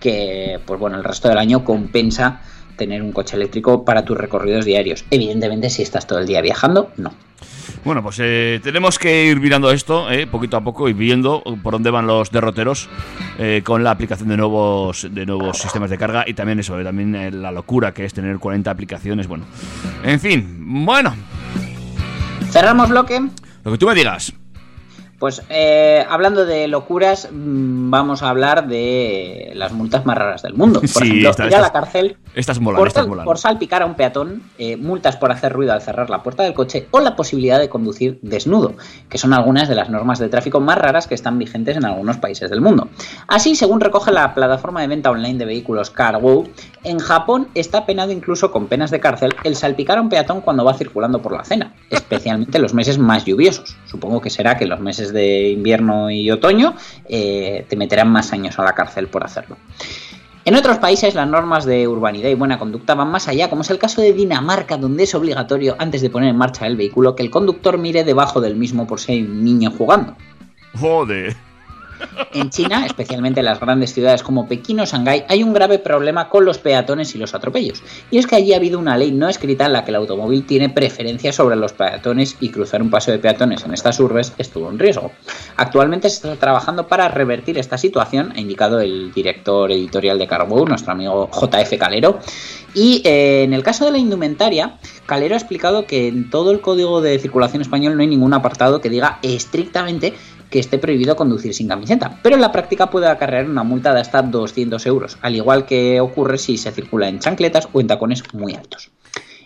Que, 0.00 0.58
pues 0.66 0.80
bueno, 0.80 0.96
el 0.96 1.04
resto 1.04 1.28
del 1.28 1.38
año 1.38 1.64
compensa 1.64 2.42
tener 2.74 3.02
un 3.02 3.12
coche 3.12 3.36
eléctrico 3.36 3.84
para 3.84 4.04
tus 4.04 4.18
recorridos 4.18 4.64
diarios. 4.64 5.04
Evidentemente, 5.12 5.70
si 5.70 5.82
estás 5.82 6.08
todo 6.08 6.18
el 6.18 6.26
día 6.26 6.40
viajando, 6.40 6.90
no. 6.96 7.12
Bueno, 7.84 8.02
pues 8.02 8.18
eh, 8.20 8.58
tenemos 8.64 8.98
que 8.98 9.26
ir 9.26 9.38
mirando 9.38 9.70
esto 9.70 10.10
eh, 10.10 10.26
poquito 10.26 10.56
a 10.56 10.64
poco 10.64 10.88
y 10.88 10.92
viendo 10.92 11.44
por 11.62 11.74
dónde 11.74 11.90
van 11.90 12.08
los 12.08 12.32
derroteros 12.32 12.88
eh, 13.38 13.62
con 13.64 13.84
la 13.84 13.92
aplicación 13.92 14.28
de 14.28 14.36
nuevos 14.36 15.06
de 15.08 15.24
nuevos 15.24 15.56
sistemas 15.58 15.88
de 15.88 15.96
carga 15.96 16.24
y 16.26 16.34
también 16.34 16.58
eso, 16.58 16.78
eh, 16.80 16.84
también 16.84 17.40
la 17.40 17.52
locura 17.52 17.94
que 17.94 18.04
es 18.04 18.12
tener 18.12 18.38
40 18.38 18.70
aplicaciones. 18.70 19.28
Bueno, 19.28 19.44
en 20.02 20.18
fin, 20.18 20.84
bueno, 20.84 21.14
Cerramos 22.50 22.88
bloque. 22.88 23.20
lo 23.64 23.72
que 23.72 23.78
tú 23.78 23.86
me 23.86 23.94
digas. 23.94 24.32
Pues 25.20 25.42
eh, 25.50 26.04
hablando 26.08 26.46
de 26.46 26.66
locuras, 26.66 27.28
mm, 27.30 27.90
vamos 27.90 28.22
a 28.22 28.30
hablar 28.30 28.66
de 28.66 29.52
las 29.54 29.70
multas 29.70 30.06
más 30.06 30.16
raras 30.16 30.40
del 30.42 30.54
mundo. 30.54 30.80
Por 30.80 30.88
Sí, 30.88 31.08
ejemplo, 31.08 31.30
esta- 31.30 31.46
ir 31.46 31.54
a 31.54 31.60
la 31.60 31.70
cárcel 31.72 32.16
Estas 32.34 32.58
molan, 32.58 32.78
por, 32.78 32.88
estas 32.88 33.02
sal- 33.02 33.08
molan. 33.10 33.24
por 33.26 33.36
salpicar 33.38 33.82
a 33.82 33.86
un 33.86 33.96
peatón, 33.96 34.42
eh, 34.56 34.78
multas 34.78 35.16
por 35.18 35.30
hacer 35.30 35.52
ruido 35.52 35.74
al 35.74 35.82
cerrar 35.82 36.08
la 36.08 36.22
puerta 36.22 36.42
del 36.42 36.54
coche 36.54 36.88
o 36.90 37.00
la 37.00 37.16
posibilidad 37.16 37.58
de 37.58 37.68
conducir 37.68 38.18
desnudo, 38.22 38.74
que 39.10 39.18
son 39.18 39.34
algunas 39.34 39.68
de 39.68 39.74
las 39.74 39.90
normas 39.90 40.18
de 40.20 40.28
tráfico 40.30 40.58
más 40.58 40.78
raras 40.78 41.06
que 41.06 41.14
están 41.14 41.38
vigentes 41.38 41.76
en 41.76 41.84
algunos 41.84 42.16
países 42.16 42.48
del 42.48 42.62
mundo. 42.62 42.88
Así, 43.28 43.56
según 43.56 43.80
recoge 43.80 44.10
la 44.12 44.32
plataforma 44.34 44.80
de 44.80 44.86
venta 44.88 45.10
online 45.10 45.38
de 45.38 45.44
vehículos 45.44 45.90
CarWow, 45.90 46.48
en 46.82 46.98
Japón 46.98 47.48
está 47.54 47.84
penado 47.84 48.10
incluso 48.10 48.50
con 48.50 48.68
penas 48.68 48.90
de 48.90 49.00
cárcel 49.00 49.34
el 49.44 49.54
salpicar 49.54 49.98
a 49.98 50.00
un 50.00 50.08
peatón 50.08 50.40
cuando 50.40 50.64
va 50.64 50.72
circulando 50.72 51.20
por 51.20 51.32
la 51.32 51.40
acera, 51.40 51.74
especialmente 51.90 52.56
en 52.56 52.62
los 52.62 52.72
meses 52.72 52.96
más 52.96 53.26
lluviosos. 53.26 53.76
Supongo 53.84 54.22
que 54.22 54.30
será 54.30 54.56
que 54.56 54.64
en 54.64 54.70
los 54.70 54.80
meses 54.80 55.09
de 55.12 55.50
invierno 55.50 56.10
y 56.10 56.30
otoño 56.30 56.74
eh, 57.08 57.64
te 57.68 57.76
meterán 57.76 58.10
más 58.10 58.32
años 58.32 58.58
a 58.58 58.64
la 58.64 58.74
cárcel 58.74 59.08
por 59.08 59.24
hacerlo. 59.24 59.56
En 60.44 60.54
otros 60.54 60.78
países 60.78 61.14
las 61.14 61.28
normas 61.28 61.64
de 61.66 61.86
urbanidad 61.86 62.30
y 62.30 62.34
buena 62.34 62.58
conducta 62.58 62.94
van 62.94 63.10
más 63.10 63.28
allá, 63.28 63.50
como 63.50 63.62
es 63.62 63.70
el 63.70 63.78
caso 63.78 64.00
de 64.00 64.12
Dinamarca, 64.12 64.78
donde 64.78 65.04
es 65.04 65.14
obligatorio, 65.14 65.76
antes 65.78 66.00
de 66.00 66.08
poner 66.08 66.30
en 66.30 66.36
marcha 66.36 66.66
el 66.66 66.76
vehículo, 66.76 67.14
que 67.14 67.22
el 67.22 67.30
conductor 67.30 67.76
mire 67.76 68.04
debajo 68.04 68.40
del 68.40 68.56
mismo 68.56 68.86
por 68.86 69.00
si 69.00 69.12
hay 69.12 69.22
un 69.22 69.44
niño 69.44 69.70
jugando. 69.70 70.16
Joder. 70.78 71.36
En 72.32 72.50
China, 72.50 72.86
especialmente 72.86 73.40
en 73.40 73.46
las 73.46 73.58
grandes 73.58 73.92
ciudades 73.92 74.22
como 74.22 74.46
Pekín 74.46 74.80
o 74.80 74.84
Shanghái, 74.84 75.24
hay 75.28 75.42
un 75.42 75.52
grave 75.52 75.78
problema 75.78 76.28
con 76.28 76.44
los 76.44 76.58
peatones 76.58 77.14
y 77.14 77.18
los 77.18 77.34
atropellos. 77.34 77.82
Y 78.10 78.18
es 78.18 78.26
que 78.26 78.36
allí 78.36 78.52
ha 78.52 78.56
habido 78.56 78.78
una 78.78 78.96
ley 78.96 79.10
no 79.10 79.28
escrita 79.28 79.66
en 79.66 79.72
la 79.72 79.84
que 79.84 79.90
el 79.90 79.96
automóvil 79.96 80.46
tiene 80.46 80.68
preferencia 80.68 81.32
sobre 81.32 81.56
los 81.56 81.72
peatones 81.72 82.36
y 82.40 82.50
cruzar 82.50 82.82
un 82.82 82.90
paso 82.90 83.10
de 83.10 83.18
peatones 83.18 83.64
en 83.64 83.74
estas 83.74 83.98
urbes 83.98 84.32
es 84.38 84.50
todo 84.50 84.68
un 84.68 84.78
riesgo. 84.78 85.10
Actualmente 85.56 86.08
se 86.08 86.16
está 86.16 86.36
trabajando 86.36 86.86
para 86.86 87.08
revertir 87.08 87.58
esta 87.58 87.76
situación, 87.78 88.32
ha 88.36 88.40
indicado 88.40 88.80
el 88.80 89.12
director 89.12 89.70
editorial 89.72 90.18
de 90.18 90.26
Carwow, 90.26 90.66
nuestro 90.66 90.92
amigo 90.92 91.28
JF 91.32 91.78
Calero. 91.78 92.20
Y 92.74 93.02
eh, 93.04 93.42
en 93.42 93.52
el 93.52 93.64
caso 93.64 93.84
de 93.84 93.90
la 93.90 93.98
indumentaria, 93.98 94.78
Calero 95.06 95.34
ha 95.34 95.38
explicado 95.38 95.86
que 95.86 96.06
en 96.06 96.30
todo 96.30 96.52
el 96.52 96.60
código 96.60 97.00
de 97.00 97.18
circulación 97.18 97.62
español 97.62 97.96
no 97.96 98.02
hay 98.02 98.06
ningún 98.06 98.32
apartado 98.32 98.80
que 98.80 98.88
diga 98.88 99.18
estrictamente 99.22 100.14
que 100.50 100.58
esté 100.58 100.78
prohibido 100.78 101.16
conducir 101.16 101.54
sin 101.54 101.68
camiseta, 101.68 102.18
pero 102.22 102.34
en 102.34 102.42
la 102.42 102.52
práctica 102.52 102.90
puede 102.90 103.08
acarrear 103.08 103.48
una 103.48 103.62
multa 103.62 103.94
de 103.94 104.00
hasta 104.00 104.22
200 104.22 104.84
euros, 104.86 105.16
al 105.22 105.36
igual 105.36 105.64
que 105.64 106.00
ocurre 106.00 106.38
si 106.38 106.56
se 106.56 106.72
circula 106.72 107.08
en 107.08 107.20
chancletas 107.20 107.68
o 107.72 107.80
en 107.80 107.86
tacones 107.86 108.22
muy 108.34 108.54
altos. 108.54 108.90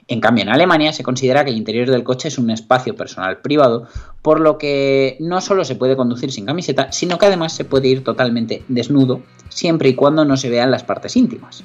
En 0.07 0.21
cambio, 0.21 0.43
en 0.43 0.51
Alemania 0.51 0.93
se 0.93 1.03
considera 1.03 1.45
que 1.45 1.51
el 1.51 1.57
interior 1.57 1.89
del 1.89 2.05
coche 2.05 2.29
es 2.29 2.37
un 2.37 2.51
espacio 2.51 2.95
personal 2.95 3.39
privado, 3.39 3.89
por 4.21 4.41
lo 4.41 4.59
que 4.59 5.17
no 5.21 5.41
solo 5.41 5.65
se 5.65 5.77
puede 5.77 5.97
conducir 5.97 6.31
sin 6.31 6.45
camiseta, 6.45 6.93
sino 6.93 7.19
que 7.19 7.27
además 7.27 7.55
se 7.55 7.65
puede 7.65 7.89
ir 7.89 8.05
totalmente 8.05 8.65
desnudo, 8.69 9.23
siempre 9.49 9.89
y 9.89 9.95
cuando 9.95 10.25
no 10.25 10.37
se 10.37 10.51
vean 10.51 10.71
las 10.71 10.85
partes 10.85 11.17
íntimas. 11.17 11.65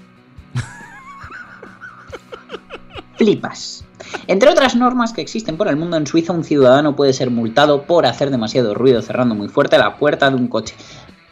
Flipas. 3.18 3.86
Entre 4.28 4.50
otras 4.50 4.76
normas 4.76 5.14
que 5.14 5.22
existen 5.22 5.58
por 5.58 5.68
el 5.68 5.76
mundo, 5.76 5.98
en 5.98 6.08
Suiza 6.08 6.34
un 6.34 6.44
ciudadano 6.44 6.96
puede 6.96 7.14
ser 7.14 7.30
multado 7.30 7.84
por 7.84 8.06
hacer 8.06 8.30
demasiado 8.32 8.74
ruido 8.74 9.02
cerrando 9.02 9.36
muy 9.36 9.48
fuerte 9.48 9.78
la 9.78 9.98
puerta 9.98 10.30
de 10.30 10.36
un 10.36 10.48
coche. 10.48 10.76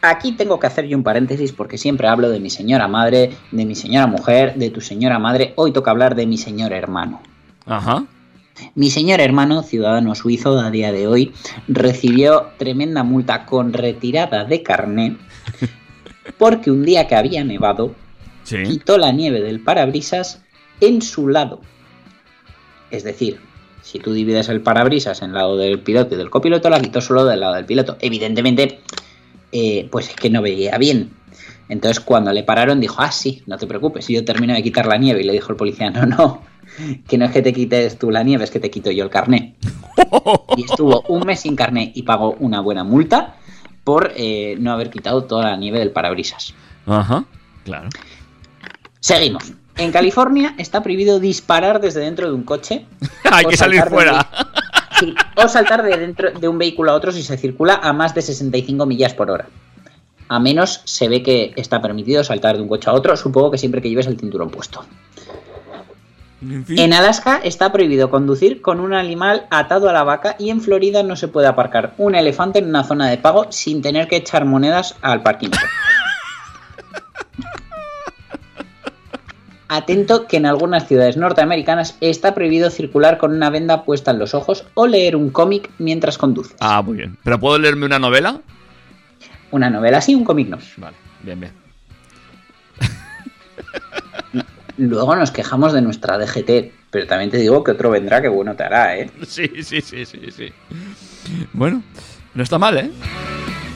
Aquí 0.00 0.32
tengo 0.32 0.60
que 0.60 0.66
hacer 0.66 0.86
yo 0.86 0.96
un 0.96 1.02
paréntesis 1.02 1.52
porque 1.52 1.76
siempre 1.76 2.06
hablo 2.08 2.30
de 2.30 2.38
mi 2.38 2.50
señora 2.50 2.86
madre, 2.86 3.32
de 3.50 3.64
mi 3.66 3.74
señora 3.74 4.06
mujer, 4.06 4.54
de 4.54 4.70
tu 4.70 4.80
señora 4.80 5.18
madre. 5.18 5.52
Hoy 5.56 5.72
toca 5.72 5.90
hablar 5.90 6.14
de 6.14 6.26
mi 6.26 6.38
señor 6.38 6.72
hermano. 6.72 7.20
Ajá. 7.66 8.04
Mi 8.74 8.90
señor 8.90 9.20
hermano, 9.20 9.62
ciudadano 9.62 10.14
suizo 10.14 10.58
a 10.58 10.70
día 10.70 10.92
de 10.92 11.06
hoy, 11.06 11.32
recibió 11.68 12.48
tremenda 12.58 13.02
multa 13.02 13.46
con 13.46 13.72
retirada 13.72 14.44
de 14.44 14.62
carné 14.62 15.16
porque 16.38 16.70
un 16.70 16.84
día 16.84 17.06
que 17.06 17.16
había 17.16 17.44
nevado 17.44 17.94
Sí. 18.48 18.62
quitó 18.62 18.96
la 18.96 19.12
nieve 19.12 19.42
del 19.42 19.60
parabrisas 19.60 20.42
en 20.80 21.02
su 21.02 21.28
lado. 21.28 21.60
Es 22.90 23.04
decir, 23.04 23.40
si 23.82 23.98
tú 23.98 24.12
divides 24.12 24.48
el 24.48 24.60
parabrisas 24.60 25.22
en 25.22 25.32
lado 25.32 25.56
del 25.56 25.80
piloto 25.80 26.14
y 26.14 26.18
del 26.18 26.30
copiloto, 26.30 26.68
la 26.70 26.80
quitó 26.80 27.00
solo 27.00 27.24
del 27.24 27.40
lado 27.40 27.54
del 27.54 27.64
piloto. 27.64 27.96
Evidentemente, 28.00 28.80
eh, 29.52 29.88
pues 29.90 30.08
es 30.10 30.16
que 30.16 30.30
no 30.30 30.42
veía 30.42 30.76
bien. 30.78 31.10
Entonces 31.68 32.00
cuando 32.00 32.32
le 32.32 32.42
pararon 32.44 32.80
dijo, 32.80 32.96
ah, 32.98 33.12
sí, 33.12 33.42
no 33.46 33.58
te 33.58 33.66
preocupes, 33.66 34.08
yo 34.08 34.24
termino 34.24 34.54
de 34.54 34.62
quitar 34.62 34.86
la 34.86 34.96
nieve. 34.96 35.20
Y 35.20 35.24
le 35.24 35.32
dijo 35.32 35.52
el 35.52 35.56
policía, 35.56 35.90
no, 35.90 36.06
no, 36.06 36.42
que 37.06 37.18
no 37.18 37.26
es 37.26 37.32
que 37.32 37.42
te 37.42 37.52
quites 37.52 37.98
tú 37.98 38.10
la 38.10 38.22
nieve, 38.22 38.44
es 38.44 38.50
que 38.50 38.60
te 38.60 38.70
quito 38.70 38.90
yo 38.90 39.04
el 39.04 39.10
carné. 39.10 39.56
Y 40.56 40.64
estuvo 40.64 41.02
un 41.08 41.26
mes 41.26 41.40
sin 41.40 41.56
carné 41.56 41.92
y 41.94 42.02
pagó 42.02 42.36
una 42.40 42.60
buena 42.60 42.84
multa 42.84 43.36
por 43.84 44.12
eh, 44.16 44.56
no 44.58 44.72
haber 44.72 44.90
quitado 44.90 45.24
toda 45.24 45.50
la 45.50 45.56
nieve 45.56 45.78
del 45.78 45.90
parabrisas. 45.90 46.54
Ajá, 46.86 47.24
claro. 47.64 47.88
Seguimos. 49.00 49.52
En 49.78 49.92
California 49.92 50.54
está 50.58 50.82
prohibido 50.82 51.20
disparar 51.20 51.80
desde 51.80 52.00
dentro 52.00 52.26
de 52.26 52.34
un 52.34 52.42
coche. 52.42 52.84
Hay 53.30 53.44
que 53.44 53.56
salir 53.56 53.82
de 53.84 53.88
fuera. 53.88 54.28
Sí, 54.98 55.14
o 55.36 55.46
saltar 55.46 55.84
de 55.84 55.96
dentro 55.96 56.32
de 56.32 56.48
un 56.48 56.58
vehículo 56.58 56.90
a 56.90 56.94
otro 56.94 57.12
si 57.12 57.22
se 57.22 57.36
circula 57.36 57.78
a 57.80 57.92
más 57.92 58.12
de 58.14 58.22
65 58.22 58.84
millas 58.86 59.14
por 59.14 59.30
hora. 59.30 59.46
A 60.28 60.40
menos 60.40 60.82
se 60.84 61.08
ve 61.08 61.22
que 61.22 61.52
está 61.56 61.80
permitido 61.80 62.24
saltar 62.24 62.56
de 62.56 62.62
un 62.62 62.68
coche 62.68 62.90
a 62.90 62.92
otro, 62.92 63.16
supongo 63.16 63.52
que 63.52 63.58
siempre 63.58 63.80
que 63.80 63.88
lleves 63.88 64.08
el 64.08 64.18
cinturón 64.18 64.50
puesto. 64.50 64.84
En 66.42 66.64
fin. 66.64 66.78
En 66.78 66.92
Alaska 66.92 67.40
está 67.42 67.72
prohibido 67.72 68.10
conducir 68.10 68.60
con 68.60 68.80
un 68.80 68.94
animal 68.94 69.46
atado 69.50 69.88
a 69.88 69.92
la 69.92 70.04
vaca 70.04 70.36
y 70.38 70.50
en 70.50 70.60
Florida 70.60 71.02
no 71.02 71.16
se 71.16 71.28
puede 71.28 71.46
aparcar 71.46 71.94
un 71.98 72.14
elefante 72.14 72.58
en 72.58 72.68
una 72.68 72.84
zona 72.84 73.08
de 73.08 73.18
pago 73.18 73.46
sin 73.50 73.80
tener 73.80 74.08
que 74.08 74.16
echar 74.16 74.44
monedas 74.44 74.96
al 75.02 75.22
parquímetro. 75.22 75.66
Atento 79.68 80.26
que 80.26 80.38
en 80.38 80.46
algunas 80.46 80.88
ciudades 80.88 81.18
norteamericanas 81.18 81.96
está 82.00 82.34
prohibido 82.34 82.70
circular 82.70 83.18
con 83.18 83.32
una 83.32 83.50
venda 83.50 83.84
puesta 83.84 84.10
en 84.12 84.18
los 84.18 84.34
ojos 84.34 84.64
o 84.74 84.86
leer 84.86 85.14
un 85.14 85.28
cómic 85.28 85.70
mientras 85.78 86.16
conduces. 86.16 86.56
Ah, 86.60 86.80
muy 86.80 86.96
bien. 86.96 87.18
¿Pero 87.22 87.38
puedo 87.38 87.58
leerme 87.58 87.84
una 87.84 87.98
novela? 87.98 88.40
Una 89.50 89.68
novela 89.68 90.00
sí, 90.00 90.14
un 90.14 90.24
cómic 90.24 90.48
no. 90.48 90.58
Vale, 90.78 90.96
bien, 91.22 91.40
bien. 91.40 91.52
Luego 94.78 95.16
nos 95.16 95.30
quejamos 95.30 95.72
de 95.72 95.82
nuestra 95.82 96.16
DGT, 96.16 96.72
pero 96.90 97.06
también 97.06 97.30
te 97.30 97.36
digo 97.36 97.62
que 97.62 97.72
otro 97.72 97.90
vendrá 97.90 98.22
que 98.22 98.28
bueno 98.28 98.54
te 98.54 98.62
hará, 98.62 98.96
¿eh? 98.96 99.10
Sí, 99.26 99.62
sí, 99.62 99.80
sí, 99.82 100.06
sí, 100.06 100.30
sí. 100.30 100.52
Bueno, 101.52 101.82
no 102.34 102.42
está 102.42 102.58
mal, 102.58 102.78
¿eh? 102.78 102.90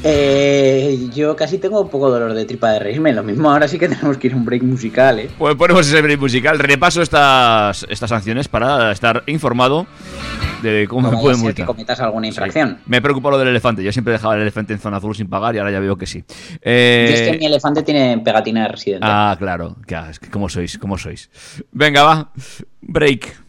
Eh, 0.05 1.09
yo 1.15 1.37
casi 1.37 1.59
tengo 1.59 1.81
un 1.81 1.89
poco 1.89 2.11
dolor 2.11 2.35
de 2.35 2.45
tripa 2.45 2.71
de 2.73 2.79
reírme. 2.81 3.13
Lo 3.13 3.23
mismo 3.23 3.51
ahora 3.51 3.69
sí 3.69 3.79
que 3.79 3.89
tenemos 3.89 4.19
que 4.19 4.29
ir 4.29 4.33
a 4.33 4.37
un 4.37 4.45
break 4.45 4.63
musical, 4.63 5.19
¿eh? 5.21 5.31
Pues 5.39 5.55
ponemos 5.55 5.87
ese 5.87 6.03
break 6.03 6.21
musical. 6.21 6.59
Repaso 6.59 7.03
estas, 7.03 7.87
estas 7.89 8.11
sanciones 8.11 8.49
para 8.49 8.93
estar 8.93 9.23
informado 9.27 9.87
de 10.63 10.87
cómo 10.89 11.11
me 11.11 11.17
pueden 11.17 11.39
ser 11.39 11.55
que 11.55 11.63
multar. 11.63 11.67
cometas 11.67 12.01
alguna 12.01 12.27
infracción. 12.27 12.79
Me 12.87 13.03
preocupa 13.03 13.31
lo 13.31 13.39
del 13.39 13.49
elefante. 13.49 13.83
Yo 13.83 13.93
siempre 13.93 14.13
dejaba 14.13 14.37
el 14.37 14.43
elefante 14.43 14.73
en 14.73 14.79
zona 14.79 14.99
azul 14.99 15.15
sin 15.15 15.29
pagar 15.29 15.55
y 15.55 15.59
ahora 15.59 15.73
ya 15.73 15.81
veo 15.81 15.97
que 15.97 16.07
sí. 16.07 16.25
Yo 16.29 16.57
Eh, 16.63 17.11
es 17.13 17.31
que 17.31 17.39
mi 17.39 17.47
elefante 17.47 17.83
tiene 17.83 18.19
pegatina 18.19 18.63
de 18.63 18.69
residente. 18.69 19.07
Ah, 19.09 19.37
claro. 19.39 19.77
Que, 19.87 19.97
es 20.11 20.19
que 20.19 20.31
¿Cómo 20.31 20.49
sois? 20.49 20.79
¿Cómo 20.79 20.97
sois? 20.99 21.31
Venga, 21.73 22.03
va. 22.03 22.33
Break. 22.81 23.43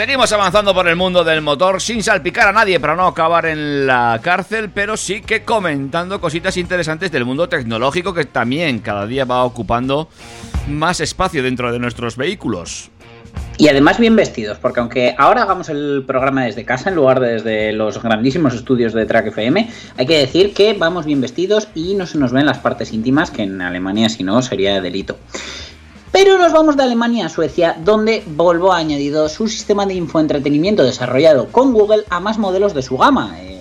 Seguimos 0.00 0.32
avanzando 0.32 0.72
por 0.72 0.88
el 0.88 0.96
mundo 0.96 1.24
del 1.24 1.42
motor 1.42 1.78
sin 1.78 2.02
salpicar 2.02 2.48
a 2.48 2.52
nadie 2.52 2.80
para 2.80 2.96
no 2.96 3.06
acabar 3.06 3.44
en 3.44 3.86
la 3.86 4.18
cárcel, 4.22 4.70
pero 4.70 4.96
sí 4.96 5.20
que 5.20 5.44
comentando 5.44 6.22
cositas 6.22 6.56
interesantes 6.56 7.12
del 7.12 7.26
mundo 7.26 7.50
tecnológico 7.50 8.14
que 8.14 8.24
también 8.24 8.78
cada 8.78 9.06
día 9.06 9.26
va 9.26 9.44
ocupando 9.44 10.08
más 10.66 11.00
espacio 11.00 11.42
dentro 11.42 11.70
de 11.70 11.78
nuestros 11.78 12.16
vehículos. 12.16 12.90
Y 13.58 13.68
además 13.68 13.98
bien 13.98 14.16
vestidos, 14.16 14.56
porque 14.56 14.80
aunque 14.80 15.14
ahora 15.18 15.42
hagamos 15.42 15.68
el 15.68 16.02
programa 16.06 16.46
desde 16.46 16.64
casa 16.64 16.88
en 16.88 16.96
lugar 16.96 17.20
de 17.20 17.34
desde 17.34 17.72
los 17.74 18.02
grandísimos 18.02 18.54
estudios 18.54 18.94
de 18.94 19.04
Track 19.04 19.26
FM, 19.26 19.68
hay 19.98 20.06
que 20.06 20.16
decir 20.16 20.54
que 20.54 20.72
vamos 20.72 21.04
bien 21.04 21.20
vestidos 21.20 21.68
y 21.74 21.94
no 21.94 22.06
se 22.06 22.16
nos 22.16 22.32
ven 22.32 22.46
las 22.46 22.56
partes 22.56 22.94
íntimas, 22.94 23.30
que 23.30 23.42
en 23.42 23.60
Alemania 23.60 24.08
si 24.08 24.24
no 24.24 24.40
sería 24.40 24.80
delito. 24.80 25.18
Pero 26.12 26.38
nos 26.38 26.52
vamos 26.52 26.76
de 26.76 26.82
Alemania 26.82 27.26
a 27.26 27.28
Suecia, 27.28 27.76
donde 27.84 28.24
Volvo 28.26 28.72
ha 28.72 28.78
añadido 28.78 29.28
su 29.28 29.46
sistema 29.46 29.86
de 29.86 29.94
infoentretenimiento 29.94 30.82
desarrollado 30.82 31.46
con 31.48 31.72
Google 31.72 32.02
a 32.10 32.18
más 32.18 32.36
modelos 32.36 32.74
de 32.74 32.82
su 32.82 32.98
gama. 32.98 33.36
Eh, 33.38 33.60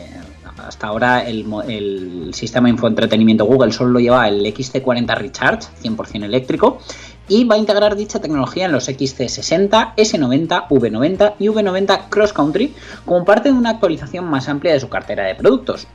hasta 0.58 0.88
ahora 0.88 1.22
el, 1.22 2.32
sistema 2.34 2.68
de 2.68 2.72
infoentretenimiento 2.72 3.46
Google 3.46 3.72
solo 3.72 3.92
lo 3.92 4.00
lleva 4.00 4.28
el 4.28 4.44
XC40 4.46 5.18
Recharge, 5.18 5.68
100% 5.84 6.24
eléctrico, 6.24 6.80
y 7.28 7.44
va 7.44 7.56
a 7.56 7.58
integrar 7.60 7.96
dicha 7.96 8.20
tecnología 8.20 8.66
en 8.66 8.72
los 8.72 8.90
XC60, 8.90 9.96
S90, 9.96 10.68
V90 10.68 11.34
y 11.38 11.48
V90 11.48 12.10
Cross 12.10 12.34
Country 12.34 12.74
como 13.06 13.26
parte 13.26 13.50
de 13.52 13.56
una 13.58 13.72
actualización 13.72 14.26
más 14.26 14.50
amplia 14.50 14.74
de 14.74 14.80
su 14.80 14.90
cartera 14.90 15.26
de 15.26 15.36
productos. 15.36 15.88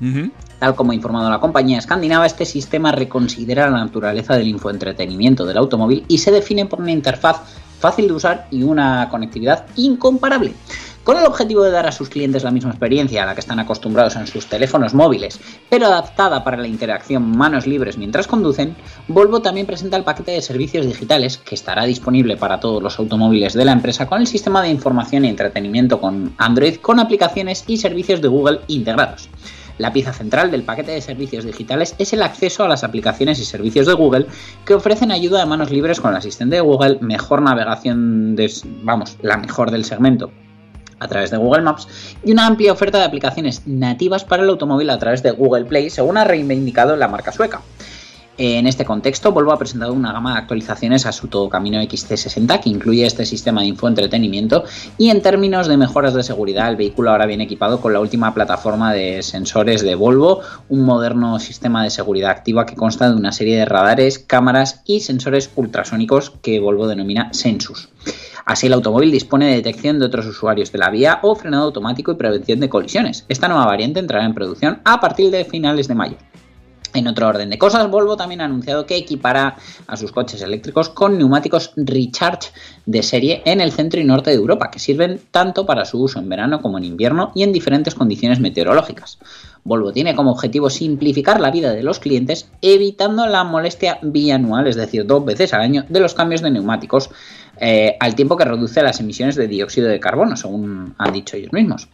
Como 0.72 0.92
ha 0.92 0.94
informado 0.94 1.28
la 1.28 1.40
compañía 1.40 1.78
escandinava, 1.78 2.24
este 2.24 2.46
sistema 2.46 2.90
reconsidera 2.90 3.68
la 3.68 3.78
naturaleza 3.78 4.36
del 4.36 4.48
infoentretenimiento 4.48 5.44
del 5.44 5.58
automóvil 5.58 6.04
y 6.08 6.18
se 6.18 6.30
define 6.30 6.64
por 6.64 6.80
una 6.80 6.90
interfaz 6.90 7.42
fácil 7.78 8.08
de 8.08 8.14
usar 8.14 8.46
y 8.50 8.62
una 8.62 9.08
conectividad 9.10 9.66
incomparable. 9.76 10.54
Con 11.04 11.18
el 11.18 11.26
objetivo 11.26 11.62
de 11.62 11.70
dar 11.70 11.86
a 11.86 11.92
sus 11.92 12.08
clientes 12.08 12.44
la 12.44 12.50
misma 12.50 12.70
experiencia 12.70 13.22
a 13.22 13.26
la 13.26 13.34
que 13.34 13.40
están 13.40 13.60
acostumbrados 13.60 14.16
en 14.16 14.26
sus 14.26 14.46
teléfonos 14.46 14.94
móviles, 14.94 15.38
pero 15.68 15.84
adaptada 15.84 16.42
para 16.42 16.56
la 16.56 16.66
interacción 16.66 17.36
manos 17.36 17.66
libres 17.66 17.98
mientras 17.98 18.26
conducen, 18.26 18.74
Volvo 19.06 19.42
también 19.42 19.66
presenta 19.66 19.98
el 19.98 20.04
paquete 20.04 20.30
de 20.32 20.40
servicios 20.40 20.86
digitales 20.86 21.36
que 21.36 21.56
estará 21.56 21.84
disponible 21.84 22.38
para 22.38 22.58
todos 22.58 22.82
los 22.82 22.98
automóviles 22.98 23.52
de 23.52 23.66
la 23.66 23.72
empresa 23.72 24.06
con 24.06 24.22
el 24.22 24.26
sistema 24.26 24.62
de 24.62 24.70
información 24.70 25.26
y 25.26 25.28
entretenimiento 25.28 26.00
con 26.00 26.34
Android 26.38 26.76
con 26.76 26.98
aplicaciones 26.98 27.64
y 27.66 27.76
servicios 27.76 28.22
de 28.22 28.28
Google 28.28 28.60
integrados. 28.68 29.28
La 29.78 29.92
pieza 29.92 30.12
central 30.12 30.50
del 30.50 30.62
paquete 30.62 30.92
de 30.92 31.00
servicios 31.00 31.44
digitales 31.44 31.94
es 31.98 32.12
el 32.12 32.22
acceso 32.22 32.64
a 32.64 32.68
las 32.68 32.84
aplicaciones 32.84 33.40
y 33.40 33.44
servicios 33.44 33.86
de 33.86 33.94
Google 33.94 34.26
que 34.64 34.74
ofrecen 34.74 35.10
ayuda 35.10 35.40
de 35.40 35.46
manos 35.46 35.70
libres 35.70 36.00
con 36.00 36.12
el 36.12 36.16
asistente 36.16 36.56
de 36.56 36.62
Google, 36.62 36.98
mejor 37.00 37.42
navegación, 37.42 38.36
de, 38.36 38.52
vamos, 38.82 39.16
la 39.22 39.36
mejor 39.36 39.70
del 39.70 39.84
segmento 39.84 40.30
a 41.00 41.08
través 41.08 41.30
de 41.30 41.36
Google 41.36 41.62
Maps 41.62 41.88
y 42.24 42.32
una 42.32 42.46
amplia 42.46 42.72
oferta 42.72 42.98
de 42.98 43.04
aplicaciones 43.04 43.66
nativas 43.66 44.24
para 44.24 44.42
el 44.42 44.48
automóvil 44.48 44.90
a 44.90 44.98
través 44.98 45.22
de 45.22 45.32
Google 45.32 45.64
Play, 45.64 45.90
según 45.90 46.16
ha 46.16 46.24
reivindicado 46.24 46.96
la 46.96 47.08
marca 47.08 47.32
sueca. 47.32 47.60
En 48.36 48.66
este 48.66 48.84
contexto, 48.84 49.30
Volvo 49.30 49.52
ha 49.52 49.58
presentado 49.58 49.92
una 49.92 50.12
gama 50.12 50.32
de 50.32 50.40
actualizaciones 50.40 51.06
a 51.06 51.12
su 51.12 51.28
todo 51.28 51.48
camino 51.48 51.80
XC60 51.80 52.60
que 52.60 52.68
incluye 52.68 53.06
este 53.06 53.24
sistema 53.26 53.60
de 53.60 53.68
infoentretenimiento 53.68 54.64
y 54.98 55.10
en 55.10 55.22
términos 55.22 55.68
de 55.68 55.76
mejoras 55.76 56.14
de 56.14 56.24
seguridad, 56.24 56.68
el 56.68 56.74
vehículo 56.74 57.10
ahora 57.10 57.26
viene 57.26 57.44
equipado 57.44 57.80
con 57.80 57.92
la 57.92 58.00
última 58.00 58.34
plataforma 58.34 58.92
de 58.92 59.22
sensores 59.22 59.82
de 59.82 59.94
Volvo, 59.94 60.40
un 60.68 60.80
moderno 60.80 61.38
sistema 61.38 61.84
de 61.84 61.90
seguridad 61.90 62.32
activa 62.32 62.66
que 62.66 62.74
consta 62.74 63.08
de 63.08 63.14
una 63.14 63.30
serie 63.30 63.56
de 63.56 63.66
radares, 63.66 64.18
cámaras 64.18 64.82
y 64.84 65.00
sensores 65.00 65.52
ultrasónicos 65.54 66.32
que 66.42 66.58
Volvo 66.58 66.88
denomina 66.88 67.32
Sensus. 67.32 67.88
Así 68.44 68.66
el 68.66 68.72
automóvil 68.72 69.12
dispone 69.12 69.46
de 69.46 69.56
detección 69.56 70.00
de 70.00 70.06
otros 70.06 70.26
usuarios 70.26 70.72
de 70.72 70.78
la 70.78 70.90
vía 70.90 71.20
o 71.22 71.36
frenado 71.36 71.66
automático 71.66 72.10
y 72.10 72.16
prevención 72.16 72.58
de 72.58 72.68
colisiones. 72.68 73.26
Esta 73.28 73.46
nueva 73.46 73.66
variante 73.66 74.00
entrará 74.00 74.26
en 74.26 74.34
producción 74.34 74.80
a 74.84 75.00
partir 75.00 75.30
de 75.30 75.44
finales 75.44 75.86
de 75.86 75.94
mayo. 75.94 76.16
En 76.94 77.08
otro 77.08 77.26
orden 77.26 77.50
de 77.50 77.58
cosas, 77.58 77.90
Volvo 77.90 78.16
también 78.16 78.40
ha 78.40 78.44
anunciado 78.44 78.86
que 78.86 78.96
equipará 78.96 79.56
a 79.88 79.96
sus 79.96 80.12
coches 80.12 80.40
eléctricos 80.42 80.90
con 80.90 81.18
neumáticos 81.18 81.72
Recharge 81.74 82.50
de 82.86 83.02
serie 83.02 83.42
en 83.46 83.60
el 83.60 83.72
centro 83.72 84.00
y 84.00 84.04
norte 84.04 84.30
de 84.30 84.36
Europa, 84.36 84.70
que 84.70 84.78
sirven 84.78 85.20
tanto 85.32 85.66
para 85.66 85.86
su 85.86 86.00
uso 86.00 86.20
en 86.20 86.28
verano 86.28 86.62
como 86.62 86.78
en 86.78 86.84
invierno 86.84 87.32
y 87.34 87.42
en 87.42 87.52
diferentes 87.52 87.96
condiciones 87.96 88.38
meteorológicas. 88.38 89.18
Volvo 89.64 89.92
tiene 89.92 90.14
como 90.14 90.30
objetivo 90.30 90.70
simplificar 90.70 91.40
la 91.40 91.50
vida 91.50 91.72
de 91.72 91.82
los 91.82 91.98
clientes, 91.98 92.48
evitando 92.62 93.26
la 93.26 93.42
molestia 93.42 93.98
bianual, 94.02 94.68
es 94.68 94.76
decir, 94.76 95.04
dos 95.04 95.24
veces 95.24 95.52
al 95.52 95.62
año, 95.62 95.84
de 95.88 95.98
los 95.98 96.14
cambios 96.14 96.42
de 96.42 96.52
neumáticos, 96.52 97.10
eh, 97.60 97.96
al 98.00 98.14
tiempo 98.14 98.36
que 98.36 98.44
reduce 98.44 98.82
las 98.82 99.00
emisiones 99.00 99.36
de 99.36 99.46
dióxido 99.46 99.88
de 99.88 100.00
carbono, 100.00 100.36
según 100.36 100.94
han 100.98 101.12
dicho 101.12 101.36
ellos 101.36 101.52
mismos. 101.52 101.88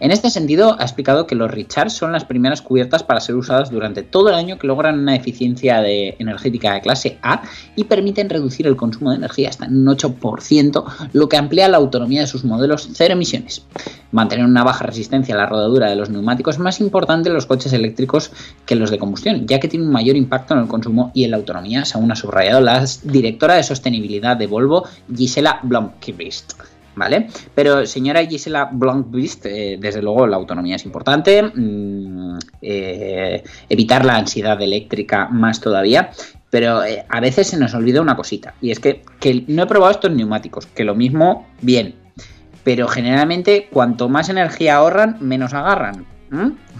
En 0.00 0.10
este 0.10 0.30
sentido, 0.30 0.76
ha 0.78 0.82
explicado 0.82 1.26
que 1.26 1.34
los 1.34 1.50
Recharge 1.50 1.90
son 1.90 2.12
las 2.12 2.24
primeras 2.24 2.62
cubiertas 2.62 3.02
para 3.02 3.20
ser 3.20 3.34
usadas 3.34 3.70
durante 3.70 4.02
todo 4.02 4.28
el 4.28 4.34
año 4.34 4.58
que 4.58 4.66
logran 4.66 4.98
una 4.98 5.16
eficiencia 5.16 5.80
de 5.80 6.16
energética 6.18 6.74
de 6.74 6.80
clase 6.80 7.18
A 7.22 7.42
y 7.74 7.84
permiten 7.84 8.28
reducir 8.28 8.66
el 8.66 8.76
consumo 8.76 9.10
de 9.10 9.16
energía 9.16 9.48
hasta 9.48 9.66
un 9.66 9.86
8%, 9.86 10.84
lo 11.12 11.28
que 11.28 11.36
amplía 11.36 11.68
la 11.68 11.78
autonomía 11.78 12.20
de 12.20 12.26
sus 12.26 12.44
modelos 12.44 12.88
cero 12.92 13.14
emisiones. 13.14 13.64
Mantener 14.12 14.46
una 14.46 14.64
baja 14.64 14.84
resistencia 14.86 15.34
a 15.34 15.38
la 15.38 15.46
rodadura 15.46 15.90
de 15.90 15.96
los 15.96 16.10
neumáticos 16.10 16.56
es 16.56 16.60
más 16.60 16.80
importante 16.80 17.28
en 17.28 17.34
los 17.34 17.46
coches 17.46 17.72
eléctricos 17.72 18.30
que 18.64 18.74
en 18.74 18.80
los 18.80 18.90
de 18.90 18.98
combustión, 18.98 19.46
ya 19.46 19.60
que 19.60 19.68
tiene 19.68 19.84
un 19.84 19.92
mayor 19.92 20.16
impacto 20.16 20.54
en 20.54 20.60
el 20.60 20.68
consumo 20.68 21.10
y 21.14 21.24
en 21.24 21.32
la 21.32 21.36
autonomía, 21.36 21.84
según 21.84 22.12
ha 22.12 22.16
subrayado 22.16 22.60
la 22.60 22.84
directora 23.02 23.54
de 23.54 23.62
sostenibilidad 23.62 24.36
de 24.36 24.46
Volvo, 24.46 24.84
Gisela 25.16 25.60
Blomqvist. 25.62 26.54
¿Vale? 26.96 27.28
Pero 27.54 27.84
señora 27.84 28.24
Gisela 28.24 28.70
Blomqvist, 28.72 29.44
eh, 29.44 29.76
desde 29.78 30.00
luego 30.00 30.26
la 30.26 30.36
autonomía 30.36 30.76
es 30.76 30.86
importante, 30.86 31.42
mm, 31.42 32.38
eh, 32.62 33.44
evitar 33.68 34.02
la 34.06 34.16
ansiedad 34.16 34.60
eléctrica 34.62 35.28
más 35.28 35.60
todavía, 35.60 36.10
pero 36.48 36.82
eh, 36.84 37.04
a 37.06 37.20
veces 37.20 37.48
se 37.48 37.58
nos 37.58 37.74
olvida 37.74 38.00
una 38.00 38.16
cosita, 38.16 38.54
y 38.62 38.70
es 38.70 38.80
que, 38.80 39.02
que 39.20 39.44
no 39.46 39.64
he 39.64 39.66
probado 39.66 39.92
estos 39.92 40.10
neumáticos, 40.10 40.64
que 40.64 40.84
lo 40.84 40.94
mismo, 40.94 41.46
bien, 41.60 41.96
pero 42.64 42.88
generalmente 42.88 43.68
cuanto 43.70 44.08
más 44.08 44.30
energía 44.30 44.76
ahorran, 44.76 45.18
menos 45.20 45.52
agarran. 45.52 46.06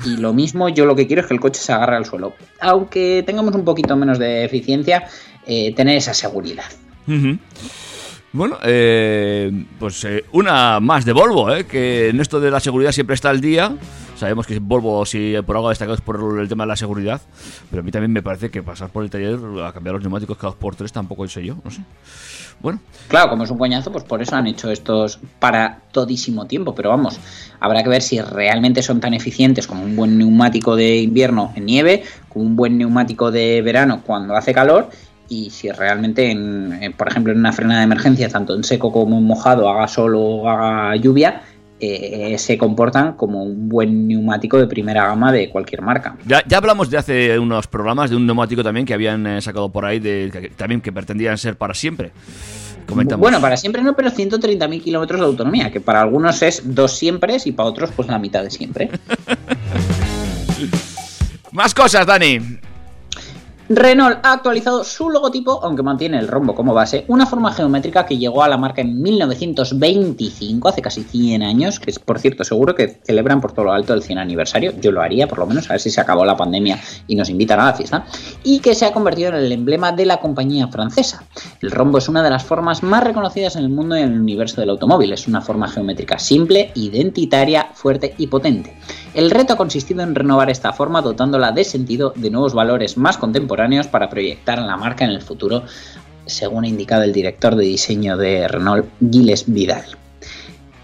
Y 0.05 0.16
lo 0.16 0.33
mismo, 0.33 0.70
yo 0.70 0.87
lo 0.87 0.96
que 0.96 1.07
quiero 1.07 1.22
es 1.22 1.29
que 1.29 1.35
el 1.35 1.40
coche 1.40 1.61
se 1.61 1.72
agarre 1.72 1.96
al 1.96 2.05
suelo. 2.05 2.33
Aunque 2.61 3.22
tengamos 3.25 3.55
un 3.55 3.64
poquito 3.64 3.96
menos 3.96 4.18
de 4.18 4.44
eficiencia, 4.44 5.05
tener 5.46 5.96
esa 5.96 6.14
seguridad. 6.14 6.64
Ujú. 7.07 7.38
Bueno, 8.37 8.59
eh, 8.62 9.51
pues 9.79 10.05
eh, 10.05 10.27
una 10.33 10.79
más 10.79 11.07
de 11.07 11.12
Volvo, 11.12 11.51
eh, 11.55 11.64
que 11.64 12.11
en 12.11 12.20
esto 12.20 12.38
de 12.38 12.51
la 12.51 12.61
seguridad 12.61 12.92
siempre 12.92 13.14
está 13.14 13.31
al 13.31 13.40
día. 13.40 13.75
Sabemos 14.14 14.46
que 14.46 14.59
Volvo, 14.59 15.07
si 15.07 15.35
por 15.46 15.57
algo 15.57 15.70
destacado 15.70 15.94
es 15.94 16.03
por 16.03 16.38
el 16.38 16.46
tema 16.46 16.64
de 16.64 16.68
la 16.68 16.77
seguridad, 16.77 17.22
pero 17.70 17.81
a 17.81 17.83
mí 17.83 17.90
también 17.90 18.12
me 18.12 18.22
parece 18.22 18.51
que 18.51 18.62
pasar 18.62 18.90
por 18.90 19.05
el 19.05 19.11
taller 19.11 19.38
a 19.64 19.72
cambiar 19.72 19.94
los 19.94 20.03
neumáticos 20.03 20.37
cada 20.37 20.51
dos 20.51 20.57
por 20.57 20.77
tres 20.77 20.92
tampoco 20.92 21.27
sé 21.29 21.46
yo, 21.46 21.57
no 21.64 21.70
sé. 21.70 21.81
Bueno, 22.61 22.79
Claro, 23.09 23.31
como 23.31 23.44
es 23.44 23.50
un 23.50 23.58
coñazo, 23.58 23.90
pues 23.90 24.04
por 24.04 24.21
eso 24.21 24.37
han 24.37 24.46
hecho 24.46 24.71
estos 24.71 25.19
para 25.38 25.81
todísimo 25.92 26.46
tiempo. 26.46 26.75
Pero 26.75 26.90
vamos, 26.90 27.19
habrá 27.60 27.83
que 27.83 27.88
ver 27.88 28.02
si 28.02 28.21
realmente 28.21 28.83
son 28.83 29.00
tan 29.00 29.15
eficientes 29.15 29.67
como 29.67 29.83
un 29.83 29.96
buen 29.96 30.19
neumático 30.19 30.77
de 30.77 30.98
invierno 30.98 31.52
en 31.54 31.65
nieve, 31.67 32.02
como 32.29 32.44
un 32.44 32.56
buen 32.56 32.77
neumático 32.77 33.31
de 33.31 33.63
verano 33.63 34.02
cuando 34.04 34.37
hace 34.37 34.52
calor. 34.52 34.90
Y 35.29 35.50
si 35.50 35.70
realmente, 35.70 36.31
en, 36.31 36.79
en, 36.81 36.92
por 36.92 37.08
ejemplo, 37.08 37.33
en 37.33 37.40
una 37.40 37.52
frenada 37.52 37.81
de 37.81 37.85
emergencia, 37.85 38.29
tanto 38.29 38.54
en 38.54 38.64
seco 38.64 38.92
como 38.92 39.18
en 39.18 39.24
mojado, 39.24 39.68
haga 39.68 39.88
sol 39.88 40.14
o 40.16 40.48
haga 40.48 40.96
lluvia, 40.96 41.42
eh, 41.79 42.37
se 42.38 42.56
comportan 42.56 43.14
como 43.14 43.42
un 43.42 43.68
buen 43.68 44.08
neumático 44.08 44.56
de 44.56 44.66
primera 44.66 45.08
gama 45.08 45.31
de 45.31 45.50
cualquier 45.50 45.83
marca. 45.83 46.16
ya, 46.24 46.42
ya 46.46 46.56
hablamos 46.56 46.88
de 46.88 46.96
hace 46.96 47.38
unos 47.38 47.66
programas 47.66 48.08
de 48.08 48.16
un 48.16 48.24
neumático 48.24 48.64
también 48.64 48.87
que 48.87 48.94
habían 48.94 49.27
eh, 49.27 49.42
sacado 49.42 49.68
por 49.68 49.85
ahí, 49.85 49.98
de, 49.98 50.31
que, 50.33 50.48
también 50.50 50.81
que 50.81 50.90
pretendían 50.90 51.37
ser 51.37 51.56
para 51.56 51.74
siempre. 51.74 52.12
Comentamos. 52.87 53.20
Bueno, 53.20 53.42
para 53.42 53.58
siempre 53.58 53.83
no, 53.83 53.94
pero 53.94 54.10
130.000 54.10 54.83
kilómetros 54.83 55.20
de 55.20 55.27
autonomía, 55.27 55.70
que 55.70 55.81
para 55.81 56.00
algunos 56.00 56.40
es 56.40 56.74
dos 56.74 56.96
siempre 56.96 57.37
y 57.44 57.52
para 57.52 57.68
otros 57.68 57.90
pues 57.94 58.08
la 58.08 58.18
mitad 58.18 58.42
de 58.42 58.50
siempre. 58.50 58.88
Más 61.52 61.74
cosas, 61.74 62.06
Dani. 62.06 62.38
Renault 63.69 64.21
ha 64.23 64.33
actualizado 64.33 64.85
su 64.85 65.10
logotipo, 65.10 65.58
aunque 65.64 65.83
mantiene 65.83 66.21
el 66.21 66.29
rombo 66.29 66.54
como 66.54 66.73
base, 66.73 67.04
una 67.08 67.27
forma 67.27 67.52
geométrica 67.52 68.06
que 68.06 68.17
llegó 68.17 68.44
a 68.44 68.48
la 68.48 68.56
marca 68.56 68.81
en 68.81 69.02
1925, 69.02 70.69
hace 70.69 70.81
casi 70.81 71.02
100 71.02 71.42
años, 71.42 71.81
que 71.81 71.90
es 71.90 71.98
por 71.98 72.21
cierto 72.21 72.44
seguro 72.44 72.77
que 72.77 73.00
celebran 73.02 73.40
por 73.40 73.50
todo 73.50 73.64
lo 73.64 73.73
alto 73.73 73.92
el 73.92 74.04
100 74.04 74.19
aniversario, 74.19 74.73
yo 74.81 74.92
lo 74.92 75.02
haría 75.02 75.27
por 75.27 75.38
lo 75.38 75.46
menos, 75.46 75.69
a 75.69 75.73
ver 75.73 75.81
si 75.81 75.90
se 75.90 76.00
acabó 76.00 76.25
la 76.25 76.37
pandemia 76.37 76.79
y 77.08 77.17
nos 77.17 77.29
invitan 77.29 77.58
a 77.58 77.67
la 77.67 77.75
fiesta, 77.75 78.06
y 78.44 78.60
que 78.60 78.77
se 78.77 78.87
ha 78.87 78.92
convertido 78.92 79.31
en 79.31 79.35
el 79.35 79.50
emblema 79.50 79.90
de 79.90 80.06
la 80.06 80.19
compañía 80.19 80.69
francesa. 80.69 81.25
El 81.60 81.73
rombo 81.73 81.98
es 81.98 82.08
una 82.08 82.23
de 82.23 82.31
las 82.31 82.44
formas 82.44 82.85
más 82.85 83.02
reconocidas 83.02 83.56
en 83.56 83.64
el 83.64 83.69
mundo 83.69 83.96
y 83.96 84.02
en 84.02 84.12
el 84.12 84.21
universo 84.21 84.60
del 84.60 84.71
automóvil, 84.71 85.12
es 85.12 85.27
una 85.27 85.40
forma 85.40 85.67
geométrica 85.67 86.21
simple, 86.21 86.71
identitaria, 86.77 87.71
fuerte 87.75 88.14
y 88.17 88.29
potente. 88.29 88.77
El 89.17 89.31
reto 89.31 89.54
ha 89.54 89.56
consistido 89.56 90.02
en 90.02 90.14
renovar 90.14 90.50
esta 90.50 90.73
forma 90.75 91.00
dotándola 91.00 91.50
de 91.50 91.64
sentido, 91.64 92.12
de 92.17 92.31
nuevos 92.31 92.52
valores 92.52 92.98
más 92.98 93.17
contemporáneos 93.17 93.87
para 93.87 94.10
proyectar 94.10 94.58
la 94.60 94.77
marca 94.77 95.04
en 95.06 95.10
el 95.10 95.23
futuro, 95.23 95.64
según 96.27 96.64
ha 96.64 96.69
indicado 96.69 97.02
el 97.02 97.14
director 97.14 97.56
de 97.56 97.64
diseño 97.64 98.19
de 98.19 98.46
Renault, 98.46 98.87
Gilles 99.10 99.44
Vidal. 99.46 99.85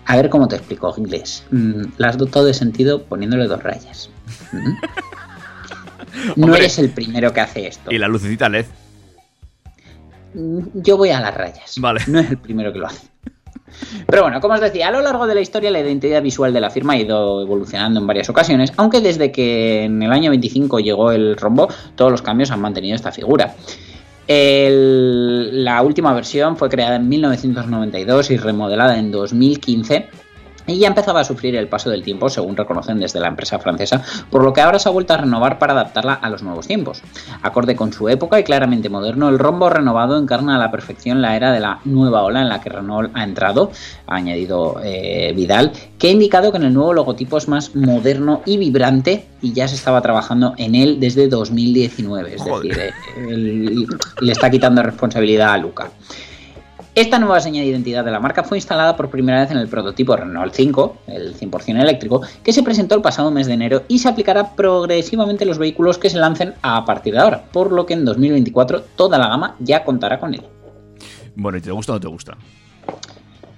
A 0.07 0.17
ver 0.17 0.31
cómo 0.31 0.49
te 0.49 0.57
explico, 0.57 0.93
Gilles. 0.95 1.45
Mm, 1.51 1.83
la 1.99 2.09
has 2.09 2.17
dotado 2.17 2.47
de 2.47 2.55
sentido 2.55 3.03
poniéndole 3.05 3.47
dos 3.47 3.63
rayas. 3.63 4.11
¿Mm? 4.53 4.73
No 6.37 6.45
Hombre. 6.47 6.61
eres 6.61 6.79
el 6.79 6.91
primero 6.91 7.33
que 7.33 7.41
hace 7.41 7.67
esto. 7.67 7.91
Y 7.91 7.99
la 7.99 8.07
lucecita 8.07 8.49
LED. 8.49 8.67
Mm, 10.35 10.61
Yo 10.75 10.97
voy 10.97 11.11
a 11.11 11.21
las 11.21 11.35
rayas. 11.35 11.75
Vale. 11.79 12.01
No 12.07 12.21
es 12.21 12.31
el 12.31 12.39
primero 12.39 12.73
que 12.73 12.79
lo 12.79 12.87
hace. 12.87 13.07
Pero 14.07 14.23
bueno, 14.23 14.41
como 14.41 14.55
os 14.55 14.61
decía, 14.61 14.89
a 14.89 14.91
lo 14.91 15.01
largo 15.01 15.27
de 15.27 15.35
la 15.35 15.41
historia 15.41 15.71
la 15.71 15.81
identidad 15.81 16.23
visual 16.23 16.53
de 16.53 16.61
la 16.61 16.71
firma 16.71 16.95
ha 16.95 16.99
ido 16.99 17.43
evolucionando 17.43 18.01
en 18.01 18.07
varias 18.07 18.29
ocasiones, 18.29 18.73
aunque 18.77 19.01
desde 19.01 19.33
que 19.33 19.85
en 19.85 20.03
el 20.03 20.13
año 20.13 20.31
25 20.31 20.81
llegó 20.81 21.13
el 21.13 21.37
rombo, 21.37 21.69
todos 21.95 22.11
los 22.11 22.23
cambios 22.23 22.51
han 22.51 22.61
mantenido 22.61 22.95
esta 22.95 23.13
figura. 23.13 23.55
La 24.29 25.83
última 25.83 26.15
versión 26.15 26.57
fue 26.57 26.69
creada 26.69 26.97
en 26.97 27.09
1992 27.09 28.31
y 28.31 28.37
remodelada 28.39 28.99
en 28.99 29.11
2015. 29.11 30.09
Y 30.67 30.79
ya 30.79 30.89
empezaba 30.89 31.21
a 31.21 31.25
sufrir 31.25 31.57
el 31.57 31.69
paso 31.69 31.91
del 31.91 32.03
tiempo, 32.03 32.29
según 32.29 32.57
reconocen 32.57 33.01
desde 33.01 33.21
la 33.21 33.29
empresa 33.29 33.59
francesa, 33.59 34.03
por 34.31 34.45
lo 34.45 34.53
que 34.53 34.61
ahora 34.61 34.79
se 34.79 34.89
ha 34.89 34.93
vuelto 34.93 35.15
a 35.15 35.19
renovar 35.19 35.59
para 35.59 35.73
adaptarla 35.73 36.15
a 36.15 36.31
los 36.31 36.43
nuevos 36.43 36.67
tiempos. 36.67 37.03
Acorde 37.43 37.77
con 37.77 37.93
su 37.93 38.09
época 38.09 38.39
y 38.39 38.45
claramente 38.45 38.89
moderno, 38.89 39.29
el 39.29 39.39
rombo 39.39 39.71
renovado 39.71 40.19
encarna 40.19 40.57
a 40.57 40.59
la 40.59 40.71
perfección 40.71 41.23
la 41.23 41.37
era 41.37 41.53
de 41.53 41.61
la 41.61 41.81
nueva 41.85 42.23
ola 42.23 42.43
en 42.43 42.49
la 42.49 42.61
que 42.61 42.71
Renault 42.71 43.11
ha 43.15 43.25
entrado, 43.25 43.71
ha 44.07 44.17
añadido 44.17 44.77
eh, 44.83 45.33
Vidal, 45.35 45.73
que 45.99 46.09
ha 46.09 46.11
indicado 46.11 46.53
que 46.53 46.59
en 46.59 46.65
el 46.65 46.75
nuevo 46.75 46.93
logotipo 46.93 47.39
es 47.39 47.49
más 47.49 47.75
moderno 47.75 48.43
y 48.45 48.57
vibrante 48.57 49.27
y 49.41 49.53
ya 49.53 49.69
se 49.69 49.75
estaba 49.75 50.01
trabajando 50.01 50.55
en 50.57 50.75
él 50.75 51.01
desde 51.01 51.29
2019, 51.29 52.35
es 52.35 52.43
Joder. 52.43 52.69
decir, 52.69 52.83
eh, 52.83 52.93
él 53.29 53.87
le 54.21 54.33
está 54.33 54.51
quitando 54.51 54.83
responsabilidad 54.83 55.53
a 55.53 55.59
Luca. 55.59 55.91
Esta 56.95 57.19
nueva 57.19 57.41
seña 57.41 57.63
de 57.63 57.69
identidad 57.69 58.05
de 58.05 58.11
la 58.11 58.21
marca 58.21 58.45
fue 58.45 58.59
instalada 58.59 58.97
por 58.97 59.09
primera 59.09 59.41
vez 59.41 59.51
en 59.51 59.57
el 59.57 59.67
prototipo 59.67 60.15
Renault 60.15 60.53
5, 60.53 60.97
el 61.07 61.35
100% 61.35 61.81
eléctrico, 61.81 62.21
que 62.45 62.53
se 62.53 62.63
presentó 62.63 62.95
el 62.95 63.01
pasado 63.01 63.31
mes 63.31 63.47
de 63.47 63.55
enero 63.55 63.85
y 63.89 63.99
se 63.99 64.11
aplicará 64.11 64.55
progresivamente 64.55 65.45
a 65.45 65.47
los 65.47 65.57
vehículos 65.57 65.97
que 65.97 66.11
se 66.11 66.19
lancen 66.19 66.53
a 66.61 66.85
partir 66.85 67.15
de 67.15 67.21
ahora, 67.21 67.45
por 67.51 67.73
lo 67.73 67.87
que 67.87 67.95
en 67.95 68.05
2024 68.05 68.83
toda 68.95 69.17
la 69.17 69.29
gama 69.29 69.57
ya 69.59 69.85
contará 69.85 70.21
con 70.21 70.35
él. 70.35 70.43
Bueno, 71.35 71.57
¿y 71.57 71.63
te 71.63 71.71
gusta 71.71 71.93
o 71.93 71.95
no 71.95 72.01
te 72.01 72.09
gusta? 72.09 72.37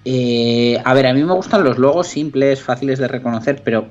Eh, 0.04 0.80
a 0.84 0.94
ver, 0.94 1.08
a 1.08 1.12
mí 1.12 1.24
me 1.24 1.34
gustan 1.34 1.64
los 1.64 1.76
logos 1.76 2.06
simples, 2.06 2.62
fáciles 2.62 3.00
de 3.00 3.08
reconocer, 3.08 3.62
pero... 3.64 3.88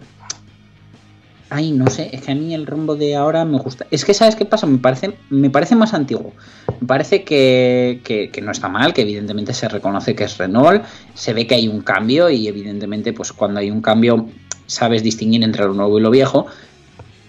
Ay, 1.55 1.71
no 1.71 1.85
sé, 1.87 2.09
es 2.11 2.21
que 2.23 2.31
a 2.31 2.35
mí 2.35 2.53
el 2.55 2.65
rumbo 2.65 2.95
de 2.95 3.15
ahora 3.15 3.45
me 3.45 3.59
gusta. 3.59 3.85
Es 3.91 4.03
que, 4.05 4.15
¿sabes 4.15 4.35
qué 4.35 4.43
pasa? 4.43 4.65
Me 4.65 4.79
parece, 4.79 5.13
me 5.29 5.51
parece 5.51 5.75
más 5.75 5.93
antiguo. 5.93 6.33
Me 6.81 6.87
parece 6.87 7.23
que, 7.23 8.01
que- 8.03 8.41
no 8.41 8.51
está 8.51 8.69
mal, 8.69 8.91
que 8.91 9.03
evidentemente 9.03 9.53
se 9.53 9.69
reconoce 9.69 10.15
que 10.15 10.23
es 10.23 10.37
Renault, 10.39 10.83
se 11.13 11.31
ve 11.33 11.45
que 11.45 11.53
hay 11.55 11.67
un 11.67 11.81
cambio 11.81 12.29
y 12.31 12.47
evidentemente 12.47 13.13
pues 13.13 13.31
cuando 13.33 13.59
hay 13.59 13.69
un 13.69 13.81
cambio 13.81 14.27
sabes 14.65 15.03
distinguir 15.03 15.43
entre 15.43 15.63
lo 15.65 15.73
nuevo 15.73 15.99
y 15.99 16.01
lo 16.01 16.09
viejo, 16.09 16.47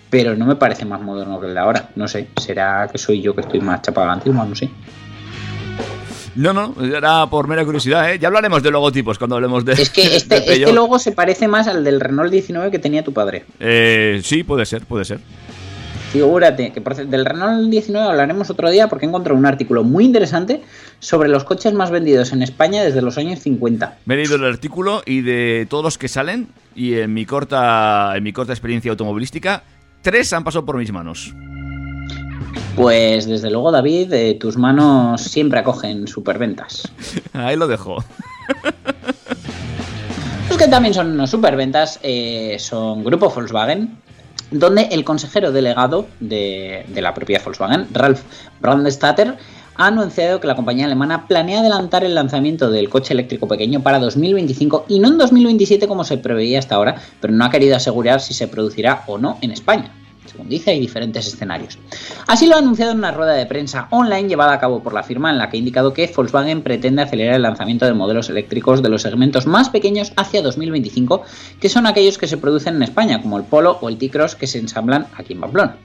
pero 0.09 0.35
no 0.37 0.47
me 0.47 0.57
parece 0.57 0.87
más 0.87 1.03
moderno 1.03 1.39
que 1.39 1.49
el 1.49 1.55
de 1.55 1.61
ahora. 1.61 1.91
No 1.95 2.09
sé, 2.09 2.29
será 2.41 2.89
que 2.91 2.97
soy 2.97 3.21
yo 3.21 3.35
que 3.35 3.43
estoy 3.43 3.61
más 3.61 3.83
antigua, 4.11 4.47
no 4.47 4.55
sé. 4.55 4.71
No, 6.37 6.53
no, 6.53 6.75
era 6.85 7.27
por 7.27 7.47
mera 7.47 7.65
curiosidad, 7.65 8.13
¿eh? 8.13 8.19
Ya 8.19 8.29
hablaremos 8.29 8.63
de 8.63 8.71
logotipos 8.71 9.19
cuando 9.19 9.37
hablemos 9.37 9.65
de. 9.65 9.75
Es 9.75 9.91
que 9.91 10.03
este, 10.17 10.39
este 10.39 10.73
logo 10.73 10.99
se 10.99 11.13
parece 11.13 11.47
más 11.49 11.69
al 11.69 11.85
del 11.85 12.01
Renault 12.01 12.31
19 12.33 12.71
que 12.71 12.79
tenía 12.79 13.05
tu 13.05 13.13
padre. 13.13 13.45
Eh, 13.61 14.21
sí, 14.25 14.43
puede 14.43 14.67
ser, 14.67 14.85
puede 14.87 15.05
ser. 15.05 15.21
Figúrate 16.13 16.73
que 16.73 16.81
por- 16.81 16.95
del 16.95 17.25
Renault 17.25 17.71
19 17.71 18.09
hablaremos 18.09 18.49
otro 18.49 18.71
día 18.71 18.87
porque 18.89 19.07
encontré 19.07 19.33
un 19.33 19.47
artículo 19.47 19.83
muy 19.83 20.05
interesante 20.05 20.63
sobre 21.01 21.29
los 21.29 21.43
coches 21.45 21.73
más 21.73 21.91
vendidos 21.91 22.33
en 22.33 22.43
España 22.43 22.85
desde 22.85 23.03
los 23.03 23.19
años 23.19 23.41
50. 23.41 23.99
Me 24.07 24.15
he 24.15 24.17
leído 24.19 24.37
el 24.37 24.45
artículo 24.45 25.03
y 25.07 25.23
de 25.23 25.67
todos 25.69 25.83
los 25.83 25.99
que 25.99 26.07
salen, 26.09 26.49
y 26.77 26.95
en 26.95 27.13
mi 27.13 27.27
corta, 27.27 28.13
en 28.17 28.23
mi 28.23 28.33
corta 28.33 28.53
experiencia 28.53 28.93
automovilística, 28.93 29.65
tres 30.03 30.33
han 30.33 30.45
pasado 30.45 30.65
por 30.65 30.77
mis 30.79 30.93
manos. 30.93 31.35
Pues 32.77 33.27
desde 33.27 33.51
luego, 33.51 33.71
David, 33.71 34.13
eh, 34.13 34.35
tus 34.35 34.57
manos 34.57 35.21
siempre 35.21 35.61
acogen 35.61 36.09
superventas. 36.09 36.91
Ahí 37.33 37.57
lo 37.57 37.69
dejo. 37.69 38.03
Los 40.49 40.59
que 40.59 40.69
también 40.69 40.93
son 40.93 41.13
unos 41.13 41.31
superventas 41.31 42.01
eh, 42.03 42.57
son 42.59 43.05
Grupo 43.05 43.31
Volkswagen, 43.31 43.97
donde 44.51 44.83
el 44.91 45.05
consejero 45.05 45.53
delegado 45.53 46.07
de, 46.21 46.85
de 46.89 47.03
la 47.03 47.15
propia 47.15 47.41
Volkswagen, 47.45 47.87
Ralf 47.93 48.23
Brandstatter, 48.61 49.37
ha 49.77 49.87
anunciado 49.87 50.41
que 50.41 50.47
la 50.47 50.55
compañía 50.55 50.87
alemana 50.87 51.27
planea 51.27 51.61
adelantar 51.61 52.05
el 52.05 52.15
lanzamiento 52.15 52.71
del 52.71 52.89
coche 52.89 53.15
eléctrico 53.15 53.49
pequeño 53.49 53.83
para 53.83 53.99
2025 53.99 54.87
y 54.89 54.99
no 55.01 55.09
en 55.09 55.19
2027 55.19 55.89
como 55.89 56.05
se 56.05 56.19
preveía 56.19 56.59
hasta 56.59 56.77
ahora, 56.77 56.97
pero 57.21 57.33
no 57.33 57.45
ha 57.45 57.51
querido 57.51 57.77
asegurar 57.77 58.21
si 58.21 58.35
se 58.35 58.49
producirá 58.49 59.03
o 59.07 59.19
no 59.19 59.39
en 59.41 59.51
España. 59.51 59.93
Según 60.27 60.49
dice, 60.49 60.71
hay 60.71 60.81
diferentes 60.81 61.27
escenarios. 61.27 61.79
Así 62.27 62.47
lo 62.47 62.57
ha 62.57 62.59
anunciado 62.59 62.93
en 62.93 62.99
una 62.99 63.13
rueda 63.13 63.35
de 63.35 63.47
prensa 63.47 63.89
online 63.91 64.29
llevada 64.29 64.55
a 64.55 64.59
cabo 64.59 64.83
por 64.83 64.95
la 64.95 65.03
firma 65.03 65.31
en 65.31 65.39
la 65.39 65.51
que 65.51 65.57
ha 65.57 65.59
indicado 65.59 65.93
que 65.93 66.11
Volkswagen 66.15 66.63
pretende 66.63 67.03
acelerar 67.03 67.37
el 67.37 67.43
lanzamiento 67.43 67.85
de 67.87 67.93
modelos 67.93 68.31
eléctricos 68.31 68.83
de 68.83 68.89
los 68.89 69.03
segmentos 69.03 69.47
más 69.47 69.69
pequeños 69.69 70.13
hacia 70.17 70.43
2025, 70.43 71.23
que 71.61 71.69
son 71.69 71.87
aquellos 71.87 72.19
que 72.19 72.27
se 72.27 72.37
producen 72.37 72.77
en 72.77 72.83
España, 72.83 73.21
como 73.21 73.39
el 73.39 73.45
Polo 73.45 73.79
o 73.81 73.89
el 73.89 73.99
T-Cross 73.99 74.35
que 74.37 74.47
se 74.47 74.59
ensamblan 74.59 75.07
aquí 75.17 75.35
en 75.35 75.41
Pamplona. 75.41 75.77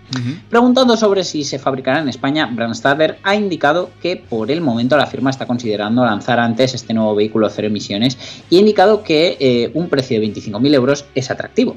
Preguntando 0.49 0.97
sobre 0.97 1.23
si 1.23 1.43
se 1.43 1.59
fabricará 1.59 1.99
en 1.99 2.09
España, 2.09 2.49
Brandstatter 2.51 3.19
ha 3.23 3.35
indicado 3.35 3.89
que 4.01 4.15
por 4.17 4.51
el 4.51 4.61
momento 4.61 4.97
la 4.97 5.07
firma 5.07 5.29
está 5.29 5.45
considerando 5.45 6.03
lanzar 6.05 6.39
antes 6.39 6.73
este 6.73 6.93
nuevo 6.93 7.15
vehículo 7.15 7.49
cero 7.49 7.67
emisiones 7.67 8.17
y 8.49 8.57
ha 8.57 8.59
indicado 8.59 9.03
que 9.03 9.37
eh, 9.39 9.71
un 9.73 9.89
precio 9.89 10.19
de 10.19 10.27
25.000 10.27 10.73
euros 10.75 11.05
es 11.15 11.29
atractivo. 11.29 11.75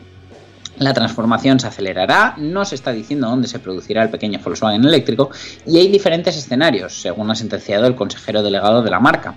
La 0.79 0.95
transformación 0.95 1.61
se 1.61 1.67
acelerará, 1.67 2.35
no 2.39 2.65
se 2.65 2.75
está 2.75 2.93
diciendo 2.93 3.29
dónde 3.29 3.47
se 3.47 3.59
producirá 3.59 4.03
el 4.03 4.11
pequeño 4.11 4.41
Volkswagen 4.43 4.85
eléctrico 4.85 5.31
y 5.67 5.79
hay 5.79 5.89
diferentes 5.89 6.37
escenarios, 6.37 7.01
según 7.01 7.31
ha 7.31 7.35
sentenciado 7.35 7.87
el 7.87 7.95
consejero 7.95 8.43
delegado 8.43 8.83
de 8.83 8.91
la 8.91 8.99
marca. 8.99 9.35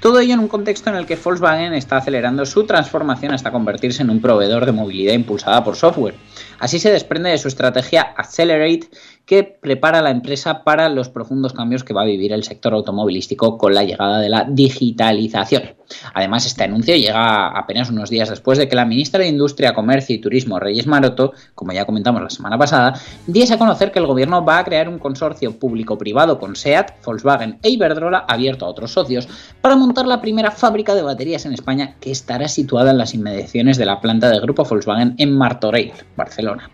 Todo 0.00 0.20
ello 0.20 0.34
en 0.34 0.40
un 0.40 0.48
contexto 0.48 0.90
en 0.90 0.96
el 0.96 1.06
que 1.06 1.16
Volkswagen 1.16 1.74
está 1.74 1.96
acelerando 1.96 2.46
su 2.46 2.64
transformación 2.64 3.34
hasta 3.34 3.50
convertirse 3.50 4.02
en 4.02 4.10
un 4.10 4.20
proveedor 4.20 4.64
de 4.64 4.70
movilidad 4.70 5.12
impulsada 5.12 5.64
por 5.64 5.74
software. 5.74 6.14
Así 6.60 6.78
se 6.78 6.92
desprende 6.92 7.30
de 7.30 7.38
su 7.38 7.48
estrategia 7.48 8.02
Accelerate, 8.16 8.88
que 9.26 9.44
prepara 9.44 9.98
a 9.98 10.02
la 10.02 10.10
empresa 10.10 10.64
para 10.64 10.88
los 10.88 11.08
profundos 11.08 11.52
cambios 11.52 11.84
que 11.84 11.92
va 11.92 12.02
a 12.02 12.06
vivir 12.06 12.32
el 12.32 12.44
sector 12.44 12.72
automovilístico 12.72 13.58
con 13.58 13.74
la 13.74 13.84
llegada 13.84 14.20
de 14.20 14.30
la 14.30 14.44
digitalización. 14.48 15.74
Además, 16.14 16.46
este 16.46 16.64
anuncio 16.64 16.96
llega 16.96 17.48
apenas 17.48 17.90
unos 17.90 18.08
días 18.08 18.30
después 18.30 18.58
de 18.58 18.68
que 18.68 18.76
la 18.76 18.84
ministra 18.84 19.20
de 19.20 19.28
Industria, 19.28 19.74
Comercio 19.74 20.16
y 20.16 20.20
Turismo, 20.20 20.58
Reyes 20.58 20.86
Maroto, 20.86 21.32
como 21.54 21.72
ya 21.72 21.84
comentamos 21.84 22.22
la 22.22 22.30
semana 22.30 22.56
pasada, 22.56 22.94
diese 23.26 23.54
a 23.54 23.58
conocer 23.58 23.92
que 23.92 23.98
el 23.98 24.06
gobierno 24.06 24.44
va 24.44 24.58
a 24.58 24.64
crear 24.64 24.88
un 24.88 24.98
consorcio 24.98 25.58
público-privado 25.58 26.38
con 26.38 26.56
SEAT, 26.56 27.04
Volkswagen 27.04 27.58
e 27.62 27.70
Iberdrola 27.70 28.24
abierto 28.28 28.64
a 28.64 28.68
otros 28.68 28.92
socios 28.92 29.28
para 29.60 29.76
montar 29.76 29.87
la 30.06 30.20
primera 30.20 30.50
fábrica 30.50 30.94
de 30.94 31.02
baterías 31.02 31.46
en 31.46 31.52
España 31.52 31.96
que 32.00 32.10
estará 32.10 32.48
situada 32.48 32.90
en 32.90 32.98
las 32.98 33.14
inmediaciones 33.14 33.78
de 33.78 33.86
la 33.86 34.00
planta 34.00 34.28
del 34.28 34.40
grupo 34.40 34.64
Volkswagen 34.64 35.14
en 35.18 35.36
Martorell, 35.36 35.92
Barcelona. 36.16 36.70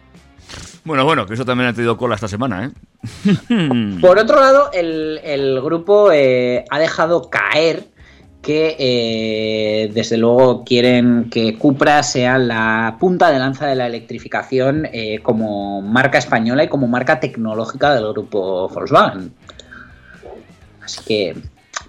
Bueno, 0.84 1.04
bueno, 1.04 1.26
que 1.26 1.34
eso 1.34 1.44
también 1.44 1.70
ha 1.70 1.72
tenido 1.72 1.96
cola 1.96 2.14
esta 2.14 2.28
semana, 2.28 2.66
¿eh? 2.66 3.98
Por 4.00 4.18
otro 4.18 4.38
lado, 4.38 4.70
el, 4.72 5.18
el 5.24 5.60
grupo 5.62 6.12
eh, 6.12 6.64
ha 6.70 6.78
dejado 6.78 7.30
caer 7.30 7.88
que 8.42 8.76
eh, 8.78 9.90
desde 9.94 10.18
luego 10.18 10.64
quieren 10.64 11.30
que 11.30 11.56
Cupra 11.56 12.02
sea 12.02 12.36
la 12.36 12.98
punta 13.00 13.30
de 13.30 13.38
lanza 13.38 13.66
de 13.66 13.74
la 13.74 13.86
electrificación 13.86 14.86
eh, 14.92 15.20
como 15.22 15.80
marca 15.80 16.18
española 16.18 16.62
y 16.62 16.68
como 16.68 16.86
marca 16.86 17.18
tecnológica 17.18 17.94
del 17.94 18.12
grupo 18.12 18.68
Volkswagen. 18.68 19.32
Así 20.82 21.00
que 21.06 21.34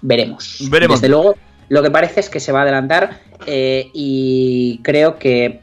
veremos. 0.02 0.58
Veremos. 0.70 1.00
Desde 1.00 1.08
luego, 1.08 1.36
lo 1.68 1.82
que 1.82 1.90
parece 1.90 2.20
es 2.20 2.30
que 2.30 2.40
se 2.40 2.52
va 2.52 2.60
a 2.60 2.62
adelantar 2.62 3.20
eh, 3.46 3.90
y 3.92 4.80
creo 4.82 5.18
que 5.18 5.60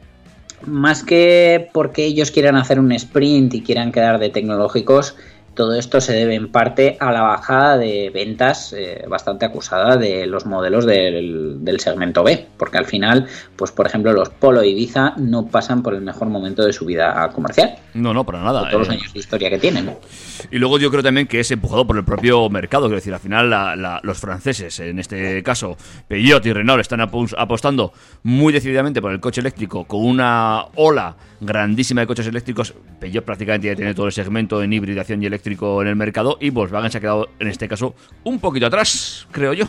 más 0.66 1.02
que 1.02 1.68
porque 1.72 2.04
ellos 2.04 2.30
quieran 2.30 2.56
hacer 2.56 2.78
un 2.78 2.92
sprint 2.92 3.54
y 3.54 3.62
quieran 3.62 3.92
quedar 3.92 4.18
de 4.18 4.30
tecnológicos, 4.30 5.16
todo 5.54 5.74
esto 5.74 6.00
se 6.00 6.12
debe 6.12 6.34
en 6.34 6.50
parte 6.50 6.96
a 7.00 7.12
la 7.12 7.22
bajada 7.22 7.78
de 7.78 8.10
ventas 8.12 8.72
eh, 8.76 9.04
bastante 9.08 9.44
acusada 9.44 9.96
de 9.96 10.26
los 10.26 10.46
modelos 10.46 10.84
del, 10.86 11.64
del 11.64 11.80
segmento 11.80 12.22
B, 12.24 12.46
porque 12.56 12.78
al 12.78 12.86
final, 12.86 13.26
pues 13.56 13.70
por 13.72 13.86
ejemplo, 13.86 14.12
los 14.12 14.28
Polo 14.30 14.62
Ibiza 14.64 15.14
no 15.16 15.46
pasan 15.46 15.82
por 15.82 15.94
el 15.94 16.00
mejor 16.00 16.28
momento 16.28 16.64
de 16.64 16.72
su 16.72 16.84
vida 16.84 17.30
comercial, 17.34 17.76
No, 17.94 18.12
no, 18.12 18.24
para 18.24 18.42
nada. 18.42 18.68
todos 18.68 18.86
los 18.86 18.88
eh. 18.88 18.98
años 18.98 19.12
de 19.12 19.18
historia 19.18 19.50
que 19.50 19.58
tienen. 19.58 19.90
Y 20.50 20.58
luego 20.58 20.78
yo 20.78 20.90
creo 20.90 21.02
también 21.02 21.26
que 21.26 21.40
es 21.40 21.50
empujado 21.50 21.86
por 21.86 21.96
el 21.96 22.04
propio 22.04 22.48
mercado. 22.50 22.84
Quiero 22.84 22.96
decir, 22.96 23.14
al 23.14 23.20
final 23.20 23.48
la- 23.48 23.76
la- 23.76 24.00
los 24.02 24.18
franceses, 24.18 24.78
en 24.80 24.98
este 24.98 25.42
caso 25.42 25.76
Peugeot 26.08 26.44
y 26.46 26.52
Renault, 26.52 26.80
están 26.80 27.00
apostando 27.00 27.92
muy 28.24 28.52
decididamente 28.52 29.00
por 29.00 29.12
el 29.12 29.20
coche 29.20 29.40
eléctrico 29.40 29.84
con 29.84 30.04
una 30.04 30.64
ola 30.74 31.16
grandísima 31.40 32.00
de 32.00 32.06
coches 32.06 32.26
eléctricos. 32.26 32.74
Peugeot 33.00 33.24
prácticamente 33.24 33.68
ya 33.68 33.76
tiene 33.76 33.94
todo 33.94 34.06
el 34.06 34.12
segmento 34.12 34.62
en 34.62 34.72
hibridación 34.72 35.22
y 35.22 35.26
en 35.46 35.86
el 35.86 35.96
mercado 35.96 36.38
y 36.40 36.50
Volkswagen 36.50 36.90
se 36.90 36.98
ha 36.98 37.00
quedado 37.00 37.28
en 37.38 37.48
este 37.48 37.68
caso 37.68 37.94
un 38.24 38.38
poquito 38.38 38.66
atrás, 38.66 39.26
creo 39.30 39.52
yo. 39.52 39.66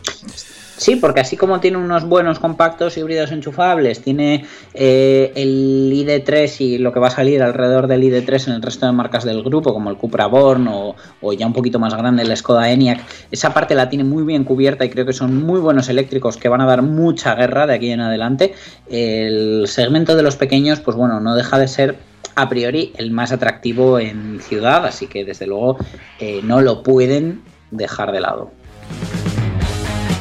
Sí, 0.78 0.98
porque 0.98 1.22
así 1.22 1.38
como 1.38 1.62
tiene 1.62 1.78
unos 1.78 2.06
buenos 2.06 2.40
compactos 2.40 2.98
híbridos 2.98 3.32
enchufables, 3.32 4.02
tiene 4.02 4.46
eh, 4.74 5.32
el 5.36 5.90
ID3 5.94 6.62
y 6.62 6.78
lo 6.80 6.92
que 6.92 7.00
va 7.00 7.08
a 7.08 7.12
salir 7.12 7.42
alrededor 7.42 7.88
del 7.88 8.04
ID3 8.04 8.48
en 8.48 8.54
el 8.56 8.62
resto 8.62 8.86
de 8.86 8.92
marcas 8.92 9.24
del 9.24 9.42
grupo, 9.42 9.74
como 9.74 9.90
el 9.90 9.96
Cupra 9.96 10.28
Born 10.28 10.68
o, 10.68 10.96
o 11.22 11.34
ya 11.34 11.48
un 11.48 11.54
poquito 11.54 11.80
más 11.80 11.94
grande 11.94 12.24
el 12.24 12.36
Skoda 12.36 12.70
Enyaq, 12.70 13.02
esa 13.32 13.54
parte 13.54 13.74
la 13.74 13.90
tiene 13.90 14.04
muy 14.04 14.24
bien 14.24 14.44
cubierta 14.44 14.84
y 14.84 14.90
creo 14.90 15.06
que 15.06 15.14
son 15.14 15.46
muy 15.46 15.62
buenos 15.62 15.88
eléctricos 15.88 16.36
que 16.36 16.50
van 16.50 16.60
a 16.60 16.66
dar 16.66 16.82
mucha 16.82 17.36
guerra 17.36 17.68
de 17.68 17.76
aquí 17.76 17.92
en 17.92 18.02
adelante. 18.02 18.54
El 18.90 19.68
segmento 19.68 20.16
de 20.16 20.24
los 20.24 20.36
pequeños, 20.36 20.82
pues 20.82 20.98
bueno, 20.98 21.22
no 21.22 21.36
deja 21.36 21.58
de 21.58 21.70
ser 21.70 21.96
a 22.36 22.50
priori 22.50 22.94
el 22.98 23.12
más 23.12 23.32
atractivo 23.32 24.00
en 24.00 24.40
ciudad, 24.42 24.86
así 24.86 25.08
que 25.08 25.26
desde 25.26 25.48
luego 25.48 25.78
eh, 26.20 26.42
no 26.44 26.62
lo 26.62 26.84
pueden 26.84 27.42
dejar 27.72 28.12
de 28.12 28.20
lado. 28.20 28.52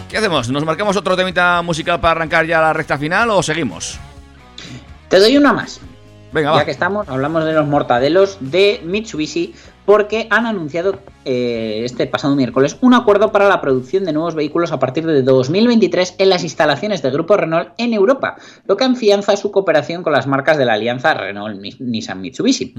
¿Qué 0.08 0.18
hacemos? 0.18 0.48
¿Nos 0.48 0.64
marcamos 0.64 0.96
otro 0.96 1.16
temita 1.16 1.60
musical 1.62 2.00
para 2.00 2.12
arrancar 2.12 2.46
ya 2.46 2.60
la 2.60 2.72
recta 2.72 2.96
final 2.96 3.30
o 3.30 3.42
seguimos? 3.42 3.98
Te 5.08 5.18
doy 5.18 5.36
una 5.36 5.52
más. 5.52 5.80
Venga, 6.32 6.50
ya 6.50 6.56
va. 6.56 6.64
que 6.64 6.70
estamos, 6.70 7.08
hablamos 7.08 7.44
de 7.44 7.52
los 7.52 7.66
mortadelos 7.66 8.38
de 8.40 8.80
Mitsubishi 8.84 9.54
porque 9.84 10.26
han 10.30 10.46
anunciado 10.46 10.98
eh, 11.24 11.82
este 11.84 12.06
pasado 12.06 12.34
miércoles 12.36 12.76
un 12.80 12.94
acuerdo 12.94 13.32
para 13.32 13.48
la 13.48 13.60
producción 13.60 14.04
de 14.04 14.12
nuevos 14.12 14.34
vehículos 14.34 14.72
a 14.72 14.78
partir 14.78 15.06
de 15.06 15.22
2023 15.22 16.16
en 16.18 16.30
las 16.30 16.42
instalaciones 16.42 17.02
del 17.02 17.12
grupo 17.12 17.36
Renault 17.36 17.70
en 17.78 17.92
Europa, 17.92 18.36
lo 18.66 18.76
que 18.76 18.84
afianza 18.84 19.36
su 19.36 19.50
cooperación 19.50 20.02
con 20.02 20.12
las 20.12 20.26
marcas 20.26 20.58
de 20.58 20.64
la 20.64 20.74
alianza 20.74 21.14
Renault-Nissan-Mitsubishi. 21.14 22.74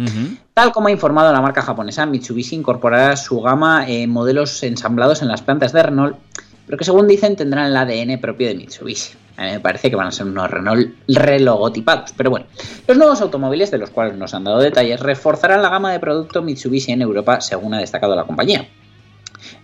Tal 0.53 0.71
como 0.71 0.87
ha 0.87 0.91
informado 0.91 1.31
la 1.31 1.41
marca 1.41 1.61
japonesa, 1.61 2.05
Mitsubishi 2.05 2.55
incorporará 2.55 3.15
su 3.17 3.41
gama 3.41 3.85
eh, 3.87 4.07
modelos 4.07 4.63
ensamblados 4.63 5.21
en 5.21 5.27
las 5.27 5.41
plantas 5.41 5.73
de 5.73 5.83
Renault, 5.83 6.17
pero 6.65 6.77
que 6.77 6.85
según 6.85 7.07
dicen 7.07 7.35
tendrán 7.35 7.67
el 7.67 7.77
ADN 7.77 8.19
propio 8.19 8.47
de 8.47 8.55
Mitsubishi. 8.55 9.24
A 9.37 9.43
mí 9.43 9.51
me 9.51 9.59
parece 9.59 9.89
que 9.89 9.95
van 9.95 10.07
a 10.07 10.11
ser 10.11 10.25
unos 10.27 10.49
Renault 10.49 10.95
relogotipados, 11.07 12.13
pero 12.15 12.29
bueno. 12.29 12.45
Los 12.87 12.97
nuevos 12.97 13.21
automóviles, 13.21 13.71
de 13.71 13.77
los 13.77 13.89
cuales 13.89 14.15
nos 14.15 14.33
han 14.33 14.43
dado 14.43 14.59
detalles, 14.59 14.99
reforzarán 14.99 15.61
la 15.61 15.69
gama 15.69 15.91
de 15.91 15.99
producto 15.99 16.41
Mitsubishi 16.41 16.91
en 16.91 17.01
Europa, 17.01 17.41
según 17.41 17.73
ha 17.73 17.79
destacado 17.79 18.15
la 18.15 18.23
compañía. 18.23 18.67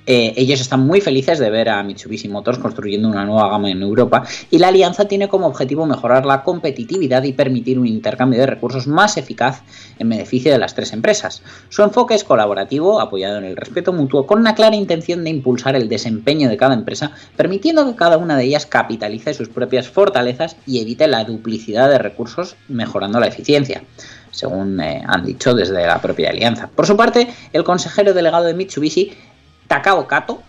Eh, 0.06 0.34
ellos 0.36 0.60
están 0.62 0.86
muy 0.86 1.00
felices 1.02 1.40
de 1.40 1.50
ver 1.50 1.70
a 1.70 1.84
Mitsubishi 1.84 2.28
Motors 2.28 2.58
construyendo 2.58 3.08
una 3.08 3.26
nueva 3.26 3.50
gama 3.50 3.70
en 3.70 3.82
Europa 3.82 4.24
y 4.50 4.58
la 4.58 4.70
alianza 4.70 5.06
tiene 5.06 5.28
como 5.28 5.48
objetivo 5.48 5.86
mejorar 5.86 6.26
la 6.26 6.44
competitividad 6.44 7.24
y 7.24 7.34
permitir 7.34 7.80
un 7.80 7.88
intercambio 7.88 8.40
de 8.40 8.48
recursos 8.48 8.88
más 8.88 9.18
eficaz 9.18 9.62
en 10.00 10.10
beneficio 10.10 10.52
de 10.52 10.58
las 10.58 10.74
tres 10.74 10.94
empresas. 10.94 11.44
Su 11.70 11.84
enfoque 11.84 12.16
es 12.16 12.24
colaborativo, 12.24 13.00
apoyado 13.00 13.38
en 13.38 13.46
el 13.46 13.56
respeto 13.56 13.94
mutuo, 13.94 14.26
con 14.26 14.40
una 14.40 14.56
clara 14.56 14.76
intención 14.76 15.24
de 15.24 15.30
impulsar 15.30 15.76
el 15.76 15.88
desempeño 15.88 16.50
de 16.50 16.58
cada 16.58 16.74
empresa, 16.74 17.12
permitiendo 17.36 17.86
que 17.86 17.96
cada 17.96 18.18
una 18.18 18.38
de 18.38 18.46
ellas 18.46 18.66
capitalice 18.66 19.34
sus 19.34 19.50
propias 19.50 19.88
fortalezas 19.88 20.58
y 20.66 20.82
evite 20.82 21.08
la 21.08 21.24
duplicidad 21.24 21.90
de 21.90 22.00
recursos, 22.00 22.56
mejorando 22.68 23.20
la 23.20 23.28
eficiencia 23.28 23.84
según 24.32 24.80
eh, 24.80 25.04
han 25.06 25.26
dicho 25.26 25.54
desde 25.54 25.86
la 25.86 26.02
propia 26.02 26.30
alianza. 26.30 26.70
Por 26.74 26.88
su 26.88 26.98
parte, 26.98 27.28
el 27.54 27.64
consejero 27.64 28.14
delegado 28.14 28.46
de 28.46 28.54
Mitsubishi, 28.54 29.12
Takao 29.72 30.06
Kato, 30.06 30.44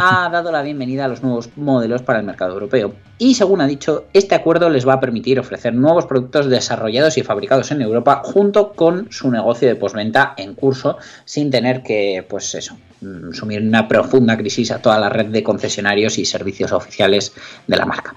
ha 0.00 0.28
dado 0.28 0.50
la 0.50 0.62
bienvenida 0.62 1.04
a 1.04 1.08
los 1.08 1.22
nuevos 1.22 1.56
modelos 1.56 2.02
para 2.02 2.18
el 2.18 2.26
mercado 2.26 2.54
europeo. 2.54 2.94
Y 3.22 3.34
según 3.34 3.60
ha 3.60 3.66
dicho, 3.66 4.06
este 4.14 4.34
acuerdo 4.34 4.70
les 4.70 4.88
va 4.88 4.94
a 4.94 5.00
permitir 5.00 5.38
ofrecer 5.38 5.74
nuevos 5.74 6.06
productos 6.06 6.48
desarrollados 6.48 7.18
y 7.18 7.22
fabricados 7.22 7.70
en 7.70 7.82
Europa 7.82 8.22
junto 8.24 8.72
con 8.72 9.12
su 9.12 9.30
negocio 9.30 9.68
de 9.68 9.76
posventa 9.76 10.32
en 10.38 10.54
curso, 10.54 10.96
sin 11.26 11.50
tener 11.50 11.82
que, 11.82 12.24
pues 12.26 12.54
eso, 12.54 12.78
mm, 13.02 13.34
sumir 13.34 13.60
una 13.60 13.86
profunda 13.86 14.38
crisis 14.38 14.70
a 14.70 14.80
toda 14.80 14.98
la 14.98 15.10
red 15.10 15.26
de 15.26 15.42
concesionarios 15.42 16.16
y 16.16 16.24
servicios 16.24 16.72
oficiales 16.72 17.34
de 17.66 17.76
la 17.76 17.84
marca. 17.84 18.14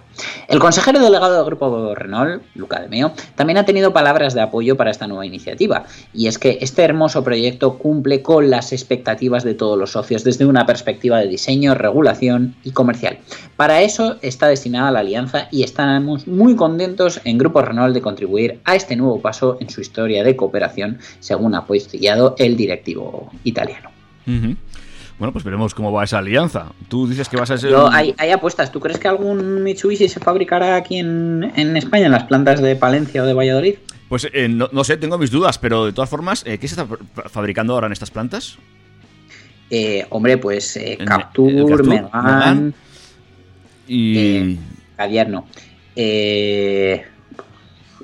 El 0.47 0.59
consejero 0.59 0.99
delegado 0.99 1.35
del 1.35 1.45
grupo 1.45 1.93
Renault, 1.95 2.43
Luca 2.55 2.79
de 2.79 2.87
Meo, 2.87 3.11
también 3.35 3.57
ha 3.57 3.65
tenido 3.65 3.91
palabras 3.91 4.33
de 4.33 4.41
apoyo 4.41 4.77
para 4.77 4.91
esta 4.91 5.07
nueva 5.07 5.25
iniciativa, 5.25 5.83
y 6.13 6.27
es 6.27 6.37
que 6.37 6.59
este 6.61 6.83
hermoso 6.83 7.25
proyecto 7.25 7.77
cumple 7.77 8.21
con 8.21 8.49
las 8.49 8.71
expectativas 8.71 9.43
de 9.43 9.55
todos 9.55 9.77
los 9.77 9.91
socios 9.91 10.23
desde 10.23 10.45
una 10.45 10.65
perspectiva 10.65 11.17
de 11.17 11.27
diseño, 11.27 11.75
regulación 11.75 12.55
y 12.63 12.71
comercial. 12.71 13.17
Para 13.57 13.81
eso 13.81 14.17
está 14.21 14.47
destinada 14.47 14.92
la 14.93 14.99
alianza 14.99 15.49
y 15.51 15.63
estamos 15.63 16.27
muy 16.27 16.55
contentos 16.55 17.19
en 17.25 17.37
Grupo 17.37 17.61
Renault 17.61 17.93
de 17.93 18.01
contribuir 18.01 18.59
a 18.63 18.75
este 18.75 18.95
nuevo 18.95 19.19
paso 19.19 19.57
en 19.59 19.69
su 19.69 19.81
historia 19.81 20.23
de 20.23 20.35
cooperación, 20.35 20.99
según 21.19 21.55
ha 21.55 21.59
apostillado 21.59 22.35
el 22.37 22.55
directivo 22.55 23.31
italiano. 23.43 23.89
Bueno, 25.19 25.31
pues 25.31 25.43
veremos 25.43 25.75
cómo 25.75 25.91
va 25.91 26.03
esa 26.03 26.17
alianza. 26.19 26.71
Tú 26.87 27.07
dices 27.07 27.29
que 27.29 27.37
vas 27.37 27.51
a 27.51 27.57
ser... 27.57 27.69
Yo, 27.69 27.87
hay, 27.91 28.15
hay 28.17 28.31
apuestas. 28.31 28.71
¿Tú 28.71 28.79
crees 28.79 28.97
que 28.99 29.07
algún 29.07 29.61
Mitsubishi 29.63 30.07
se 30.07 30.19
fabricará 30.19 30.75
aquí 30.75 30.97
en, 30.97 31.51
en 31.55 31.77
España, 31.77 32.07
en 32.07 32.11
las 32.11 32.23
plantas 32.23 32.61
de 32.61 32.75
Palencia 32.75 33.21
o 33.23 33.25
de 33.25 33.33
Valladolid? 33.33 33.75
Pues 34.09 34.27
eh, 34.33 34.47
no, 34.49 34.69
no 34.71 34.83
sé, 34.83 34.97
tengo 34.97 35.17
mis 35.17 35.31
dudas, 35.31 35.57
pero 35.59 35.85
de 35.85 35.93
todas 35.93 36.09
formas, 36.09 36.43
eh, 36.45 36.57
¿qué 36.57 36.67
se 36.67 36.81
está 36.81 36.85
fa- 36.85 37.29
fabricando 37.29 37.73
ahora 37.73 37.87
en 37.87 37.93
estas 37.93 38.11
plantas? 38.11 38.57
Eh, 39.69 40.05
hombre, 40.09 40.37
pues 40.37 40.79
Captur, 41.05 41.85
Megane. 41.85 42.73
Y... 43.87 44.57
Eh, 45.05 45.07
Cadillac 45.07 45.27
no. 45.29 45.45
Eh, 45.95 47.03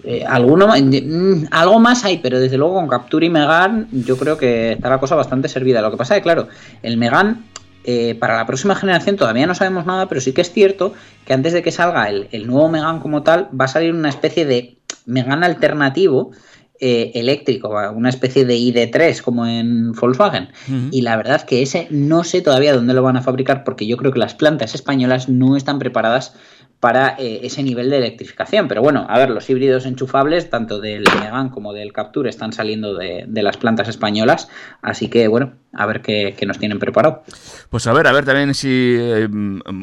eh, 0.03 0.23
alguno, 0.25 0.67
mm, 0.67 1.47
algo 1.51 1.79
más 1.79 2.05
hay, 2.05 2.19
pero 2.19 2.39
desde 2.39 2.57
luego 2.57 2.75
con 2.75 2.87
Captur 2.87 3.23
y 3.23 3.29
Megan 3.29 3.87
yo 3.91 4.17
creo 4.17 4.37
que 4.37 4.73
está 4.73 4.89
la 4.89 4.99
cosa 4.99 5.15
bastante 5.15 5.49
servida. 5.49 5.81
Lo 5.81 5.91
que 5.91 5.97
pasa 5.97 6.15
es 6.15 6.19
que, 6.19 6.23
claro, 6.23 6.47
el 6.83 6.97
Megan 6.97 7.45
eh, 7.83 8.15
para 8.15 8.37
la 8.37 8.45
próxima 8.45 8.75
generación 8.75 9.17
todavía 9.17 9.47
no 9.47 9.55
sabemos 9.55 9.85
nada, 9.85 10.07
pero 10.07 10.21
sí 10.21 10.31
que 10.31 10.41
es 10.41 10.51
cierto 10.51 10.93
que 11.25 11.33
antes 11.33 11.53
de 11.53 11.61
que 11.61 11.71
salga 11.71 12.07
el, 12.09 12.27
el 12.31 12.47
nuevo 12.47 12.69
Megan 12.69 12.99
como 12.99 13.23
tal, 13.23 13.49
va 13.59 13.65
a 13.65 13.67
salir 13.69 13.93
una 13.93 14.09
especie 14.09 14.45
de 14.45 14.77
Megan 15.05 15.43
alternativo 15.43 16.31
eh, 16.81 17.11
eléctrico, 17.15 17.75
una 17.93 18.07
especie 18.07 18.45
de 18.45 18.55
ID3 18.55 19.21
como 19.21 19.45
en 19.45 19.91
Volkswagen. 19.91 20.47
Y 20.91 21.01
la 21.01 21.17
verdad 21.17 21.41
que 21.41 21.61
ese 21.61 21.87
no 21.89 22.23
sé 22.23 22.41
todavía 22.41 22.73
dónde 22.73 22.93
lo 22.93 23.03
van 23.03 23.17
a 23.17 23.21
fabricar 23.21 23.65
porque 23.65 23.85
yo 23.85 23.97
creo 23.97 24.13
que 24.13 24.19
las 24.19 24.33
plantas 24.33 24.75
españolas 24.75 25.27
no 25.27 25.57
están 25.57 25.77
preparadas 25.77 26.35
para 26.79 27.15
eh, 27.17 27.41
ese 27.43 27.61
nivel 27.63 27.89
de 27.89 27.97
electrificación. 27.97 28.67
Pero 28.67 28.81
bueno, 28.81 29.05
a 29.09 29.17
ver, 29.17 29.29
los 29.29 29.49
híbridos 29.49 29.85
enchufables, 29.85 30.49
tanto 30.49 30.79
del 30.79 31.03
Megane 31.19 31.51
como 31.51 31.73
del 31.73 31.93
Capture, 31.93 32.29
están 32.29 32.53
saliendo 32.53 32.95
de, 32.95 33.25
de 33.27 33.43
las 33.43 33.57
plantas 33.57 33.87
españolas. 33.87 34.47
Así 34.81 35.09
que 35.09 35.27
bueno, 35.27 35.53
a 35.73 35.85
ver 35.85 36.01
qué, 36.01 36.35
qué 36.37 36.45
nos 36.45 36.57
tienen 36.57 36.79
preparado. 36.79 37.23
Pues 37.69 37.85
a 37.87 37.93
ver, 37.93 38.07
a 38.07 38.11
ver 38.13 38.25
también 38.25 38.53
si... 38.53 38.95
eh, 38.97 39.27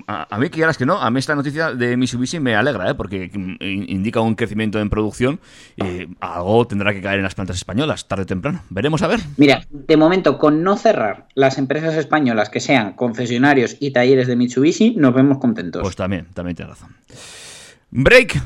a, 0.06 0.34
a 0.34 0.38
mí 0.38 0.48
que 0.50 0.66
que 0.76 0.86
no, 0.86 0.96
a 0.96 1.10
mí 1.10 1.18
esta 1.20 1.34
noticia 1.34 1.72
de 1.72 1.96
Mitsubishi 1.96 2.40
me 2.40 2.54
alegra, 2.56 2.90
¿eh? 2.90 2.94
porque 2.94 3.30
mm, 3.32 3.62
in- 3.62 3.84
indica 3.88 4.20
un 4.20 4.34
crecimiento 4.34 4.80
en 4.80 4.90
producción 4.90 5.38
y 5.76 6.08
algo 6.20 6.66
tendrá 6.66 6.92
que 6.92 7.00
caer 7.00 7.18
en 7.18 7.22
las 7.24 7.34
plantas 7.34 7.56
españolas, 7.56 8.08
tarde 8.08 8.24
o 8.24 8.26
temprano. 8.26 8.62
Veremos 8.70 9.02
a 9.02 9.06
ver. 9.06 9.20
Mira, 9.36 9.62
de 9.70 9.96
momento, 9.96 10.38
con 10.38 10.62
no 10.62 10.76
cerrar 10.76 11.26
las 11.34 11.58
empresas 11.58 11.94
españolas 11.94 12.48
que 12.50 12.60
sean 12.60 12.94
concesionarios 12.94 13.76
y 13.80 13.92
talleres 13.92 14.26
de 14.26 14.36
Mitsubishi, 14.36 14.94
nos 14.96 15.14
vemos 15.14 15.38
contentos. 15.38 15.82
Pues 15.82 15.94
también, 15.96 16.26
también 16.34 16.56
tienes 16.56 16.70
razón. 16.74 16.85
Break. 17.90 18.42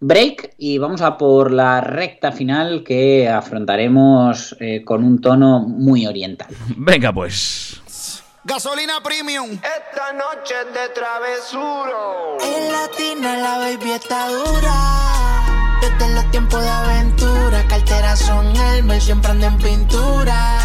break 0.00 0.54
y 0.58 0.78
vamos 0.78 1.00
a 1.00 1.16
por 1.16 1.50
la 1.50 1.80
recta 1.80 2.32
final 2.32 2.84
que 2.84 3.28
afrontaremos 3.28 4.56
eh, 4.60 4.84
con 4.84 5.04
un 5.04 5.20
tono 5.20 5.60
muy 5.60 6.06
oriental. 6.06 6.48
Venga 6.76 7.12
pues. 7.12 7.82
Gasolina 8.44 9.00
premium. 9.02 9.50
Esta 9.50 10.12
noche 10.12 10.54
es 10.66 10.74
de 10.74 10.88
travesuro. 10.94 12.38
En 12.40 12.72
latina 12.72 13.36
la 13.36 13.58
baby 13.58 13.92
está 13.92 14.28
dura. 14.28 15.52
Desde 15.80 16.14
los 16.14 16.30
tiempos 16.32 16.60
de 16.60 16.68
aventura, 16.68 17.64
carteras 17.68 18.18
son 18.18 18.46
Elmer, 18.56 19.00
siempre 19.00 19.30
ando 19.30 19.46
en 19.46 19.58
pintura. 19.58 20.58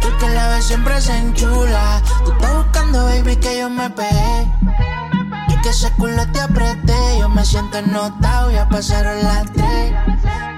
Tú 0.00 0.08
que 0.18 0.28
la 0.28 0.48
ves 0.50 0.64
siempre 0.66 1.00
se 1.00 1.16
enchula. 1.16 2.02
Tú 2.24 2.32
estás 2.32 2.54
buscando, 2.54 3.04
baby, 3.04 3.36
que 3.36 3.58
yo 3.60 3.70
me 3.70 3.88
pegué. 3.90 4.46
Que 5.66 5.70
ese 5.70 5.90
culo 5.94 6.24
te 6.30 6.40
apreté. 6.40 7.18
Yo 7.18 7.28
me 7.28 7.44
siento 7.44 7.82
notado, 7.82 8.52
ya 8.52 8.68
pasaron 8.68 9.20
las 9.20 9.52
tres. 9.52 9.94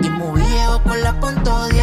Y 0.03 0.11
muy 0.11 0.43
viejo 0.43 0.83
con 0.83 1.03
la 1.03 1.19
punto 1.19 1.67
10. 1.69 1.83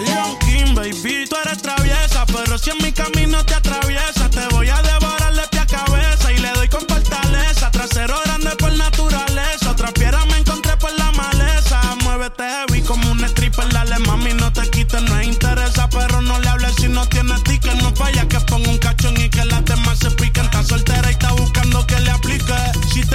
Leon 0.00 0.38
King, 0.40 0.74
baby, 0.74 1.24
tú 1.30 1.36
eres 1.44 1.62
traviesa. 1.62 2.26
si 2.60 2.70
en 2.70 2.78
mi 2.78 2.90
camino 2.90 3.46
te 3.46 3.54
atraviesa, 3.54 4.28
te 4.28 4.44
voy 4.56 4.68
a 4.68 4.82
devorar 4.82 5.32
de 5.34 5.42
pie 5.52 5.60
a 5.60 5.66
cabeza 5.66 6.32
y 6.32 6.38
le 6.38 6.50
doy 6.54 6.68
con 6.68 6.80
fortaleza. 6.80 7.70
Trasero 7.70 8.16
grande 8.24 8.50
por 8.56 8.72
naturaleza, 8.72 9.70
otra 9.70 9.92
piedra 9.92 10.24
me 10.26 10.38
encontré 10.38 10.76
por 10.78 10.90
la 10.98 11.12
maleza. 11.12 11.80
Muévete 12.02 12.42
heavy 12.42 12.82
como 12.82 13.08
un 13.12 13.24
stripper, 13.24 13.72
dale 13.72 14.00
mami, 14.00 14.34
no 14.34 14.52
te 14.52 14.68
quites, 14.68 15.00
no 15.00 15.20
es 15.20 15.28
interesa, 15.28 15.88
pero 15.90 16.20
no 16.20 16.40
le 16.40 16.48
hables 16.48 16.74
si 16.74 16.88
no 16.88 17.06
tienes 17.06 17.40
ticket. 17.44 17.80
No 17.80 17.94
falla 17.94 18.26
que 18.26 18.40
ponga 18.40 18.68
un 18.68 18.78
cachón 18.78 19.16
y 19.20 19.30
que 19.30 19.44
las 19.44 19.64
demás 19.64 20.00
se 20.00 20.10
piquen. 20.10 20.46
Está 20.46 20.64
soltera 20.64 21.08
y 21.08 21.12
está 21.12 21.30
buscando 21.30 21.51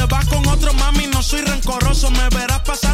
vas 0.09 0.25
con 0.27 0.45
otro 0.47 0.73
mami, 0.73 1.07
no 1.07 1.21
soy 1.21 1.41
rencoroso, 1.41 2.09
me 2.11 2.29
verás 2.29 2.59
pasándote 2.61 2.86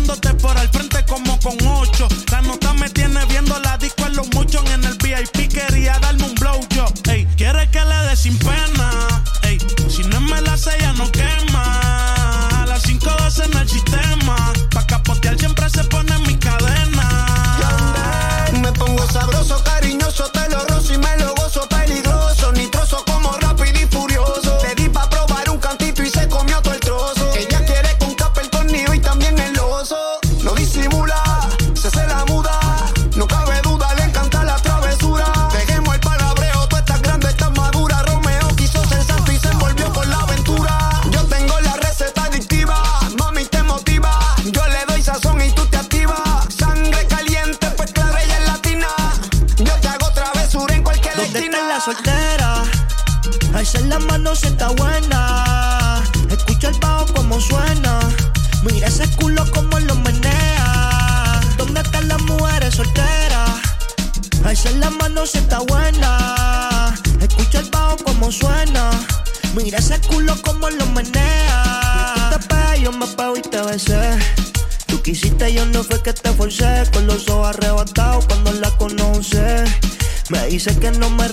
dice 80.65 80.79
que 80.79 80.91
no 80.91 81.09
me 81.09 81.27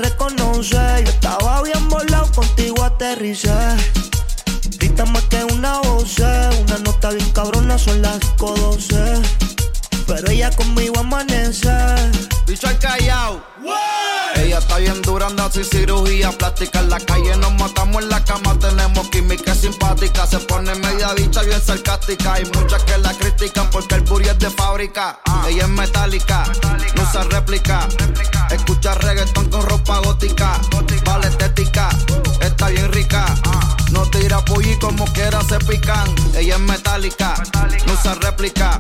bien 21.61 21.67
sarcástica. 21.67 22.35
Hay 22.35 22.45
muchas 22.55 22.83
que 22.85 22.99
la 22.99 23.13
critican 23.15 23.71
porque 23.71 23.95
el 23.97 24.03
booty 24.03 24.29
es 24.29 24.39
de 24.39 24.51
fábrica. 24.51 25.21
Ella 25.49 25.63
es 25.63 25.69
metálica, 25.69 26.45
no 26.97 27.03
usa 27.03 27.25
réplica. 27.25 27.89
Escucha 28.51 28.95
reggaetón 28.95 29.49
con 29.51 29.63
ropa 29.63 29.99
gótica. 29.99 30.61
Vale 31.05 31.29
estética, 31.29 31.89
está 32.41 32.69
bien 32.69 32.91
rica. 32.93 33.25
No 33.91 34.09
tira 34.11 34.45
pollo 34.45 34.79
como 34.81 35.05
quiera 35.13 35.41
se 35.43 35.59
pican. 35.61 36.15
Ella 36.37 36.55
es 36.55 36.61
metálica, 36.61 37.35
no 37.87 37.93
usa 37.93 38.15
réplica. 38.15 38.79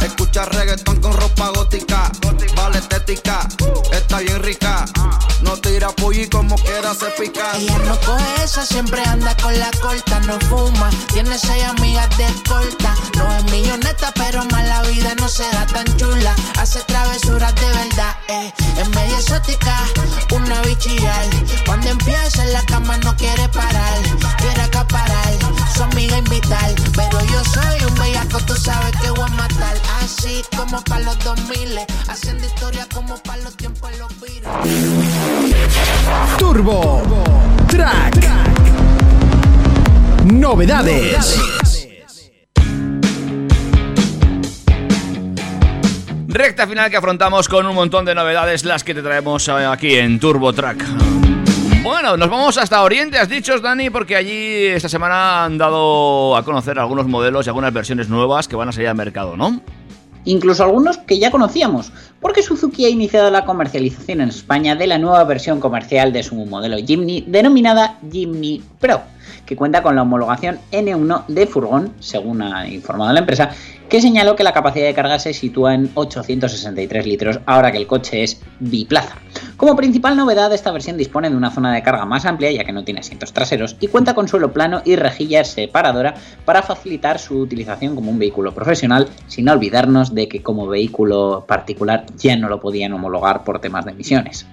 Escucha 0.00 0.44
reggaetón 0.46 1.00
con 1.00 1.12
ropa 1.12 1.50
gótica. 1.54 2.10
Vale 2.56 2.78
estética, 2.78 3.48
está 3.92 4.18
bien 4.18 4.42
rica. 4.42 4.84
No 5.42 5.56
tira 5.56 5.88
pollo 5.90 6.28
como 6.30 6.56
quiera 6.56 6.94
se 6.94 7.06
pican. 7.18 7.56
Ella 7.56 7.78
no 7.78 7.98
coge 8.00 8.44
esa, 8.44 8.64
siempre 8.66 9.02
anda 9.04 9.34
con 9.36 9.58
la 9.58 9.70
corta, 9.80 10.20
no 10.20 10.38
fuma. 10.40 10.90
Tiene 11.12 11.38
seis 11.38 11.64
amigas 11.64 12.08
de 12.18 12.26
corta. 12.48 12.94
No 13.16 13.36
es 13.36 13.44
milloneta, 13.44 14.12
pero 14.14 14.44
más 14.46 14.66
la 14.66 14.82
vida 14.82 15.14
no 15.16 15.28
se 15.28 15.44
da 15.50 15.66
tan 15.66 15.86
chula. 15.96 16.34
Hace 16.58 16.80
travesuras 16.80 17.54
de 17.54 17.66
verdad, 17.68 18.16
eh. 18.28 18.52
Es 18.78 18.88
media 18.90 19.18
exótica, 19.18 19.76
una 20.32 20.60
bichillar. 20.62 21.26
Cuando 21.66 21.88
empieza 21.88 22.44
en 22.44 22.52
la 22.52 22.62
cama 22.66 22.96
no 22.98 23.16
quiere 23.16 23.48
parar. 23.48 23.98
Quiere 24.40 24.62
acaparar, 24.62 25.32
su 25.74 25.82
amiga 25.82 26.18
invitar. 26.18 26.70
Pero 26.96 27.20
yo 27.26 27.44
soy 27.44 27.84
un 27.88 27.94
bellaco, 27.94 28.38
tú 28.46 28.54
sabes 28.54 28.92
que 29.00 29.10
voy 29.10 29.24
a 29.24 29.28
matar. 29.28 29.76
Así 30.02 30.42
como 30.56 30.82
para 30.84 31.04
los 31.04 31.18
2000, 31.24 31.78
haciendo 32.08 32.46
historia 32.46 32.86
como 32.92 33.16
para 33.18 33.42
los 33.42 33.56
tiempos 33.56 33.90
los 33.98 34.20
virus. 34.20 34.48
Turbo 36.38 37.02
Track. 37.68 38.16
Novedades. 40.24 41.40
Recta 46.28 46.66
final 46.66 46.90
que 46.90 46.96
afrontamos 46.96 47.48
con 47.48 47.66
un 47.66 47.74
montón 47.74 48.04
de 48.04 48.14
novedades, 48.14 48.64
las 48.64 48.84
que 48.84 48.94
te 48.94 49.02
traemos 49.02 49.48
eh, 49.48 49.66
aquí 49.66 49.96
en 49.96 50.20
Turbo 50.20 50.52
Track. 50.52 51.29
Bueno, 51.82 52.18
nos 52.18 52.28
vamos 52.28 52.58
hasta 52.58 52.82
Oriente, 52.82 53.18
has 53.18 53.28
dicho, 53.28 53.58
Dani, 53.58 53.88
porque 53.88 54.14
allí 54.14 54.66
esta 54.66 54.88
semana 54.88 55.44
han 55.44 55.56
dado 55.56 56.36
a 56.36 56.44
conocer 56.44 56.78
algunos 56.78 57.06
modelos 57.06 57.46
y 57.46 57.48
algunas 57.48 57.72
versiones 57.72 58.10
nuevas 58.10 58.48
que 58.48 58.54
van 58.54 58.68
a 58.68 58.72
salir 58.72 58.88
al 58.88 58.96
mercado, 58.96 59.34
¿no? 59.34 59.62
incluso 60.24 60.64
algunos 60.64 60.98
que 60.98 61.18
ya 61.18 61.30
conocíamos, 61.30 61.92
porque 62.20 62.42
Suzuki 62.42 62.84
ha 62.84 62.90
iniciado 62.90 63.30
la 63.30 63.44
comercialización 63.44 64.20
en 64.20 64.28
España 64.28 64.76
de 64.76 64.86
la 64.86 64.98
nueva 64.98 65.24
versión 65.24 65.60
comercial 65.60 66.12
de 66.12 66.22
su 66.22 66.34
modelo 66.34 66.76
Jimny 66.76 67.24
denominada 67.26 67.98
Jimny 68.10 68.62
Pro, 68.78 69.02
que 69.50 69.56
cuenta 69.56 69.82
con 69.82 69.96
la 69.96 70.02
homologación 70.02 70.60
N1 70.70 71.26
de 71.26 71.44
furgón, 71.48 71.92
según 71.98 72.40
ha 72.40 72.68
informado 72.68 73.12
la 73.12 73.18
empresa, 73.18 73.50
que 73.88 74.00
señaló 74.00 74.36
que 74.36 74.44
la 74.44 74.52
capacidad 74.52 74.86
de 74.86 74.94
carga 74.94 75.18
se 75.18 75.34
sitúa 75.34 75.74
en 75.74 75.90
863 75.94 77.04
litros, 77.04 77.40
ahora 77.46 77.72
que 77.72 77.78
el 77.78 77.88
coche 77.88 78.22
es 78.22 78.40
biplaza. 78.60 79.16
Como 79.56 79.74
principal 79.74 80.16
novedad, 80.16 80.52
esta 80.54 80.70
versión 80.70 80.96
dispone 80.96 81.30
de 81.30 81.36
una 81.36 81.50
zona 81.50 81.74
de 81.74 81.82
carga 81.82 82.04
más 82.04 82.26
amplia, 82.26 82.52
ya 82.52 82.62
que 82.62 82.72
no 82.72 82.84
tiene 82.84 83.00
asientos 83.00 83.32
traseros, 83.32 83.76
y 83.80 83.88
cuenta 83.88 84.14
con 84.14 84.28
suelo 84.28 84.52
plano 84.52 84.82
y 84.84 84.94
rejilla 84.94 85.42
separadora 85.42 86.14
para 86.44 86.62
facilitar 86.62 87.18
su 87.18 87.40
utilización 87.40 87.96
como 87.96 88.12
un 88.12 88.20
vehículo 88.20 88.54
profesional, 88.54 89.08
sin 89.26 89.48
olvidarnos 89.48 90.14
de 90.14 90.28
que 90.28 90.44
como 90.44 90.68
vehículo 90.68 91.44
particular 91.48 92.06
ya 92.16 92.36
no 92.36 92.48
lo 92.48 92.60
podían 92.60 92.92
homologar 92.92 93.42
por 93.42 93.58
temas 93.58 93.84
de 93.84 93.90
emisiones. 93.90 94.46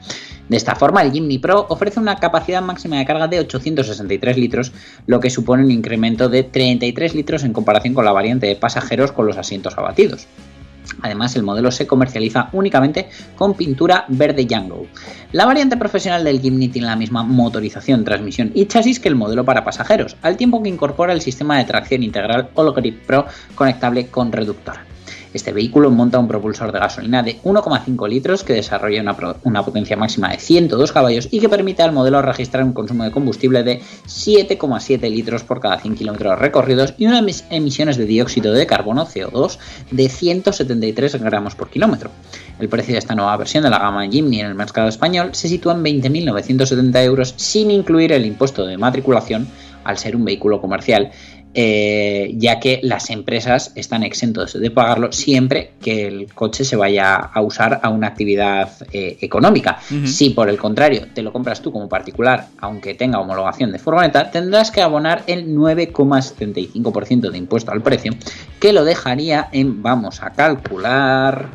De 0.50 0.58
esta 0.58 0.76
forma, 0.76 1.02
el 1.02 1.12
Jimny 1.12 1.40
Pro 1.40 1.66
ofrece 1.70 2.00
una 2.00 2.16
capacidad 2.16 2.62
máxima 2.62 2.98
de 2.98 3.06
carga 3.06 3.28
de 3.28 3.40
863 3.40 4.38
litros, 4.38 4.72
lo 5.06 5.20
que 5.20 5.30
supone 5.30 5.64
un 5.64 5.72
incremento 5.72 6.30
de 6.30 6.44
33 6.44 7.16
litros 7.16 7.44
en 7.44 7.54
comparación 7.54 7.94
con 7.94 8.06
la 8.06 8.14
variante 8.14 8.48
de 8.48 8.56
pasajeros 8.56 9.12
con 9.12 9.26
los 9.28 9.38
asientos 9.38 9.78
abatidos. 9.78 10.28
Además, 11.02 11.36
el 11.36 11.44
modelo 11.44 11.70
se 11.72 11.86
comercializa 11.86 12.50
únicamente 12.54 13.10
con 13.36 13.56
pintura 13.56 14.06
verde 14.08 14.46
Django. 14.46 14.88
La 15.34 15.46
variante 15.46 15.78
profesional 15.78 16.24
del 16.24 16.40
Jimny 16.40 16.70
tiene 16.70 16.88
la 16.88 16.96
misma 16.96 17.24
motorización, 17.24 18.04
transmisión 18.04 18.52
y 18.54 18.66
chasis 18.66 19.00
que 19.00 19.10
el 19.10 19.16
modelo 19.16 19.44
para 19.44 19.66
pasajeros, 19.66 20.16
al 20.22 20.38
tiempo 20.38 20.64
que 20.64 20.70
incorpora 20.70 21.14
el 21.14 21.22
sistema 21.22 21.58
de 21.58 21.66
tracción 21.66 22.04
integral 22.04 22.50
All 22.56 22.74
Grip 22.74 23.06
Pro 23.06 23.26
conectable 23.56 24.08
con 24.08 24.32
reductor. 24.32 24.97
Este 25.38 25.54
vehículo 25.54 25.92
monta 25.92 26.18
un 26.18 26.28
propulsor 26.28 26.72
de 26.72 26.80
gasolina 26.80 27.22
de 27.22 27.40
1,5 27.44 28.10
litros 28.10 28.44
que 28.44 28.54
desarrolla 28.54 29.04
una, 29.44 29.64
potencia 29.64 29.96
máxima 29.96 30.32
de 30.32 30.40
102 30.40 30.92
caballos 30.92 31.28
y 31.30 31.40
que 31.40 31.48
permite 31.48 31.84
al 31.84 31.92
modelo 31.92 32.24
registrar 32.24 32.64
un 32.64 32.74
consumo 32.74 33.04
de 33.04 33.12
combustible 33.12 33.62
de 33.62 33.80
7,7 34.08 35.00
litros 35.12 35.44
por 35.44 35.60
cada 35.60 35.78
100 35.78 35.94
kilómetros 35.94 36.40
recorridos 36.40 36.96
y 36.98 37.06
unas 37.06 37.46
emisiones 37.52 37.98
de 37.98 38.06
dióxido 38.06 38.52
de 38.52 38.66
carbono 38.66 39.06
CO2 39.06 39.60
de 39.92 40.10
173 40.10 41.22
gramos 41.22 41.54
por 41.54 41.70
kilómetro. 41.70 42.10
El 42.60 42.68
precio 42.68 42.94
de 42.94 42.98
esta 42.98 43.14
nueva 43.14 43.38
versión 43.38 43.64
de 43.64 43.70
la 43.70 43.78
gama 43.78 44.08
Jimny 44.08 44.40
en 44.40 44.48
el 44.48 44.56
mercado 44.56 44.88
español 44.88 45.30
se 45.34 45.50
sitúa 45.50 45.74
en 45.74 45.84
20.970 45.84 47.04
euros 47.04 47.36
sin 47.38 47.70
incluir 47.70 48.12
el 48.12 48.26
impuesto 48.26 48.66
de 48.66 48.80
matriculación 48.80 49.48
al 49.84 49.98
ser 49.98 50.16
un 50.16 50.26
vehículo 50.26 50.60
comercial 50.60 51.12
eh, 51.60 52.36
ya 52.38 52.60
que 52.60 52.80
las 52.84 53.10
empresas 53.10 53.72
están 53.74 54.04
exentos 54.04 54.54
de 54.54 54.70
pagarlo 54.70 55.12
siempre 55.12 55.72
que 55.82 56.06
el 56.06 56.32
coche 56.32 56.64
se 56.64 56.76
vaya 56.76 57.16
a 57.16 57.42
usar 57.42 57.80
a 57.82 57.90
una 57.90 58.06
actividad 58.06 58.70
eh, 58.94 59.18
económica. 59.22 59.80
Si 60.06 60.30
por 60.30 60.50
el 60.50 60.60
contrario 60.60 61.08
te 61.16 61.24
lo 61.24 61.34
compras 61.34 61.64
tú 61.64 61.72
como 61.72 61.90
particular, 61.90 62.50
aunque 62.60 62.94
tenga 62.94 63.20
homologación 63.20 63.72
de 63.72 63.80
furgoneta, 63.80 64.30
tendrás 64.30 64.70
que 64.70 64.84
abonar 64.84 65.24
el 65.26 65.48
9,75% 65.48 67.32
de 67.32 67.38
impuesto 67.40 67.72
al 67.72 67.82
precio, 67.82 68.14
que 68.60 68.72
lo 68.72 68.86
dejaría 68.86 69.50
en, 69.52 69.82
vamos 69.82 70.22
a 70.22 70.34
calcular, 70.34 71.50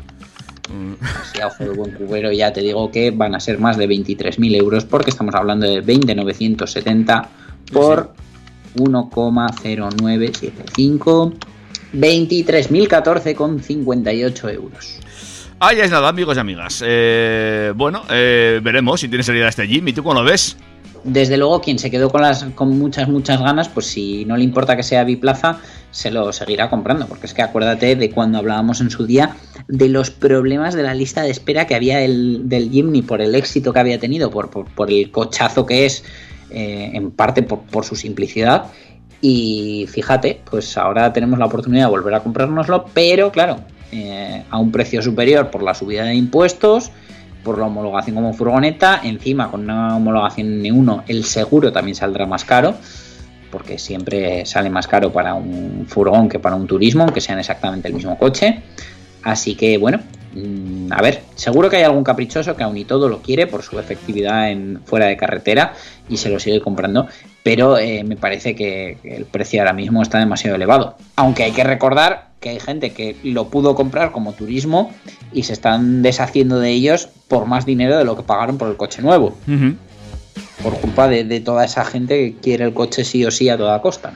así 1.21 1.39
a 1.39 1.47
ojo 1.47 1.63
de 1.63 1.69
buen 1.69 1.91
cubero 1.93 2.29
ya 2.33 2.51
te 2.51 2.59
digo 2.59 2.91
que 2.91 3.11
van 3.11 3.35
a 3.35 3.39
ser 3.39 3.57
más 3.57 3.77
de 3.77 3.87
23.000 3.87 4.53
euros 4.57 4.83
porque 4.83 5.11
estamos 5.11 5.33
hablando 5.33 5.65
de 5.65 5.81
20.970 5.81 7.25
por 7.71 8.11
1,0975 8.75 11.33
23.014,58 11.93 14.53
euros. 14.53 14.99
Ahí 15.59 15.79
es 15.79 15.91
nada, 15.91 16.09
amigos 16.09 16.35
y 16.35 16.39
amigas. 16.39 16.83
Eh, 16.85 17.71
bueno, 17.75 18.01
eh, 18.09 18.59
veremos 18.61 18.99
si 18.99 19.07
tiene 19.07 19.23
salida 19.23 19.47
este 19.47 19.65
Jim. 19.67 19.87
¿Y 19.87 19.93
tú 19.93 20.03
cómo 20.03 20.15
lo 20.15 20.25
ves? 20.25 20.57
Desde 21.05 21.37
luego, 21.37 21.61
quien 21.61 21.79
se 21.79 21.89
quedó 21.91 22.09
con 22.09 22.21
las 22.21 22.43
con 22.55 22.77
muchas, 22.77 23.09
muchas 23.09 23.41
ganas, 23.41 23.67
pues 23.69 23.87
si 23.87 24.25
no 24.25 24.37
le 24.37 24.43
importa 24.43 24.75
que 24.75 24.83
sea 24.83 25.03
biplaza, 25.03 25.59
se 25.91 26.11
lo 26.11 26.33
seguirá 26.33 26.69
comprando. 26.69 27.07
Porque 27.07 27.27
es 27.27 27.33
que 27.33 27.41
acuérdate 27.41 27.95
de 27.95 28.09
cuando 28.09 28.39
hablábamos 28.39 28.81
en 28.81 28.89
su 28.89 29.05
día 29.05 29.35
de 29.67 29.89
los 29.89 30.11
problemas 30.11 30.73
de 30.73 30.83
la 30.83 30.93
lista 30.93 31.21
de 31.21 31.29
espera 31.29 31.67
que 31.67 31.75
había 31.75 32.01
el, 32.01 32.49
del 32.49 32.69
Jimny 32.69 33.01
por 33.01 33.21
el 33.21 33.35
éxito 33.35 33.71
que 33.71 33.79
había 33.79 33.97
tenido, 33.99 34.29
por, 34.31 34.49
por, 34.49 34.65
por 34.65 34.91
el 34.91 35.09
cochazo 35.11 35.65
que 35.65 35.85
es, 35.85 36.03
eh, 36.53 36.91
en 36.93 37.11
parte 37.11 37.43
por, 37.43 37.85
su 37.85 37.95
simplicidad. 37.95 38.65
Y 39.21 39.87
fíjate, 39.89 40.41
pues 40.49 40.77
ahora 40.77 41.11
tenemos 41.13 41.39
la 41.39 41.45
oportunidad 41.45 41.85
de 41.85 41.91
volver 41.91 42.13
a 42.13 42.19
comprárnoslo, 42.19 42.85
pero 42.93 43.31
claro, 43.31 43.61
eh, 43.91 44.43
a 44.49 44.57
un 44.57 44.71
precio 44.71 45.01
superior 45.01 45.49
por 45.49 45.63
la 45.63 45.73
subida 45.73 46.03
de 46.03 46.15
impuestos, 46.15 46.91
por 47.43 47.57
la 47.57 47.67
homologación 47.67 48.15
como 48.15 48.33
furgoneta, 48.33 49.01
encima 49.03 49.49
con 49.49 49.61
una 49.61 49.95
homologación 49.95 50.61
N1 50.61 51.03
el 51.07 51.23
seguro 51.23 51.71
también 51.71 51.95
saldrá 51.95 52.25
más 52.25 52.43
caro, 52.43 52.75
porque 53.51 53.77
siempre 53.77 54.45
sale 54.45 54.69
más 54.69 54.87
caro 54.87 55.11
para 55.11 55.35
un 55.35 55.85
furgón 55.87 56.27
que 56.27 56.39
para 56.39 56.55
un 56.55 56.67
turismo, 56.67 57.03
aunque 57.03 57.21
sean 57.21 57.39
exactamente 57.39 57.87
el 57.87 57.93
mismo 57.93 58.17
coche. 58.17 58.61
Así 59.23 59.55
que 59.55 59.77
bueno, 59.77 59.99
mm, 60.33 60.91
a 60.91 61.01
ver, 61.01 61.21
seguro 61.35 61.69
que 61.69 61.77
hay 61.77 61.83
algún 61.83 62.03
caprichoso 62.03 62.55
que 62.55 62.63
aún 62.63 62.77
y 62.77 62.85
todo 62.85 63.09
lo 63.09 63.21
quiere 63.21 63.47
por 63.47 63.63
su 63.63 63.79
efectividad 63.79 64.49
en 64.49 64.81
fuera 64.85 65.07
de 65.07 65.17
carretera 65.17 65.73
y 66.09 66.17
se 66.17 66.29
lo 66.29 66.39
sigue 66.39 66.61
comprando, 66.61 67.07
pero 67.43 67.77
eh, 67.77 68.03
me 68.03 68.15
parece 68.15 68.55
que, 68.55 68.97
el 69.03 69.25
precio 69.25 69.61
ahora 69.61 69.73
mismo 69.73 70.01
está 70.01 70.19
demasiado 70.19 70.55
elevado. 70.55 70.97
Aunque 71.15 71.43
hay 71.43 71.51
que 71.51 71.63
recordar 71.63 72.29
que 72.39 72.49
hay 72.49 72.59
gente 72.59 72.91
que 72.91 73.15
lo 73.23 73.47
pudo 73.47 73.75
comprar 73.75 74.11
como 74.11 74.33
turismo 74.33 74.93
y 75.31 75.43
se 75.43 75.53
están 75.53 76.01
deshaciendo 76.01 76.59
de 76.59 76.71
ellos 76.71 77.07
por 77.27 77.45
más 77.45 77.65
dinero 77.65 77.97
de 77.97 78.03
lo 78.03 78.17
que 78.17 78.23
pagaron 78.23 78.57
por 78.57 78.69
el 78.69 78.75
coche 78.75 79.01
nuevo. 79.01 79.37
Por 80.61 80.73
culpa 80.79 81.07
de, 81.07 81.23
de 81.23 81.39
toda 81.39 81.63
esa 81.63 81.85
gente 81.85 82.17
que 82.17 82.35
quiere 82.41 82.65
el 82.65 82.73
coche 82.73 83.05
sí 83.05 83.23
o 83.25 83.31
sí 83.31 83.49
a 83.49 83.57
toda 83.57 83.81
costa. 83.81 84.13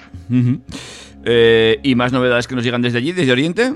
Eh, 1.30 1.80
¿Y 1.84 1.96
más 1.96 2.14
novedades 2.14 2.48
que 2.48 2.56
nos 2.56 2.64
llegan 2.64 2.82
desde 2.82 3.00
allí, 3.00 3.12
desde 3.12 3.32
Oriente? 3.34 3.74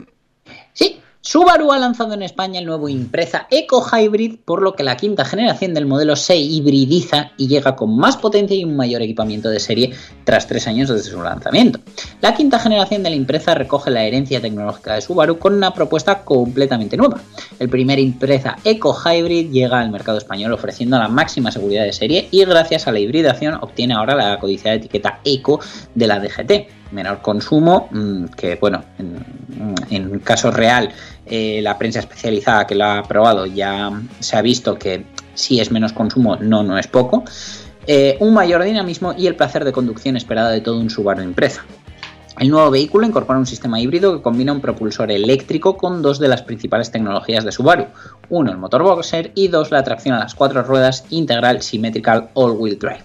Sí, 0.72 1.02
Subaru 1.24 1.72
ha 1.72 1.78
lanzado 1.78 2.16
en 2.16 2.24
España 2.24 2.60
el 2.60 2.66
nuevo 2.66 2.90
Impreza 2.90 3.46
Eco 3.52 3.86
Hybrid, 3.86 4.40
por 4.44 4.64
lo 4.64 4.74
que 4.74 4.82
la 4.82 4.98
quinta 4.98 5.24
generación 5.24 5.76
del 5.76 5.86
modelo 5.86 6.16
se 6.16 6.36
hibridiza 6.36 7.34
y 7.38 7.48
llega 7.48 7.76
con 7.76 7.96
más 7.96 8.18
potencia 8.18 8.58
y 8.58 8.64
un 8.64 8.76
mayor 8.76 9.04
equipamiento 9.04 9.48
de 9.48 9.60
serie 9.60 9.94
tras 10.24 10.48
tres 10.48 10.66
años 10.68 10.90
desde 10.90 11.12
su 11.12 11.22
lanzamiento. 11.22 11.80
La 12.22 12.34
quinta 12.34 12.58
generación 12.58 13.04
de 13.04 13.12
la 13.12 13.16
Impreza 13.16 13.54
recoge 13.54 13.92
la 13.92 14.04
herencia 14.04 14.42
tecnológica 14.42 14.96
de 14.96 15.02
Subaru 15.02 15.38
con 15.38 15.54
una 15.54 15.76
propuesta 15.76 16.24
completamente 16.24 16.98
nueva. 16.98 17.22
El 17.60 17.70
primer 17.70 18.00
Impreza 18.00 18.58
Eco 18.64 18.92
Hybrid 18.92 19.52
llega 19.52 19.80
al 19.80 19.92
mercado 19.92 20.18
español 20.18 20.54
ofreciendo 20.54 20.98
la 20.98 21.08
máxima 21.08 21.52
seguridad 21.52 21.84
de 21.84 21.94
serie 21.94 22.30
y 22.32 22.44
gracias 22.46 22.88
a 22.88 22.92
la 22.92 23.00
hibridación 23.00 23.60
obtiene 23.62 23.94
ahora 23.94 24.16
la 24.16 24.40
codiciada 24.40 24.78
etiqueta 24.78 25.20
Eco 25.24 25.60
de 25.94 26.08
la 26.08 26.20
DGT 26.20 26.81
menor 26.92 27.22
consumo, 27.22 27.88
mm, 27.92 28.26
que 28.38 28.56
bueno, 28.56 28.84
en, 28.98 29.76
en 29.90 30.20
caso 30.20 30.52
real, 30.52 30.92
eh, 31.26 31.62
la 31.62 31.78
prensa 31.78 32.00
especializada 32.00 32.68
que 32.68 32.76
lo 32.76 32.86
ha 32.86 33.04
probado 33.04 33.46
ya 33.46 33.92
se 34.20 34.36
ha 34.36 34.42
visto 34.42 34.78
que 34.78 35.06
si 35.34 35.60
es 35.60 35.72
menos 35.72 35.94
consumo, 35.94 36.36
no, 36.36 36.64
no 36.64 36.78
es 36.78 36.88
poco. 36.88 37.24
Eh, 37.88 38.18
un 38.20 38.34
mayor 38.34 38.64
dinamismo 38.64 39.14
y 39.18 39.28
el 39.28 39.36
placer 39.36 39.66
de 39.66 39.72
conducción 39.72 40.16
esperado 40.16 40.50
de 40.50 40.62
todo 40.62 40.80
un 40.80 40.90
Subaru 40.90 41.24
Impreza. 41.24 41.64
El 42.40 42.50
nuevo 42.50 42.72
vehículo 42.72 43.06
incorpora 43.06 43.40
un 43.40 43.46
sistema 43.46 43.80
híbrido 43.80 44.16
que 44.16 44.22
combina 44.22 44.52
un 44.52 44.62
propulsor 44.62 45.12
eléctrico 45.12 45.78
con 45.78 46.02
dos 46.02 46.18
de 46.18 46.28
las 46.28 46.42
principales 46.42 46.90
tecnologías 46.90 47.44
de 47.44 47.52
Subaru. 47.52 47.88
Uno, 48.30 48.52
el 48.52 48.58
motor 48.58 48.84
boxer 48.84 49.32
y 49.36 49.48
dos, 49.48 49.72
la 49.72 49.84
tracción 49.84 50.16
a 50.16 50.20
las 50.20 50.36
cuatro 50.36 50.64
ruedas 50.64 51.06
integral 51.10 51.62
Symmetrical 51.62 52.30
All-Wheel 52.34 52.80
Drive. 52.80 53.04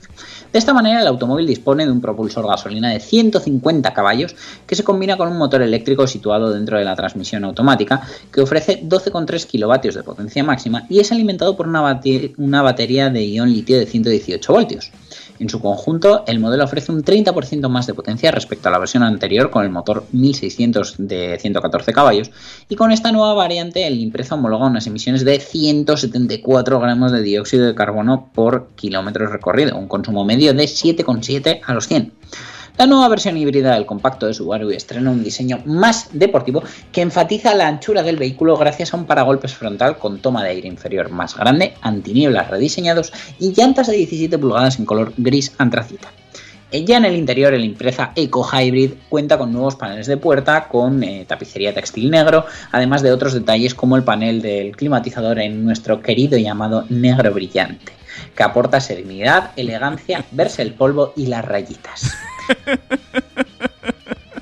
De 0.56 0.60
esta 0.60 0.72
manera, 0.72 1.02
el 1.02 1.06
automóvil 1.06 1.46
dispone 1.46 1.84
de 1.84 1.92
un 1.92 2.00
propulsor 2.00 2.46
gasolina 2.48 2.88
de 2.88 2.98
150 2.98 3.92
caballos 3.92 4.34
que 4.66 4.74
se 4.74 4.84
combina 4.84 5.18
con 5.18 5.28
un 5.28 5.36
motor 5.36 5.60
eléctrico 5.60 6.06
situado 6.06 6.50
dentro 6.50 6.78
de 6.78 6.84
la 6.86 6.96
transmisión 6.96 7.44
automática 7.44 8.00
que 8.32 8.40
ofrece 8.40 8.80
12,3 8.82 9.46
kilovatios 9.46 9.96
de 9.96 10.02
potencia 10.02 10.42
máxima 10.42 10.86
y 10.88 11.00
es 11.00 11.12
alimentado 11.12 11.58
por 11.58 11.68
una, 11.68 11.82
bate- 11.82 12.32
una 12.38 12.62
batería 12.62 13.10
de 13.10 13.26
ion 13.28 13.52
litio 13.52 13.78
de 13.78 13.84
118 13.84 14.50
voltios. 14.50 14.92
En 15.38 15.50
su 15.50 15.60
conjunto, 15.60 16.24
el 16.26 16.40
modelo 16.40 16.64
ofrece 16.64 16.90
un 16.90 17.04
30% 17.04 17.68
más 17.68 17.86
de 17.86 17.92
potencia 17.92 18.30
respecto 18.30 18.70
a 18.70 18.72
la 18.72 18.78
versión 18.78 19.02
anterior 19.02 19.50
con 19.50 19.62
el 19.64 19.68
motor 19.70 20.06
1600 20.12 20.94
de 20.96 21.36
114 21.38 21.92
caballos 21.92 22.30
y 22.70 22.76
con 22.76 22.90
esta 22.90 23.12
nueva 23.12 23.34
variante 23.34 23.86
el 23.86 24.00
Impreza 24.00 24.36
homologa 24.36 24.64
unas 24.66 24.86
emisiones 24.86 25.26
de 25.26 25.38
174 25.38 26.80
gramos 26.80 27.12
de 27.12 27.20
dióxido 27.20 27.66
de 27.66 27.74
carbono 27.74 28.30
por 28.34 28.68
kilómetro 28.76 29.26
recorrido, 29.26 29.76
un 29.76 29.88
consumo 29.88 30.24
medio 30.24 30.45
de 30.54 30.64
7,7 30.64 31.60
a 31.64 31.74
los 31.74 31.88
100. 31.88 32.12
La 32.78 32.86
nueva 32.86 33.08
versión 33.08 33.38
híbrida 33.38 33.72
del 33.72 33.86
compacto 33.86 34.26
de 34.26 34.34
Subaru 34.34 34.70
estrena 34.70 35.10
un 35.10 35.24
diseño 35.24 35.62
más 35.64 36.10
deportivo 36.12 36.62
que 36.92 37.00
enfatiza 37.00 37.54
la 37.54 37.68
anchura 37.68 38.02
del 38.02 38.18
vehículo 38.18 38.56
gracias 38.58 38.92
a 38.92 38.98
un 38.98 39.06
paragolpes 39.06 39.54
frontal 39.54 39.96
con 39.96 40.18
toma 40.18 40.44
de 40.44 40.50
aire 40.50 40.68
inferior 40.68 41.08
más 41.08 41.36
grande, 41.36 41.72
antinieblas 41.80 42.50
rediseñados 42.50 43.14
y 43.38 43.54
llantas 43.54 43.86
de 43.86 43.96
17 43.96 44.36
pulgadas 44.36 44.78
en 44.78 44.84
color 44.84 45.14
gris 45.16 45.54
antracita. 45.56 46.12
Ya 46.72 46.96
en 46.98 47.04
el 47.04 47.14
interior, 47.14 47.54
el 47.54 47.64
Impreza 47.64 48.12
Eco 48.16 48.46
Hybrid 48.46 48.92
cuenta 49.08 49.38
con 49.38 49.52
nuevos 49.52 49.76
paneles 49.76 50.06
de 50.06 50.16
puerta 50.16 50.68
con 50.68 51.02
eh, 51.02 51.24
tapicería 51.26 51.72
textil 51.72 52.10
negro, 52.10 52.44
además 52.72 53.02
de 53.02 53.12
otros 53.12 53.32
detalles 53.32 53.74
como 53.74 53.96
el 53.96 54.02
panel 54.02 54.42
del 54.42 54.76
climatizador 54.76 55.38
en 55.38 55.64
nuestro 55.64 56.02
querido 56.02 56.36
y 56.36 56.46
amado 56.46 56.84
negro 56.90 57.32
brillante, 57.32 57.92
que 58.34 58.42
aporta 58.42 58.80
serenidad, 58.80 59.52
elegancia, 59.56 60.24
verse 60.30 60.62
el 60.62 60.74
polvo 60.74 61.12
y 61.16 61.26
las 61.26 61.44
rayitas. 61.44 62.12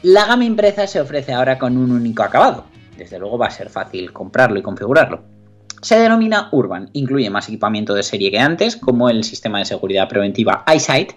La 0.02 0.26
gama 0.26 0.44
Impreza 0.44 0.86
se 0.86 1.00
ofrece 1.00 1.32
ahora 1.32 1.58
con 1.58 1.76
un 1.76 1.90
único 1.90 2.22
acabado. 2.22 2.66
Desde 2.96 3.18
luego 3.18 3.38
va 3.38 3.46
a 3.46 3.50
ser 3.50 3.70
fácil 3.70 4.12
comprarlo 4.12 4.58
y 4.58 4.62
configurarlo. 4.62 5.22
Se 5.80 5.98
denomina 5.98 6.48
Urban, 6.52 6.88
incluye 6.94 7.28
más 7.28 7.48
equipamiento 7.48 7.94
de 7.94 8.02
serie 8.02 8.30
que 8.30 8.38
antes, 8.38 8.76
como 8.76 9.10
el 9.10 9.24
sistema 9.24 9.58
de 9.58 9.66
seguridad 9.66 10.08
preventiva 10.08 10.64
EyeSight, 10.66 11.12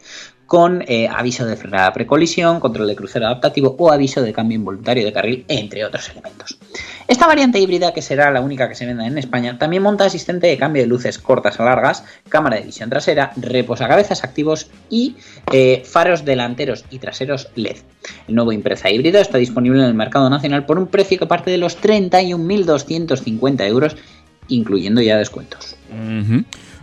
con 0.48 0.84
eh, 0.88 1.08
aviso 1.08 1.46
de 1.46 1.58
frenada 1.58 1.94
precolisión, 1.94 2.60
control 2.60 2.88
de 2.88 2.96
crucero 2.96 3.28
adaptativo 3.28 3.76
o 3.78 3.92
aviso 3.92 4.22
de 4.22 4.34
cambio 4.34 4.56
involuntario 4.56 5.06
de 5.06 5.14
carril, 5.14 5.46
entre 5.50 5.86
otros 5.86 6.10
elementos. 6.10 6.58
Esta 7.08 7.28
variante 7.28 7.60
híbrida, 7.60 7.94
que 7.94 8.02
será 8.02 8.32
la 8.32 8.42
única 8.42 8.68
que 8.68 8.76
se 8.76 8.86
venda 8.86 9.06
en 9.06 9.18
España, 9.18 9.58
también 9.58 9.84
monta 9.84 10.06
asistente 10.06 10.48
de 10.48 10.58
cambio 10.58 10.82
de 10.82 10.88
luces 10.88 11.20
cortas 11.20 11.60
a 11.60 11.66
largas, 11.66 12.04
cámara 12.30 12.58
de 12.58 12.64
visión 12.64 12.90
trasera, 12.90 13.32
reposacabezas 13.36 14.24
activos 14.24 14.70
y 14.90 15.18
eh, 15.52 15.84
faros 15.86 16.26
delanteros 16.26 16.86
y 16.90 17.00
traseros 17.00 17.50
LED. 17.56 17.78
El 18.28 18.36
nuevo 18.36 18.52
Impreza 18.52 18.90
híbrido 18.90 19.20
está 19.20 19.38
disponible 19.38 19.80
en 19.80 19.88
el 19.88 19.94
mercado 19.94 20.30
nacional 20.30 20.66
por 20.66 20.80
un 20.80 20.88
precio 20.88 21.20
que 21.20 21.28
parte 21.28 21.52
de 21.52 21.58
los 21.58 21.82
31.250 21.82 23.68
euros, 23.68 23.98
incluyendo 24.48 25.02
ya 25.02 25.18
descuentos. 25.18 25.76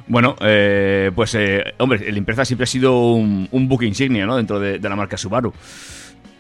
Bueno, 0.06 0.36
eh, 0.40 1.10
pues, 1.14 1.34
eh, 1.34 1.64
hombre, 1.78 2.06
el 2.06 2.16
Impreza 2.16 2.44
siempre 2.44 2.64
ha 2.64 2.66
sido 2.66 3.12
un, 3.14 3.48
un 3.50 3.68
buque 3.68 3.86
insignia, 3.86 4.26
¿no? 4.26 4.36
Dentro 4.36 4.60
de, 4.60 4.78
de 4.78 4.88
la 4.88 4.96
marca 4.96 5.16
Subaru. 5.16 5.52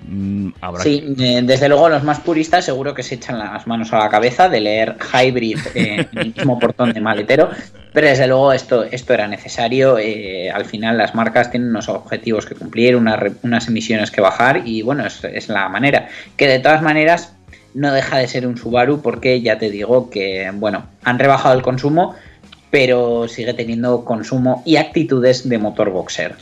Mm, 0.06 0.50
habrá 0.60 0.82
Sí, 0.82 1.02
desde 1.16 1.68
luego 1.68 1.88
los 1.88 2.04
más 2.04 2.20
puristas 2.20 2.66
seguro 2.66 2.92
que 2.92 3.02
se 3.02 3.14
echan 3.14 3.38
las 3.38 3.66
manos 3.66 3.90
a 3.94 3.98
la 4.00 4.10
cabeza 4.10 4.50
de 4.50 4.60
leer 4.60 4.96
hybrid 5.14 5.58
en 5.74 6.06
el 6.12 6.34
mismo 6.34 6.58
portón 6.58 6.92
de 6.92 7.00
maletero, 7.00 7.48
pero 7.94 8.08
desde 8.08 8.26
luego 8.26 8.52
esto, 8.52 8.84
esto 8.84 9.14
era 9.14 9.26
necesario. 9.28 9.98
eh, 9.98 10.50
al 10.50 10.66
final 10.66 10.98
las 10.98 11.14
marcas 11.14 11.50
tienen 11.50 11.70
unos 11.70 11.88
objetivos 11.88 12.44
que 12.44 12.54
cumplir, 12.54 12.96
unas, 12.96 13.18
unas 13.42 13.66
emisiones 13.68 14.10
que 14.10 14.20
bajar 14.20 14.62
y 14.66 14.82
bueno, 14.82 15.06
es, 15.06 15.24
es 15.24 15.48
la 15.48 15.70
manera. 15.70 16.08
Que 16.36 16.48
de 16.48 16.58
todas 16.58 16.82
maneras 16.82 17.32
no 17.72 17.90
deja 17.92 18.18
de 18.18 18.28
ser 18.28 18.46
un 18.46 18.58
Subaru 18.58 19.00
porque 19.00 19.40
ya 19.40 19.56
te 19.58 19.70
digo 19.70 20.10
que, 20.10 20.50
bueno, 20.54 20.84
han 21.02 21.18
rebajado 21.18 21.54
el 21.56 21.62
consumo, 21.62 22.14
pero 22.74 23.28
sigue 23.28 23.54
teniendo 23.54 24.04
consumo 24.04 24.64
y 24.66 24.74
actitudes 24.78 25.48
de 25.48 25.58
motor 25.58 25.90
boxer. 25.90 26.34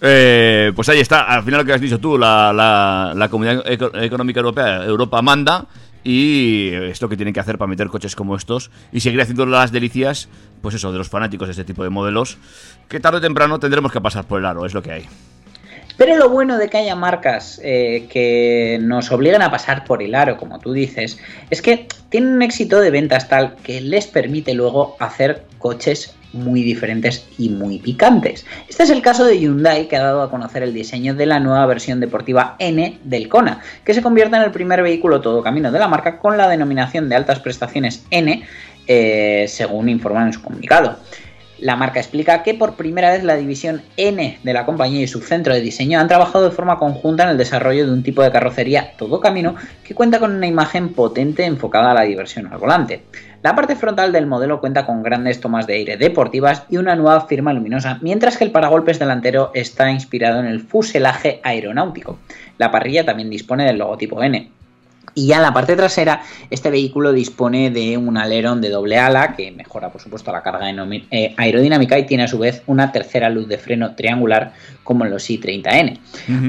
Eh, 0.00 0.70
pues 0.76 0.88
ahí 0.88 1.00
está, 1.00 1.22
al 1.22 1.42
final 1.42 1.58
lo 1.62 1.66
que 1.66 1.72
has 1.72 1.80
dicho 1.80 1.98
tú, 1.98 2.16
la, 2.16 2.52
la- 2.52 3.12
la 3.16 3.28
Comunidad 3.28 3.64
Eco- 3.66 3.90
Económica 4.00 4.38
Europea, 4.38 4.84
Europa 4.84 5.20
manda, 5.22 5.66
y 6.04 6.70
esto 6.72 7.08
que 7.08 7.16
tienen 7.16 7.34
que 7.34 7.40
hacer 7.40 7.58
para 7.58 7.68
meter 7.68 7.88
coches 7.88 8.14
como 8.14 8.36
estos 8.36 8.70
y 8.92 9.00
seguir 9.00 9.20
haciendo 9.20 9.44
las 9.44 9.72
delicias, 9.72 10.28
pues 10.62 10.76
eso, 10.76 10.92
de 10.92 10.98
los 10.98 11.08
fanáticos 11.08 11.48
de 11.48 11.52
este 11.52 11.64
tipo 11.64 11.82
de 11.82 11.90
modelos, 11.90 12.38
que 12.88 13.00
tarde 13.00 13.18
o 13.18 13.20
temprano 13.20 13.58
tendremos 13.58 13.90
que 13.90 14.00
pasar 14.00 14.24
por 14.24 14.38
el 14.38 14.46
aro, 14.46 14.66
es 14.66 14.72
lo 14.72 14.82
que 14.84 14.92
hay. 14.92 15.06
Pero 15.98 16.14
lo 16.18 16.28
bueno 16.28 16.58
de 16.58 16.68
que 16.68 16.76
haya 16.76 16.94
marcas 16.94 17.58
eh, 17.64 18.06
que 18.12 18.78
nos 18.82 19.10
obligan 19.10 19.40
a 19.40 19.50
pasar 19.50 19.84
por 19.84 20.02
el 20.02 20.14
aro, 20.14 20.36
como 20.36 20.58
tú 20.58 20.74
dices, 20.74 21.18
es 21.48 21.62
que 21.62 21.88
tienen 22.10 22.34
un 22.34 22.42
éxito 22.42 22.80
de 22.82 22.90
ventas 22.90 23.30
tal 23.30 23.56
que 23.64 23.80
les 23.80 24.06
permite 24.06 24.52
luego 24.52 24.94
hacer 25.00 25.44
coches 25.66 26.14
muy 26.32 26.62
diferentes 26.62 27.26
y 27.38 27.48
muy 27.48 27.78
picantes. 27.78 28.46
Este 28.68 28.84
es 28.84 28.90
el 28.90 29.02
caso 29.02 29.24
de 29.24 29.40
Hyundai, 29.40 29.88
que 29.88 29.96
ha 29.96 30.02
dado 30.04 30.22
a 30.22 30.30
conocer 30.30 30.62
el 30.62 30.72
diseño 30.72 31.12
de 31.16 31.26
la 31.26 31.40
nueva 31.40 31.66
versión 31.66 31.98
deportiva 31.98 32.54
N 32.60 33.00
del 33.02 33.28
Kona, 33.28 33.62
que 33.84 33.92
se 33.92 34.00
convierte 34.00 34.36
en 34.36 34.42
el 34.42 34.52
primer 34.52 34.80
vehículo 34.80 35.20
todo 35.20 35.42
camino 35.42 35.72
de 35.72 35.80
la 35.80 35.88
marca 35.88 36.20
con 36.20 36.36
la 36.36 36.48
denominación 36.48 37.08
de 37.08 37.16
altas 37.16 37.40
prestaciones 37.40 38.06
N, 38.12 38.44
eh, 38.86 39.46
según 39.48 39.88
informan 39.88 40.28
en 40.28 40.34
su 40.34 40.42
comunicado. 40.42 40.98
La 41.58 41.74
marca 41.74 41.98
explica 41.98 42.44
que 42.44 42.54
por 42.54 42.74
primera 42.74 43.10
vez 43.10 43.24
la 43.24 43.34
división 43.34 43.82
N 43.96 44.38
de 44.40 44.52
la 44.52 44.64
compañía 44.66 45.02
y 45.02 45.08
su 45.08 45.20
centro 45.22 45.52
de 45.52 45.60
diseño 45.60 45.98
han 45.98 46.06
trabajado 46.06 46.44
de 46.44 46.54
forma 46.54 46.78
conjunta 46.78 47.24
en 47.24 47.30
el 47.30 47.38
desarrollo 47.38 47.86
de 47.86 47.92
un 47.92 48.04
tipo 48.04 48.22
de 48.22 48.30
carrocería 48.30 48.92
todo 48.96 49.20
camino 49.20 49.56
que 49.82 49.94
cuenta 49.94 50.20
con 50.20 50.32
una 50.32 50.46
imagen 50.46 50.90
potente 50.90 51.44
enfocada 51.44 51.90
a 51.90 51.94
la 51.94 52.02
diversión 52.02 52.46
al 52.52 52.58
volante. 52.58 53.02
La 53.46 53.54
parte 53.54 53.76
frontal 53.76 54.10
del 54.10 54.26
modelo 54.26 54.58
cuenta 54.58 54.84
con 54.84 55.04
grandes 55.04 55.40
tomas 55.40 55.68
de 55.68 55.74
aire 55.74 55.96
deportivas 55.96 56.64
y 56.68 56.78
una 56.78 56.96
nueva 56.96 57.20
firma 57.28 57.52
luminosa, 57.52 58.00
mientras 58.02 58.36
que 58.36 58.42
el 58.42 58.50
paragolpes 58.50 58.98
delantero 58.98 59.52
está 59.54 59.88
inspirado 59.88 60.40
en 60.40 60.46
el 60.46 60.58
fuselaje 60.58 61.40
aeronáutico. 61.44 62.18
La 62.58 62.72
parrilla 62.72 63.04
también 63.04 63.30
dispone 63.30 63.64
del 63.64 63.78
logotipo 63.78 64.20
N. 64.20 64.50
Y 65.18 65.28
ya 65.28 65.36
en 65.36 65.42
la 65.42 65.54
parte 65.54 65.76
trasera, 65.76 66.20
este 66.50 66.68
vehículo 66.68 67.10
dispone 67.14 67.70
de 67.70 67.96
un 67.96 68.18
alerón 68.18 68.60
de 68.60 68.68
doble 68.68 68.98
ala 68.98 69.34
que 69.34 69.50
mejora, 69.50 69.90
por 69.90 70.02
supuesto, 70.02 70.30
la 70.30 70.42
carga 70.42 70.70
eh, 71.10 71.34
aerodinámica 71.38 71.98
y 71.98 72.04
tiene 72.04 72.24
a 72.24 72.28
su 72.28 72.38
vez 72.38 72.62
una 72.66 72.92
tercera 72.92 73.30
luz 73.30 73.48
de 73.48 73.56
freno 73.56 73.94
triangular 73.94 74.52
como 74.84 75.06
en 75.06 75.10
los 75.10 75.30
i30N. 75.30 75.98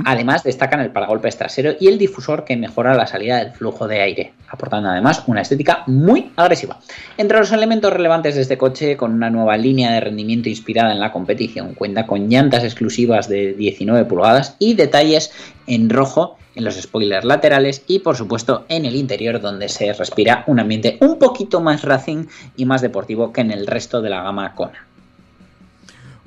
Además, 0.03 0.43
destacan 0.43 0.82
el 0.82 0.91
paragolpes 0.91 1.38
trasero 1.38 1.76
y 1.80 1.88
el 1.88 1.97
difusor 1.97 2.43
que 2.43 2.57
mejora 2.57 2.93
la 2.93 3.07
salida 3.07 3.38
del 3.38 3.53
flujo 3.53 3.88
de 3.88 4.01
aire, 4.01 4.34
aportando 4.49 4.89
además 4.89 5.24
una 5.28 5.43
estética 5.43 5.84
muy 5.88 6.32
agresiva. 6.36 6.78
Entre 7.18 7.39
los 7.39 7.53
elementos 7.53 7.93
relevantes 7.93 8.36
de 8.36 8.41
este 8.41 8.57
coche, 8.57 8.97
con 8.97 9.13
una 9.13 9.30
nueva 9.30 9.55
línea 9.55 9.93
de 9.93 10.01
rendimiento 10.01 10.49
inspirada 10.49 10.91
en 10.91 10.99
la 10.99 11.13
competición, 11.13 11.74
cuenta 11.74 12.05
con 12.05 12.28
llantas 12.28 12.65
exclusivas 12.65 13.30
de 13.30 13.53
19 13.53 14.03
pulgadas 14.03 14.57
y 14.59 14.74
detalles 14.74 15.32
en 15.68 15.89
rojo 15.89 16.38
en 16.58 16.64
los 16.64 16.76
spoilers 16.76 17.24
laterales 17.24 17.84
y 17.88 17.99
por 17.99 18.16
supuesto 18.16 18.66
en 18.68 18.86
el 18.86 18.95
interior 18.95 19.39
donde 19.39 19.70
se 19.70 19.93
respira 19.93 20.43
un 20.47 20.60
ambiente 20.60 20.97
un 21.01 21.20
poquito 21.20 21.62
más 21.62 21.84
racing 21.84 22.26
y 22.55 22.66
más 22.66 22.82
deportivo 22.82 23.32
que 23.32 23.41
en 23.41 23.51
el 23.51 23.68
resto 23.68 24.01
de 24.01 24.10
la 24.10 24.24
gama 24.24 24.53
Kona. 24.55 24.86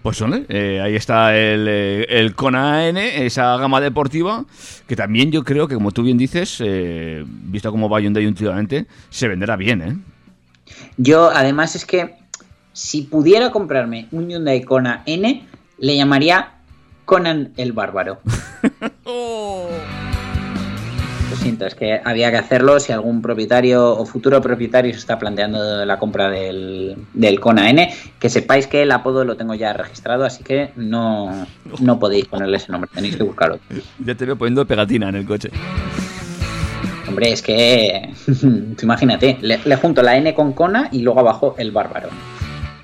Pues 0.03 0.23
ole, 0.23 0.47
eh, 0.49 0.81
ahí 0.81 0.95
está 0.95 1.37
el, 1.37 1.67
eh, 1.69 2.07
el 2.09 2.35
Kona 2.35 2.89
N, 2.89 3.27
esa 3.27 3.57
gama 3.59 3.83
deportiva, 3.83 4.47
que 4.87 4.97
también 4.97 5.31
yo 5.31 5.45
creo 5.45 5.69
que, 5.69 5.75
como 5.75 5.91
tú 5.91 6.03
bien 6.03 6.17
dices, 6.17 6.59
eh, 6.65 7.23
visto 7.27 7.71
cómo 7.71 7.91
va 7.91 8.01
Hyundai 8.01 8.27
últimamente, 8.27 8.87
se 9.11 9.29
venderá 9.29 9.57
bien, 9.57 9.83
¿eh? 9.83 9.97
Yo 10.97 11.31
además 11.31 11.77
es 11.77 11.85
que 11.85 12.17
si 12.73 13.03
pudiera 13.03 13.51
comprarme 13.51 14.09
un 14.11 14.31
Hyundai 14.31 14.63
Kona 14.63 15.03
N, 15.05 15.47
le 15.79 15.97
llamaría 15.97 16.55
Conan 17.05 17.53
el 17.59 17.73
Bárbaro. 17.73 18.21
Lo 19.05 19.69
siento, 21.41 21.67
es 21.67 21.75
que 21.75 22.01
había 22.05 22.31
que 22.31 22.37
hacerlo 22.37 22.79
si 22.79 22.93
algún 22.93 23.23
propietario 23.23 23.97
o 23.97 24.07
futuro 24.07 24.41
propietario 24.41 24.93
se 24.93 24.99
está 24.99 25.19
planteando 25.19 25.85
la 25.85 25.99
compra 25.99 26.31
del, 26.31 26.97
del 27.15 27.41
Kona 27.41 27.71
N, 27.71 27.93
que 28.19 28.29
sepáis 28.29 28.67
que 28.67 28.83
el 28.83 28.93
apodo 28.93 29.25
lo 29.25 29.37
tengo 29.37 29.55
ya 29.55 29.73
registrado, 29.73 30.25
así 30.25 30.45
que 30.45 30.71
no, 30.77 31.47
no 31.81 31.99
podéis 31.99 32.27
ponerle 32.27 32.59
ese 32.59 32.71
nombre, 32.71 32.91
tenéis 32.95 33.17
que 33.17 33.23
buscarlo. 33.23 33.59
Ya 34.05 34.15
te 34.15 34.25
veo 34.25 34.37
poniendo 34.37 34.65
pegatina 34.67 35.09
en 35.09 35.17
el 35.17 35.27
coche. 35.27 35.51
Hombre, 37.09 37.33
es 37.33 37.43
que 37.43 38.11
imagínate, 38.83 39.39
le, 39.41 39.61
le 39.65 39.77
junto 39.77 40.03
la 40.03 40.17
N 40.17 40.33
con 40.35 40.53
Kona 40.53 40.89
y 40.93 41.03
luego 41.03 41.21
abajo 41.21 41.55
el 41.59 41.71
Bárbaro. 41.71 42.09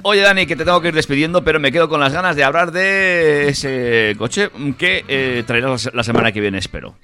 Oye, 0.02 0.20
Dani, 0.20 0.46
que 0.46 0.54
te 0.54 0.64
tengo 0.64 0.80
que 0.80 0.88
ir 0.88 0.94
despidiendo, 0.94 1.42
pero 1.42 1.58
me 1.58 1.72
quedo 1.72 1.88
con 1.88 2.00
las 2.00 2.12
ganas 2.12 2.36
de 2.36 2.44
hablar 2.44 2.70
de 2.70 3.48
ese 3.48 4.14
coche 4.16 4.50
que 4.78 5.04
eh, 5.08 5.42
traerás 5.46 5.90
la 5.92 6.04
semana 6.04 6.30
que 6.30 6.40
viene, 6.40 6.58
espero. 6.58 6.94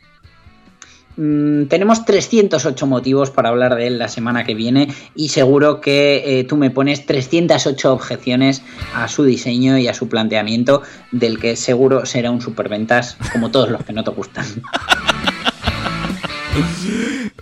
Mm, 1.16 1.64
tenemos 1.64 2.04
308 2.06 2.86
motivos 2.86 3.30
para 3.30 3.50
hablar 3.50 3.74
de 3.74 3.86
él 3.86 3.98
la 3.98 4.08
semana 4.08 4.44
que 4.44 4.54
viene 4.54 4.88
y 5.14 5.28
seguro 5.28 5.80
que 5.80 6.22
eh, 6.40 6.44
tú 6.44 6.56
me 6.56 6.70
pones 6.70 7.04
308 7.04 7.92
objeciones 7.92 8.62
a 8.94 9.08
su 9.08 9.24
diseño 9.24 9.76
y 9.76 9.88
a 9.88 9.94
su 9.94 10.08
planteamiento 10.08 10.82
del 11.10 11.38
que 11.38 11.56
seguro 11.56 12.06
será 12.06 12.30
un 12.30 12.40
superventas 12.40 13.18
como 13.32 13.50
todos 13.50 13.70
los 13.70 13.84
que 13.84 13.92
no 13.92 14.04
te 14.04 14.10
gustan. 14.10 14.46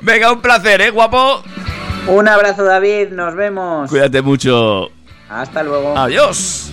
Venga, 0.02 0.32
un 0.32 0.40
placer, 0.40 0.80
¿eh, 0.80 0.90
guapo? 0.90 1.42
Un 2.08 2.28
abrazo 2.28 2.64
David, 2.64 3.10
nos 3.10 3.34
vemos. 3.34 3.90
Cuídate 3.90 4.22
mucho. 4.22 4.88
Hasta 5.28 5.62
luego. 5.62 5.96
Adiós. 5.96 6.72